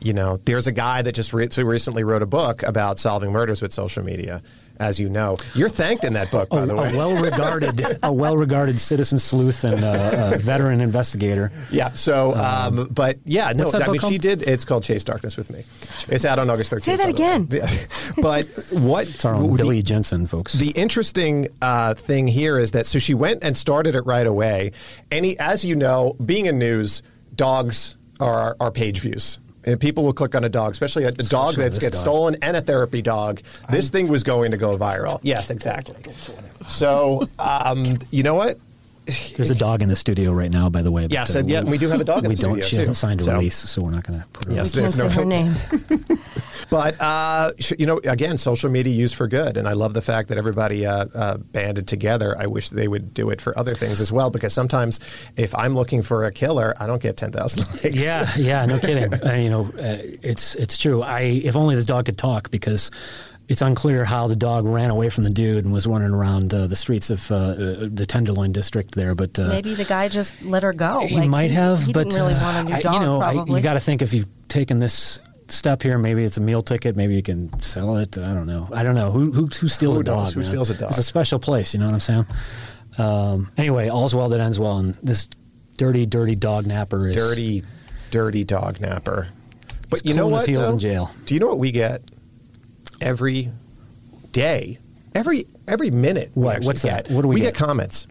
you 0.01 0.13
know, 0.13 0.37
there's 0.45 0.67
a 0.67 0.73
guy 0.73 1.01
that 1.01 1.13
just 1.13 1.33
re- 1.33 1.49
recently 1.59 2.05
wrote 2.05 2.23
a 2.23 2.27
book 2.27 2.63
about 2.63 2.99
solving 2.99 3.33
murders 3.33 3.63
with 3.63 3.73
social 3.73 4.05
media. 4.05 4.43
As 4.81 4.99
you 4.99 5.09
know, 5.09 5.37
you're 5.55 5.69
thanked 5.69 6.05
in 6.05 6.15
that 6.15 6.31
book, 6.31 6.49
by 6.49 6.63
a, 6.63 6.67
the 6.67 6.75
way. 6.75 6.93
a 6.93 6.97
well-regarded, 6.99 7.99
a 8.03 8.13
well-regarded 8.13 8.81
citizen 8.81 9.19
sleuth 9.19 9.63
and 9.65 9.85
uh, 9.85 10.37
veteran 10.39 10.81
investigator. 10.81 11.53
Yeah. 11.71 11.95
So, 11.95 12.35
um, 12.35 12.89
but 12.91 13.19
yeah, 13.25 13.53
no. 13.55 13.71
I 13.73 13.87
mean, 13.87 14.01
book 14.01 14.11
she 14.11 14.19
did. 14.19 14.43
It's 14.43 14.65
called 14.65 14.83
Chase 14.83 15.05
Darkness 15.05 15.37
with 15.37 15.51
Me. 15.51 15.63
It's 16.09 16.25
out 16.25 16.39
on 16.39 16.51
August 16.51 16.73
13th. 16.73 16.83
Say 16.83 16.97
that 16.97 17.07
by 17.07 17.13
the 17.13 17.23
way. 17.23 17.61
again. 17.61 17.89
But 18.21 18.47
what? 18.73 19.09
It's 19.09 19.25
our 19.25 19.35
own 19.35 19.57
Billy 19.57 19.83
Jensen, 19.83 20.27
folks. 20.27 20.55
The 20.55 20.71
interesting 20.71 21.49
uh, 21.63 21.95
thing 21.95 22.27
here 22.27 22.59
is 22.59 22.73
that 22.73 22.87
so 22.87 22.99
she 22.99 23.15
went 23.15 23.45
and 23.45 23.57
started 23.57 23.95
it 23.95 24.03
right 24.07 24.27
away. 24.27 24.73
Any, 25.11 25.39
as 25.39 25.65
you 25.65 25.77
know, 25.77 26.17
being 26.25 26.47
in 26.47 26.59
news, 26.59 27.03
dogs 27.35 27.97
are 28.21 28.57
are 28.61 28.71
page 28.71 29.01
views. 29.01 29.39
And 29.67 29.81
people 29.81 30.05
will 30.05 30.13
click 30.13 30.35
on 30.35 30.45
a 30.45 30.49
dog, 30.49 30.73
especially 30.73 31.05
a, 31.05 31.09
a 31.09 31.13
dog 31.13 31.51
Especially 31.51 31.63
that 31.71 31.81
gets 31.81 31.97
dog. 31.97 32.05
stolen 32.05 32.37
and 32.43 32.57
a 32.57 32.61
therapy 32.61 33.01
dog. 33.03 33.41
This 33.71 33.91
thing 33.91 34.09
was 34.09 34.23
going 34.23 34.51
to 34.51 34.57
go 34.57 34.77
viral. 34.77 35.21
Yes, 35.23 35.51
exactly. 35.51 35.97
So, 36.69 37.29
um, 37.39 37.99
you 38.11 38.23
know 38.23 38.35
what? 38.35 38.59
There's 39.37 39.51
a 39.51 39.55
dog 39.55 39.83
in 39.83 39.89
the 39.91 39.97
studio 39.97 40.33
right 40.33 40.51
now, 40.51 40.71
by 40.71 40.81
the 40.83 40.91
way. 40.91 41.03
but, 41.03 41.13
Yes, 41.13 41.35
and 41.35 41.49
yeah, 41.49 41.63
we 41.63 41.77
do 41.79 41.89
have 41.89 42.01
a 42.01 42.05
dog 42.05 42.25
in 42.25 42.31
we 42.31 42.37
the 42.37 42.43
don't. 42.43 42.53
studio, 42.53 42.65
She 42.67 42.77
too. 42.77 42.79
hasn't 42.81 42.97
signed 42.97 43.21
a 43.21 43.25
So- 43.25 43.33
release, 43.33 43.57
so 43.57 43.83
we're 43.83 43.91
not 43.91 44.05
going 44.05 44.21
to 44.21 44.27
put 44.29 44.47
her. 44.47 44.53
Yes, 44.55 44.75
We 44.75 44.83
can't 44.83 44.95
there's 44.95 45.13
say 45.15 45.19
no- 45.19 45.23
her 45.23 45.25
name. 45.25 46.19
But 46.71 46.99
uh, 47.01 47.51
you 47.79 47.87
know, 47.87 48.01
again, 48.05 48.39
social 48.39 48.71
media 48.71 48.93
used 48.95 49.15
for 49.15 49.29
good, 49.29 49.57
and 49.59 49.69
I 49.69 49.75
love 49.75 49.93
the 49.93 50.01
fact 50.01 50.29
that 50.31 50.39
everybody 50.39 50.87
uh, 50.87 51.05
uh, 51.15 51.37
banded 51.37 51.87
together. 51.87 52.35
I 52.39 52.47
wish 52.47 52.71
they 52.71 52.89
would 52.89 53.13
do 53.13 53.29
it 53.31 53.41
for 53.41 53.57
other 53.59 53.75
things 53.75 54.01
as 54.01 54.11
well, 54.11 54.31
because 54.31 54.55
sometimes 54.55 54.99
if 55.37 55.55
I'm 55.55 55.75
looking 55.75 56.01
for 56.01 56.25
a 56.25 56.33
killer, 56.33 56.75
I 56.81 56.87
don't 56.87 57.03
get 57.03 57.17
ten 57.19 57.33
thousand 57.33 57.67
likes. 57.85 57.85
Yeah, 57.85 58.31
yeah, 58.37 58.65
no 58.67 58.79
kidding. 58.79 59.13
uh, 59.13 59.35
you 59.35 59.51
know, 59.51 59.65
uh, 59.79 59.99
it's 60.23 60.55
it's 60.55 60.79
true. 60.79 61.03
I 61.03 61.21
if 61.21 61.55
only 61.55 61.75
this 61.77 61.87
dog 61.87 62.07
could 62.07 62.19
talk 62.19 62.51
because 62.51 62.91
it's 63.49 63.61
unclear 63.63 64.05
how 64.05 64.27
the 64.29 64.37
dog 64.37 64.65
ran 64.65 64.91
away 64.91 65.11
from 65.11 65.25
the 65.25 65.31
dude 65.31 65.65
and 65.65 65.73
was 65.73 65.87
running 65.87 66.11
around 66.13 66.55
uh, 66.55 66.67
the 66.67 66.77
streets 66.77 67.11
of 67.11 67.31
uh, 67.31 67.35
uh, 67.37 67.89
the 67.91 68.07
Tenderloin 68.07 68.53
district 68.53 68.95
there. 68.95 69.15
But 69.15 69.39
uh, 69.39 69.49
Maybe 69.49 69.75
the 69.75 69.85
guy 69.85 70.09
just 70.09 70.41
let 70.43 70.63
her 70.63 70.73
go. 70.73 71.07
he 71.07 71.17
Like, 71.17 71.29
might 71.29 71.51
have. 71.51 71.83
He 71.85 71.93
but 71.93 72.05
didn't 72.09 72.21
really 72.23 72.35
uh, 72.35 72.43
want 72.43 72.57
a 72.57 72.71
new 72.71 72.77
I- 72.77 72.81
dog. 72.83 72.95
you 72.95 73.01
know, 73.01 73.21
I- 73.21 73.45
you 73.57 73.61
got 73.63 73.75
to 73.75 73.81
think 73.81 74.01
if 74.03 74.15
you've 74.15 74.29
taken 74.49 74.79
this 74.79 75.21
step 75.49 75.83
here, 75.83 75.99
maybe 75.99 76.25
it's 76.25 76.39
a 76.39 76.41
meal 76.41 76.63
ticket. 76.63 76.97
Maybe 76.97 77.15
you 77.15 77.23
can 77.23 77.61
sell 77.63 77.97
it. 77.99 78.17
I 78.17 78.25
don't 78.33 78.47
know. 78.47 78.67
I 78.73 78.83
don't 78.83 78.95
know 78.95 79.11
who 79.11 79.31
who, 79.31 79.47
who 79.49 79.69
steals 79.69 79.97
Who 79.97 80.01
a 80.01 80.05
dog. 80.05 80.25
knows? 80.25 80.35
Who 80.35 80.41
man? 80.41 80.47
steals 80.47 80.71
a 80.71 80.75
dog? 80.79 80.89
It's 80.91 80.99
a 80.99 81.03
special 81.03 81.39
place. 81.39 81.75
You 81.75 81.81
know 81.81 81.87
what 81.87 81.95
I'm 81.95 82.01
saying? 82.01 82.27
Um, 82.97 83.51
anyway, 83.59 83.89
all's 83.89 84.15
well 84.15 84.29
that 84.31 84.41
ends 84.41 84.59
well, 84.59 84.79
and 84.79 84.95
this 85.03 85.29
dirty, 85.77 86.07
dirty 86.07 86.35
dog 86.37 86.67
napper 86.67 87.09
is 87.09 87.17
dirty, 87.17 87.63
dirty 88.11 88.45
dog 88.45 88.81
napper. 88.81 89.29
But 89.91 90.07
you 90.07 90.15
know 90.15 90.29
what? 90.29 90.47
heels 90.49 90.71
in 90.71 90.79
jail. 90.79 91.13
Do 91.27 91.35
you 91.35 91.41
know 91.41 91.49
what 91.49 91.59
we 91.59 91.73
get 91.73 92.03
every 93.05 93.51
day? 94.33 94.79
Every 95.15 95.45
every 95.69 95.91
minute. 95.91 96.31
What? 96.35 96.57
actually 96.57 96.67
What's 96.67 96.83
that? 96.83 97.11
What 97.11 97.23
do 97.23 97.29
we 97.29 97.37
we 97.37 97.41
get? 97.43 97.55
get? 97.55 97.65
comments. 97.67 98.07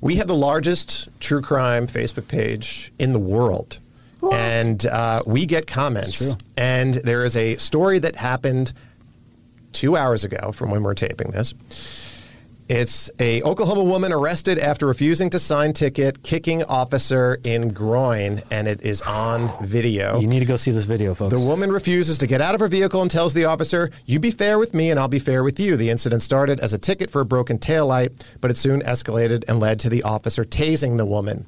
We 0.00 0.16
have 0.16 0.26
the 0.26 0.34
largest 0.34 1.08
true 1.20 1.42
crime 1.42 1.86
Facebook 1.86 2.26
page 2.26 2.92
in 2.98 3.12
the 3.12 3.18
world. 3.20 3.78
What? 4.20 4.34
And 4.34 4.84
uh, 4.86 5.22
we 5.26 5.46
get 5.46 5.66
comments. 5.66 6.18
True. 6.18 6.32
And 6.56 6.94
there 6.94 7.24
is 7.24 7.36
a 7.36 7.56
story 7.56 7.98
that 7.98 8.16
happened 8.16 8.72
two 9.72 9.96
hours 9.96 10.24
ago 10.24 10.52
from 10.52 10.70
when 10.70 10.82
we're 10.82 10.94
taping 10.94 11.30
this. 11.30 11.54
It's 12.74 13.10
a 13.20 13.42
Oklahoma 13.42 13.84
woman 13.84 14.14
arrested 14.14 14.58
after 14.58 14.86
refusing 14.86 15.28
to 15.28 15.38
sign 15.38 15.74
ticket, 15.74 16.22
kicking 16.22 16.64
officer 16.64 17.38
in 17.44 17.68
groin, 17.68 18.40
and 18.50 18.66
it 18.66 18.80
is 18.80 19.02
on 19.02 19.50
video. 19.62 20.18
You 20.18 20.26
need 20.26 20.38
to 20.38 20.46
go 20.46 20.56
see 20.56 20.70
this 20.70 20.86
video, 20.86 21.14
folks. 21.14 21.34
The 21.34 21.46
woman 21.46 21.70
refuses 21.70 22.16
to 22.16 22.26
get 22.26 22.40
out 22.40 22.54
of 22.54 22.62
her 22.62 22.68
vehicle 22.68 23.02
and 23.02 23.10
tells 23.10 23.34
the 23.34 23.44
officer, 23.44 23.90
You 24.06 24.18
be 24.20 24.30
fair 24.30 24.58
with 24.58 24.72
me 24.72 24.90
and 24.90 24.98
I'll 24.98 25.06
be 25.06 25.18
fair 25.18 25.44
with 25.44 25.60
you. 25.60 25.76
The 25.76 25.90
incident 25.90 26.22
started 26.22 26.60
as 26.60 26.72
a 26.72 26.78
ticket 26.78 27.10
for 27.10 27.20
a 27.20 27.26
broken 27.26 27.58
taillight, 27.58 28.26
but 28.40 28.50
it 28.50 28.56
soon 28.56 28.80
escalated 28.80 29.44
and 29.48 29.60
led 29.60 29.78
to 29.80 29.90
the 29.90 30.02
officer 30.04 30.42
tasing 30.42 30.96
the 30.96 31.04
woman. 31.04 31.44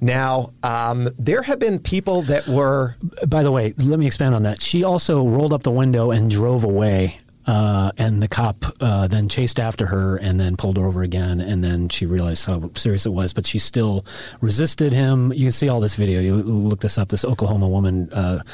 Now, 0.00 0.50
um, 0.64 1.10
there 1.16 1.42
have 1.42 1.60
been 1.60 1.78
people 1.78 2.22
that 2.22 2.48
were. 2.48 2.96
By 3.28 3.44
the 3.44 3.52
way, 3.52 3.72
let 3.78 4.00
me 4.00 4.08
expand 4.08 4.34
on 4.34 4.42
that. 4.42 4.60
She 4.60 4.82
also 4.82 5.24
rolled 5.24 5.52
up 5.52 5.62
the 5.62 5.70
window 5.70 6.10
and 6.10 6.28
drove 6.28 6.64
away. 6.64 7.20
Uh, 7.50 7.90
and 7.98 8.22
the 8.22 8.28
cop 8.28 8.64
uh, 8.80 9.08
then 9.08 9.28
chased 9.28 9.58
after 9.58 9.86
her 9.86 10.16
and 10.18 10.40
then 10.40 10.56
pulled 10.56 10.76
her 10.76 10.86
over 10.86 11.02
again. 11.02 11.40
And 11.40 11.64
then 11.64 11.88
she 11.88 12.06
realized 12.06 12.46
how 12.46 12.70
serious 12.76 13.06
it 13.06 13.10
was, 13.10 13.32
but 13.32 13.44
she 13.44 13.58
still 13.58 14.04
resisted 14.40 14.92
him. 14.92 15.32
You 15.32 15.46
can 15.46 15.52
see 15.52 15.68
all 15.68 15.80
this 15.80 15.96
video. 15.96 16.20
You 16.20 16.34
look 16.36 16.78
this 16.78 16.96
up. 16.96 17.08
This 17.08 17.24
Oklahoma 17.24 17.68
woman 17.68 18.08
uh, 18.12 18.44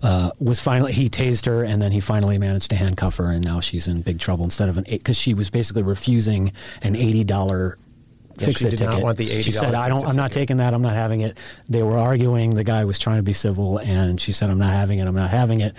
uh, 0.00 0.30
was 0.38 0.60
finally, 0.60 0.92
he 0.92 1.10
tased 1.10 1.46
her 1.46 1.64
and 1.64 1.82
then 1.82 1.90
he 1.90 1.98
finally 1.98 2.38
managed 2.38 2.70
to 2.70 2.76
handcuff 2.76 3.16
her. 3.16 3.32
And 3.32 3.44
now 3.44 3.58
she's 3.58 3.88
in 3.88 4.02
big 4.02 4.20
trouble 4.20 4.44
instead 4.44 4.68
of 4.68 4.78
an 4.78 4.84
because 4.88 5.18
she 5.18 5.34
was 5.34 5.50
basically 5.50 5.82
refusing 5.82 6.52
an 6.82 6.94
$80 6.94 7.74
fix 8.44 8.60
she 8.60 8.66
it 8.66 8.70
did 8.70 8.80
not 8.80 8.90
ticket. 8.90 9.04
want 9.04 9.18
the 9.18 9.26
she 9.42 9.50
$80 9.50 9.54
said, 9.58 9.74
"I 9.74 9.88
don't. 9.88 10.06
I'm 10.06 10.16
not 10.16 10.30
ticket." 10.32 10.48
taking 10.48 10.56
that. 10.58 10.74
I'm 10.74 10.82
not 10.82 10.94
having 10.94 11.20
it." 11.22 11.38
They 11.68 11.82
were 11.82 11.96
arguing. 11.98 12.54
The 12.54 12.64
guy 12.64 12.84
was 12.84 12.98
trying 12.98 13.16
to 13.16 13.22
be 13.22 13.32
civil, 13.32 13.78
and 13.78 14.20
she 14.20 14.32
said, 14.32 14.50
"I'm 14.50 14.58
not 14.58 14.72
having 14.72 14.98
it. 14.98 15.06
I'm 15.06 15.14
not 15.14 15.30
having 15.30 15.60
it." 15.60 15.74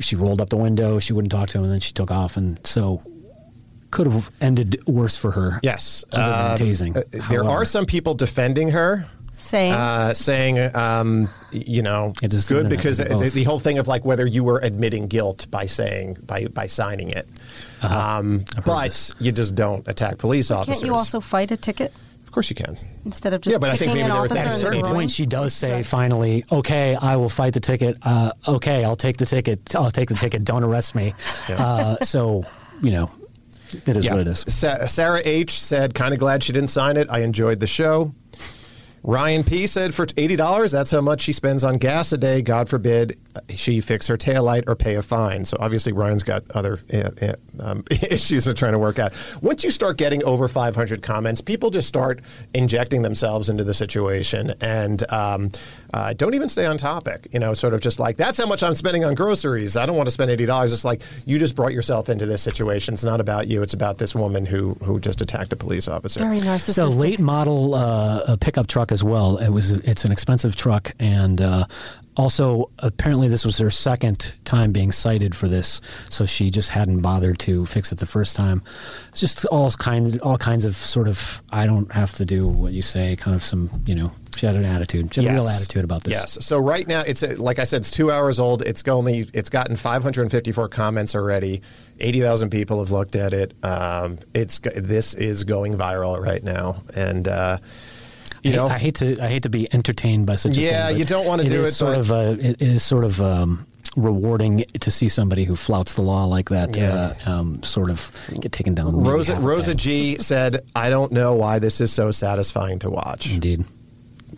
She 0.00 0.14
rolled 0.16 0.40
up 0.40 0.48
the 0.48 0.56
window. 0.56 0.98
She 1.00 1.12
wouldn't 1.12 1.32
talk 1.32 1.48
to 1.50 1.58
him, 1.58 1.64
and 1.64 1.72
then 1.72 1.80
she 1.80 1.92
took 1.92 2.10
off. 2.10 2.36
And 2.36 2.60
so, 2.64 3.02
could 3.90 4.06
have 4.06 4.30
ended 4.40 4.80
worse 4.86 5.16
for 5.16 5.32
her. 5.32 5.58
Yes. 5.62 6.04
Um, 6.12 6.22
tasing. 6.56 6.96
uh, 6.96 7.02
there 7.10 7.20
However- 7.22 7.48
are 7.48 7.64
some 7.64 7.84
people 7.86 8.14
defending 8.14 8.70
her. 8.70 9.06
Saying 9.38 9.72
uh, 9.72 10.14
saying, 10.14 10.74
um, 10.76 11.28
you 11.52 11.80
know, 11.80 12.12
It 12.22 12.34
is 12.34 12.48
good 12.48 12.68
because 12.68 12.98
the, 12.98 13.30
the 13.32 13.44
whole 13.44 13.60
thing 13.60 13.78
of 13.78 13.86
like 13.88 14.04
whether 14.04 14.26
you 14.26 14.42
were 14.44 14.58
admitting 14.58 15.06
guilt 15.06 15.46
by 15.50 15.64
saying 15.66 16.18
by 16.26 16.46
by 16.46 16.66
signing 16.66 17.10
it, 17.10 17.28
um, 17.82 18.44
but 18.66 18.84
this. 18.84 19.14
you 19.20 19.32
just 19.32 19.54
don't 19.54 19.86
attack 19.88 20.18
police 20.18 20.50
officers. 20.50 20.80
can't 20.80 20.86
you 20.86 20.92
also 20.94 21.20
fight 21.20 21.50
a 21.50 21.56
ticket 21.56 21.92
of 22.24 22.32
course, 22.32 22.50
you 22.50 22.56
can. 22.56 22.76
instead 23.06 23.32
of 23.32 23.40
just 23.40 23.52
Yeah, 23.52 23.58
but 23.58 23.70
I 23.70 23.76
think 23.76 23.94
maybe 23.94 24.06
there- 24.06 24.12
officer 24.12 24.36
at 24.38 24.46
a 24.48 24.50
certain 24.50 24.80
At 24.80 24.80
a 24.80 24.82
groin? 24.82 24.94
point, 24.96 25.10
she 25.12 25.24
does 25.24 25.54
say 25.54 25.82
finally, 25.82 26.44
"Okay, 26.52 26.94
I 26.94 27.16
will 27.16 27.30
fight 27.30 27.54
the 27.54 27.60
ticket. 27.60 27.96
Uh, 28.02 28.32
okay, 28.46 28.84
I'll 28.84 28.96
take 28.96 29.16
the 29.16 29.24
ticket. 29.24 29.74
I'll 29.74 29.90
take 29.90 30.08
the 30.10 30.14
ticket. 30.14 30.44
Don't 30.44 30.62
arrest 30.62 30.94
me." 30.94 31.14
Uh, 31.48 31.96
so 32.02 32.44
you 32.82 32.90
know, 32.90 33.10
it 33.86 33.96
is 33.96 34.10
what 34.10 34.18
it 34.18 34.28
is. 34.28 34.44
Sa- 34.46 34.84
Sarah 34.86 35.22
H 35.24 35.58
said, 35.58 35.94
"Kind 35.94 36.12
of 36.12 36.20
glad 36.20 36.44
she 36.44 36.52
didn't 36.52 36.68
sign 36.70 36.96
it. 36.98 37.06
I 37.08 37.20
enjoyed 37.20 37.60
the 37.60 37.66
show." 37.66 38.12
Ryan 39.02 39.44
P 39.44 39.66
said, 39.66 39.94
"For 39.94 40.06
eighty 40.16 40.36
dollars, 40.36 40.72
that's 40.72 40.90
how 40.90 41.00
much 41.00 41.20
she 41.22 41.32
spends 41.32 41.64
on 41.64 41.78
gas 41.78 42.12
a 42.12 42.18
day. 42.18 42.42
God 42.42 42.68
forbid 42.68 43.18
she 43.54 43.80
fix 43.80 44.06
her 44.08 44.16
taillight 44.16 44.64
or 44.66 44.74
pay 44.74 44.96
a 44.96 45.02
fine." 45.02 45.44
So 45.44 45.56
obviously, 45.60 45.92
Ryan's 45.92 46.24
got 46.24 46.42
other 46.52 46.80
uh, 46.92 47.10
uh, 47.20 47.32
um, 47.60 47.84
issues 47.90 48.44
they're 48.44 48.54
trying 48.54 48.72
to 48.72 48.78
work 48.78 48.98
out. 48.98 49.12
Once 49.42 49.64
you 49.64 49.70
start 49.70 49.96
getting 49.96 50.22
over 50.24 50.48
five 50.48 50.74
hundred 50.74 51.02
comments, 51.02 51.40
people 51.40 51.70
just 51.70 51.88
start 51.88 52.20
injecting 52.54 53.02
themselves 53.02 53.48
into 53.48 53.64
the 53.64 53.74
situation 53.74 54.54
and 54.60 55.10
um, 55.12 55.50
uh, 55.94 56.12
don't 56.12 56.34
even 56.34 56.48
stay 56.48 56.66
on 56.66 56.78
topic. 56.78 57.28
You 57.32 57.38
know, 57.38 57.54
sort 57.54 57.74
of 57.74 57.80
just 57.80 57.98
like 57.98 58.16
that's 58.16 58.38
how 58.38 58.46
much 58.46 58.62
I'm 58.62 58.74
spending 58.74 59.04
on 59.04 59.14
groceries. 59.14 59.76
I 59.76 59.86
don't 59.86 59.96
want 59.96 60.06
to 60.06 60.10
spend 60.10 60.30
eighty 60.30 60.46
dollars. 60.46 60.72
It's 60.72 60.84
like 60.84 61.02
you 61.24 61.38
just 61.38 61.54
brought 61.54 61.72
yourself 61.72 62.08
into 62.08 62.26
this 62.26 62.42
situation. 62.42 62.94
It's 62.94 63.04
not 63.04 63.20
about 63.20 63.48
you. 63.48 63.62
It's 63.62 63.74
about 63.74 63.98
this 63.98 64.14
woman 64.14 64.46
who 64.46 64.74
who 64.82 65.00
just 65.00 65.20
attacked 65.20 65.52
a 65.52 65.56
police 65.56 65.88
officer. 65.88 66.20
Very 66.20 66.40
narcissistic. 66.40 66.74
So 66.74 66.88
late 66.88 67.20
model 67.20 67.74
uh, 67.74 68.22
a 68.26 68.36
pickup 68.36 68.66
truck 68.66 68.92
as 68.92 69.02
well. 69.02 69.38
It 69.38 69.50
was 69.50 69.70
it's 69.70 70.04
an 70.04 70.12
expensive 70.12 70.56
truck, 70.56 70.92
and 70.98 71.40
uh, 71.40 71.66
also 72.16 72.70
apparently 72.80 73.28
this 73.28 73.44
was 73.46 73.56
her 73.58 73.70
second 73.70 74.34
time 74.44 74.72
being 74.72 74.92
cited 74.92 75.34
for 75.34 75.48
this. 75.48 75.80
So 76.10 76.26
she 76.26 76.50
just 76.50 76.70
hadn't 76.70 77.00
bothered 77.00 77.38
to 77.40 77.64
fix 77.64 77.92
it 77.92 77.98
the 77.98 78.06
first 78.06 78.36
time. 78.36 78.62
It's 79.10 79.20
just 79.20 79.46
all 79.46 79.70
kinds 79.70 80.18
all 80.18 80.36
kinds 80.36 80.64
of 80.64 80.76
sort 80.76 81.08
of 81.08 81.42
I 81.50 81.66
don't 81.66 81.90
have 81.92 82.12
to 82.14 82.24
do 82.24 82.46
what 82.46 82.72
you 82.72 82.82
say. 82.82 83.16
Kind 83.16 83.34
of 83.34 83.42
some 83.42 83.70
you 83.86 83.94
know 83.94 84.12
she 84.38 84.46
had 84.46 84.56
an 84.56 84.64
attitude. 84.64 85.12
She 85.14 85.22
had 85.22 85.30
a 85.32 85.34
real 85.34 85.48
attitude 85.48 85.84
about 85.84 86.04
this. 86.04 86.12
Yes. 86.14 86.44
So 86.46 86.58
right 86.58 86.86
now, 86.86 87.00
it's 87.00 87.22
like 87.38 87.58
I 87.58 87.64
said, 87.64 87.82
it's 87.82 87.90
two 87.90 88.10
hours 88.10 88.38
old. 88.38 88.62
It's 88.62 88.86
only 88.88 89.28
it's 89.34 89.50
gotten 89.50 89.76
554 89.76 90.68
comments 90.68 91.14
already. 91.14 91.60
80,000 92.00 92.50
people 92.50 92.78
have 92.78 92.90
looked 92.92 93.16
at 93.16 93.32
it. 93.34 93.54
Um, 93.64 94.18
it's 94.34 94.60
this 94.76 95.14
is 95.14 95.44
going 95.44 95.76
viral 95.76 96.20
right 96.20 96.42
now, 96.42 96.82
and 96.94 97.26
uh, 97.28 97.58
you 98.42 98.52
I, 98.52 98.56
know, 98.56 98.68
I 98.68 98.78
hate 98.78 98.94
to 98.96 99.20
I 99.22 99.28
hate 99.28 99.42
to 99.42 99.48
be 99.50 99.72
entertained 99.74 100.26
by 100.26 100.36
such 100.36 100.56
a 100.56 100.60
Yeah, 100.60 100.88
thing. 100.88 100.98
you 100.98 101.04
don't 101.04 101.26
wanna 101.26 101.44
do 101.44 101.62
it, 101.64 101.72
Sort 101.72 101.96
of 101.98 102.12
uh, 102.12 102.36
it 102.38 102.62
is 102.62 102.84
sort 102.84 103.04
of 103.04 103.20
um, 103.20 103.66
rewarding 103.96 104.64
to 104.80 104.90
see 104.92 105.08
somebody 105.08 105.42
who 105.44 105.56
flouts 105.56 105.94
the 105.94 106.02
law 106.02 106.24
like 106.26 106.50
that. 106.50 106.76
Yeah. 106.76 107.14
Uh, 107.26 107.30
um, 107.30 107.62
sort 107.64 107.90
of 107.90 108.12
get 108.40 108.52
taken 108.52 108.74
down. 108.74 108.94
Rosa 109.02 109.36
Rosa. 109.40 109.74
G 109.74 110.16
said, 110.20 110.60
"I 110.76 110.88
don't 110.88 111.10
know 111.10 111.34
why 111.34 111.58
this 111.58 111.80
is 111.80 111.92
so 111.92 112.12
satisfying 112.12 112.78
to 112.80 112.90
watch." 112.90 113.32
Indeed. 113.32 113.64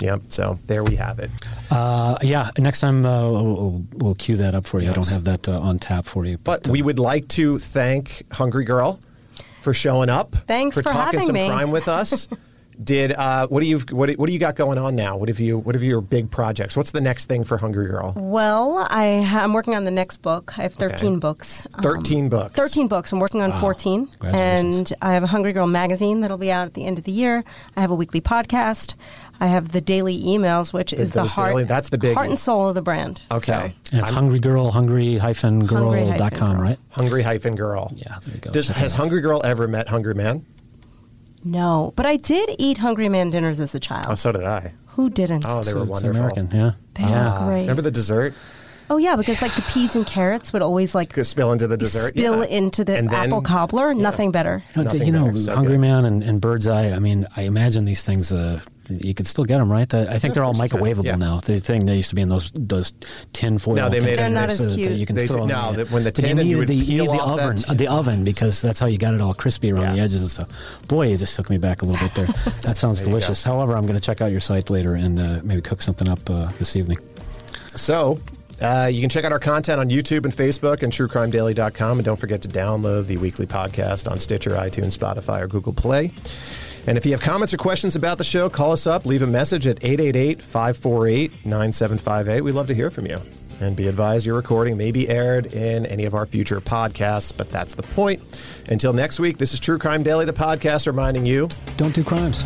Yep. 0.00 0.22
So 0.28 0.58
there 0.66 0.82
we 0.82 0.96
have 0.96 1.18
it. 1.18 1.30
Uh, 1.70 2.18
yeah. 2.22 2.50
Next 2.58 2.80
time 2.80 3.04
uh, 3.04 3.30
we'll, 3.30 3.84
we'll 3.94 4.14
cue 4.14 4.36
that 4.36 4.54
up 4.54 4.66
for 4.66 4.80
you. 4.80 4.90
I 4.90 4.94
don't 4.94 5.08
have 5.10 5.24
that 5.24 5.48
uh, 5.48 5.60
on 5.60 5.78
tap 5.78 6.06
for 6.06 6.24
you. 6.24 6.38
But 6.38 6.66
we 6.66 6.82
would 6.82 6.98
like 6.98 7.28
to 7.28 7.58
thank 7.58 8.24
Hungry 8.32 8.64
Girl 8.64 8.98
for 9.62 9.74
showing 9.74 10.08
up. 10.08 10.34
Thanks 10.46 10.76
for 10.76 10.82
for 10.82 10.88
talking 10.88 11.20
having 11.20 11.26
some 11.26 11.34
me. 11.34 11.46
crime 11.48 11.70
with 11.70 11.88
us. 11.88 12.26
Did 12.82 13.12
uh, 13.12 13.46
what 13.48 13.62
do 13.62 13.68
you 13.68 13.78
what 13.90 14.08
do, 14.08 14.14
what 14.14 14.26
do 14.26 14.32
you 14.32 14.38
got 14.38 14.56
going 14.56 14.78
on 14.78 14.96
now? 14.96 15.16
What 15.16 15.28
have 15.28 15.38
you 15.38 15.58
what 15.58 15.74
have 15.74 15.84
your 15.84 16.00
big 16.00 16.30
projects? 16.30 16.76
What's 16.76 16.92
the 16.92 17.00
next 17.00 17.26
thing 17.26 17.44
for 17.44 17.58
Hungry 17.58 17.86
Girl? 17.86 18.14
Well, 18.16 18.86
I 18.88 19.20
ha- 19.20 19.40
I'm 19.42 19.52
working 19.52 19.74
on 19.74 19.84
the 19.84 19.90
next 19.90 20.22
book. 20.22 20.58
I 20.58 20.62
have 20.62 20.72
13 20.74 21.10
Okay. 21.12 21.18
books. 21.18 21.66
Um, 21.74 21.82
13 21.82 22.28
books. 22.30 22.52
13 22.54 22.88
books. 22.88 23.12
I'm 23.12 23.20
working 23.20 23.42
on 23.42 23.52
14. 23.52 24.08
And 24.22 24.92
I 25.02 25.12
have 25.12 25.22
a 25.22 25.26
Hungry 25.26 25.52
Girl 25.52 25.66
magazine 25.66 26.20
that'll 26.20 26.38
be 26.38 26.50
out 26.50 26.66
at 26.66 26.74
the 26.74 26.86
end 26.86 26.96
of 26.96 27.04
the 27.04 27.12
year. 27.12 27.44
I 27.76 27.80
have 27.82 27.90
a 27.90 27.94
weekly 27.94 28.20
podcast. 28.22 28.94
I 29.42 29.46
have 29.46 29.72
the 29.72 29.80
daily 29.80 30.22
emails, 30.22 30.72
which 30.72 30.92
is 30.92 31.12
the 31.12 31.26
heart, 31.26 31.50
daily- 31.52 31.64
that's 31.64 31.90
the 31.90 31.98
big- 31.98 32.14
heart 32.14 32.28
and 32.28 32.38
soul 32.38 32.68
of 32.68 32.74
the 32.74 32.82
brand. 32.82 33.20
Okay. 33.30 33.74
And 33.92 34.00
it's 34.00 34.08
I'm- 34.08 34.14
hungry 34.14 34.38
girl, 34.40 34.70
hungry 34.70 35.16
hyphen 35.18 35.66
girl 35.66 36.16
dot 36.16 36.32
com, 36.34 36.58
right? 36.58 36.78
Hungry 36.90 37.22
hyphen 37.22 37.56
girl. 37.56 37.92
Yeah, 37.94 38.18
there 38.24 38.34
you 38.34 38.40
go. 38.40 38.50
Does, 38.50 38.68
has. 38.68 38.94
Hungry 38.94 39.20
Girl 39.20 39.40
ever 39.44 39.68
met 39.68 39.88
Hungry 39.88 40.14
Man? 40.14 40.44
No, 41.44 41.92
but 41.96 42.06
I 42.06 42.16
did 42.16 42.50
eat 42.58 42.78
Hungry 42.78 43.08
Man 43.08 43.30
dinners 43.30 43.60
as 43.60 43.74
a 43.74 43.80
child. 43.80 44.06
Oh, 44.08 44.14
so 44.14 44.32
did 44.32 44.44
I. 44.44 44.72
Who 44.88 45.08
didn't? 45.10 45.44
Oh, 45.48 45.62
they 45.62 45.70
So 45.70 45.78
were 45.80 45.84
wonderful. 45.86 46.20
American, 46.20 46.50
yeah. 46.52 46.72
They 46.94 47.04
were 47.04 47.44
great. 47.46 47.60
Remember 47.62 47.82
the 47.82 47.90
dessert? 47.90 48.34
oh 48.92 48.96
yeah, 48.96 49.14
because 49.14 49.40
like 49.40 49.54
the 49.54 49.62
peas 49.62 49.94
and 49.94 50.04
carrots 50.04 50.52
would 50.52 50.62
always 50.62 50.96
like 50.96 51.12
Could 51.12 51.24
spill 51.24 51.52
into 51.52 51.68
the 51.68 51.76
dessert. 51.76 52.08
spill 52.14 52.40
Yeah. 52.40 52.56
into 52.56 52.82
the 52.84 52.96
And 52.96 53.08
then- 53.08 53.26
apple 53.26 53.40
cobbler. 53.40 53.94
Nothing 53.94 54.32
better. 54.32 54.64
You 54.74 54.78
know, 54.78 54.82
Nothing 54.90 55.06
you 55.06 55.12
know 55.12 55.24
better, 55.26 55.38
so 55.38 55.54
Hungry 55.54 55.74
good. 55.74 55.80
Man 55.80 56.04
and, 56.04 56.22
and 56.24 56.40
Bird's 56.40 56.66
Eye. 56.66 56.90
I 56.90 56.98
mean, 56.98 57.26
I 57.36 57.42
imagine 57.42 57.84
these 57.84 58.02
things. 58.02 58.32
Uh, 58.32 58.60
you 58.90 59.14
could 59.14 59.26
still 59.26 59.44
get 59.44 59.58
them, 59.58 59.70
right? 59.70 59.92
Uh, 59.92 60.06
I 60.10 60.18
think 60.18 60.34
they're 60.34 60.44
all 60.44 60.52
course 60.54 60.64
you 60.64 60.68
could, 60.78 60.80
microwavable 60.80 61.04
yeah. 61.04 61.16
now. 61.16 61.40
The 61.40 61.60
thing 61.60 61.86
they 61.86 61.96
used 61.96 62.10
to 62.10 62.14
be 62.14 62.22
in 62.22 62.28
those 62.28 62.50
those 62.54 62.92
tin 63.32 63.58
foil. 63.58 63.74
No, 63.76 63.88
they 63.88 64.00
made 64.00 64.16
containers 64.16 64.16
them- 64.16 64.32
They're 64.34 64.40
not 64.40 64.50
as 64.50 64.58
so 64.58 64.64
that 64.64 64.74
cute. 64.74 64.92
You 64.92 65.06
can 65.06 65.16
They- 65.16 65.26
throw 65.26 65.46
them 65.46 65.48
no, 65.48 65.72
the- 65.72 65.86
when 65.92 66.02
the 66.04 66.08
you 66.08 66.12
tin 66.12 66.38
you 66.38 66.44
needed 66.44 66.68
the, 66.68 66.74
you 66.74 67.02
peel 67.04 67.12
the 67.12 67.18
off 67.20 67.36
that 67.38 67.64
oven, 67.64 67.76
the 67.76 67.88
oven, 67.88 68.24
because 68.24 68.60
that's 68.60 68.78
how 68.78 68.86
you 68.86 68.98
got 68.98 69.14
it 69.14 69.20
all 69.20 69.34
crispy 69.34 69.72
around 69.72 69.82
Yeah. 69.82 69.92
the 69.94 70.00
edges 70.00 70.22
and 70.22 70.30
stuff. 70.30 70.48
Boy, 70.88 71.08
it 71.12 71.18
just 71.18 71.36
took 71.36 71.48
me 71.50 71.58
back 71.58 71.82
a 71.82 71.84
little 71.86 72.06
bit 72.06 72.14
there. 72.14 72.28
That 72.62 72.78
sounds 72.78 72.98
There 73.00 73.08
delicious. 73.08 73.42
However, 73.44 73.76
I'm 73.76 73.82
going 73.86 73.94
to 73.98 74.00
check 74.04 74.20
out 74.20 74.30
your 74.30 74.40
site 74.40 74.70
later 74.70 74.94
and 74.94 75.18
uh, 75.18 75.40
maybe 75.42 75.62
cook 75.62 75.80
something 75.82 76.08
up 76.08 76.28
uh, 76.28 76.50
this 76.58 76.76
evening. 76.76 76.98
So, 77.74 78.18
uh, 78.60 78.90
you 78.92 79.00
can 79.00 79.08
check 79.08 79.24
out 79.24 79.32
our 79.32 79.38
content 79.38 79.80
on 79.80 79.88
YouTube 79.88 80.24
and 80.24 80.34
Facebook 80.34 80.82
and 80.82 80.92
truecrimedaily.com. 80.92 81.98
And 81.98 82.04
don't 82.04 82.18
forget 82.20 82.42
to 82.42 82.48
download 82.48 83.06
the 83.06 83.16
weekly 83.16 83.46
podcast 83.46 84.10
on 84.10 84.18
Stitcher, 84.18 84.50
iTunes, 84.50 84.96
Spotify, 84.98 85.40
or 85.40 85.46
Google 85.46 85.72
Play. 85.72 86.12
And 86.86 86.96
if 86.96 87.04
you 87.04 87.12
have 87.12 87.20
comments 87.20 87.52
or 87.54 87.56
questions 87.56 87.96
about 87.96 88.18
the 88.18 88.24
show, 88.24 88.48
call 88.48 88.72
us 88.72 88.86
up. 88.86 89.06
Leave 89.06 89.22
a 89.22 89.26
message 89.26 89.66
at 89.66 89.84
888 89.84 90.42
548 90.42 91.46
9758. 91.46 92.40
We'd 92.42 92.52
love 92.52 92.66
to 92.68 92.74
hear 92.74 92.90
from 92.90 93.06
you. 93.06 93.20
And 93.60 93.76
be 93.76 93.88
advised 93.88 94.24
your 94.24 94.36
recording 94.36 94.78
may 94.78 94.90
be 94.90 95.08
aired 95.08 95.52
in 95.52 95.84
any 95.86 96.06
of 96.06 96.14
our 96.14 96.24
future 96.24 96.60
podcasts, 96.62 97.36
but 97.36 97.50
that's 97.50 97.74
the 97.74 97.82
point. 97.82 98.22
Until 98.68 98.94
next 98.94 99.20
week, 99.20 99.36
this 99.36 99.52
is 99.52 99.60
True 99.60 99.78
Crime 99.78 100.02
Daily, 100.02 100.24
the 100.24 100.32
podcast 100.32 100.86
reminding 100.86 101.26
you 101.26 101.48
Don't 101.76 101.94
do 101.94 102.02
crimes. 102.02 102.44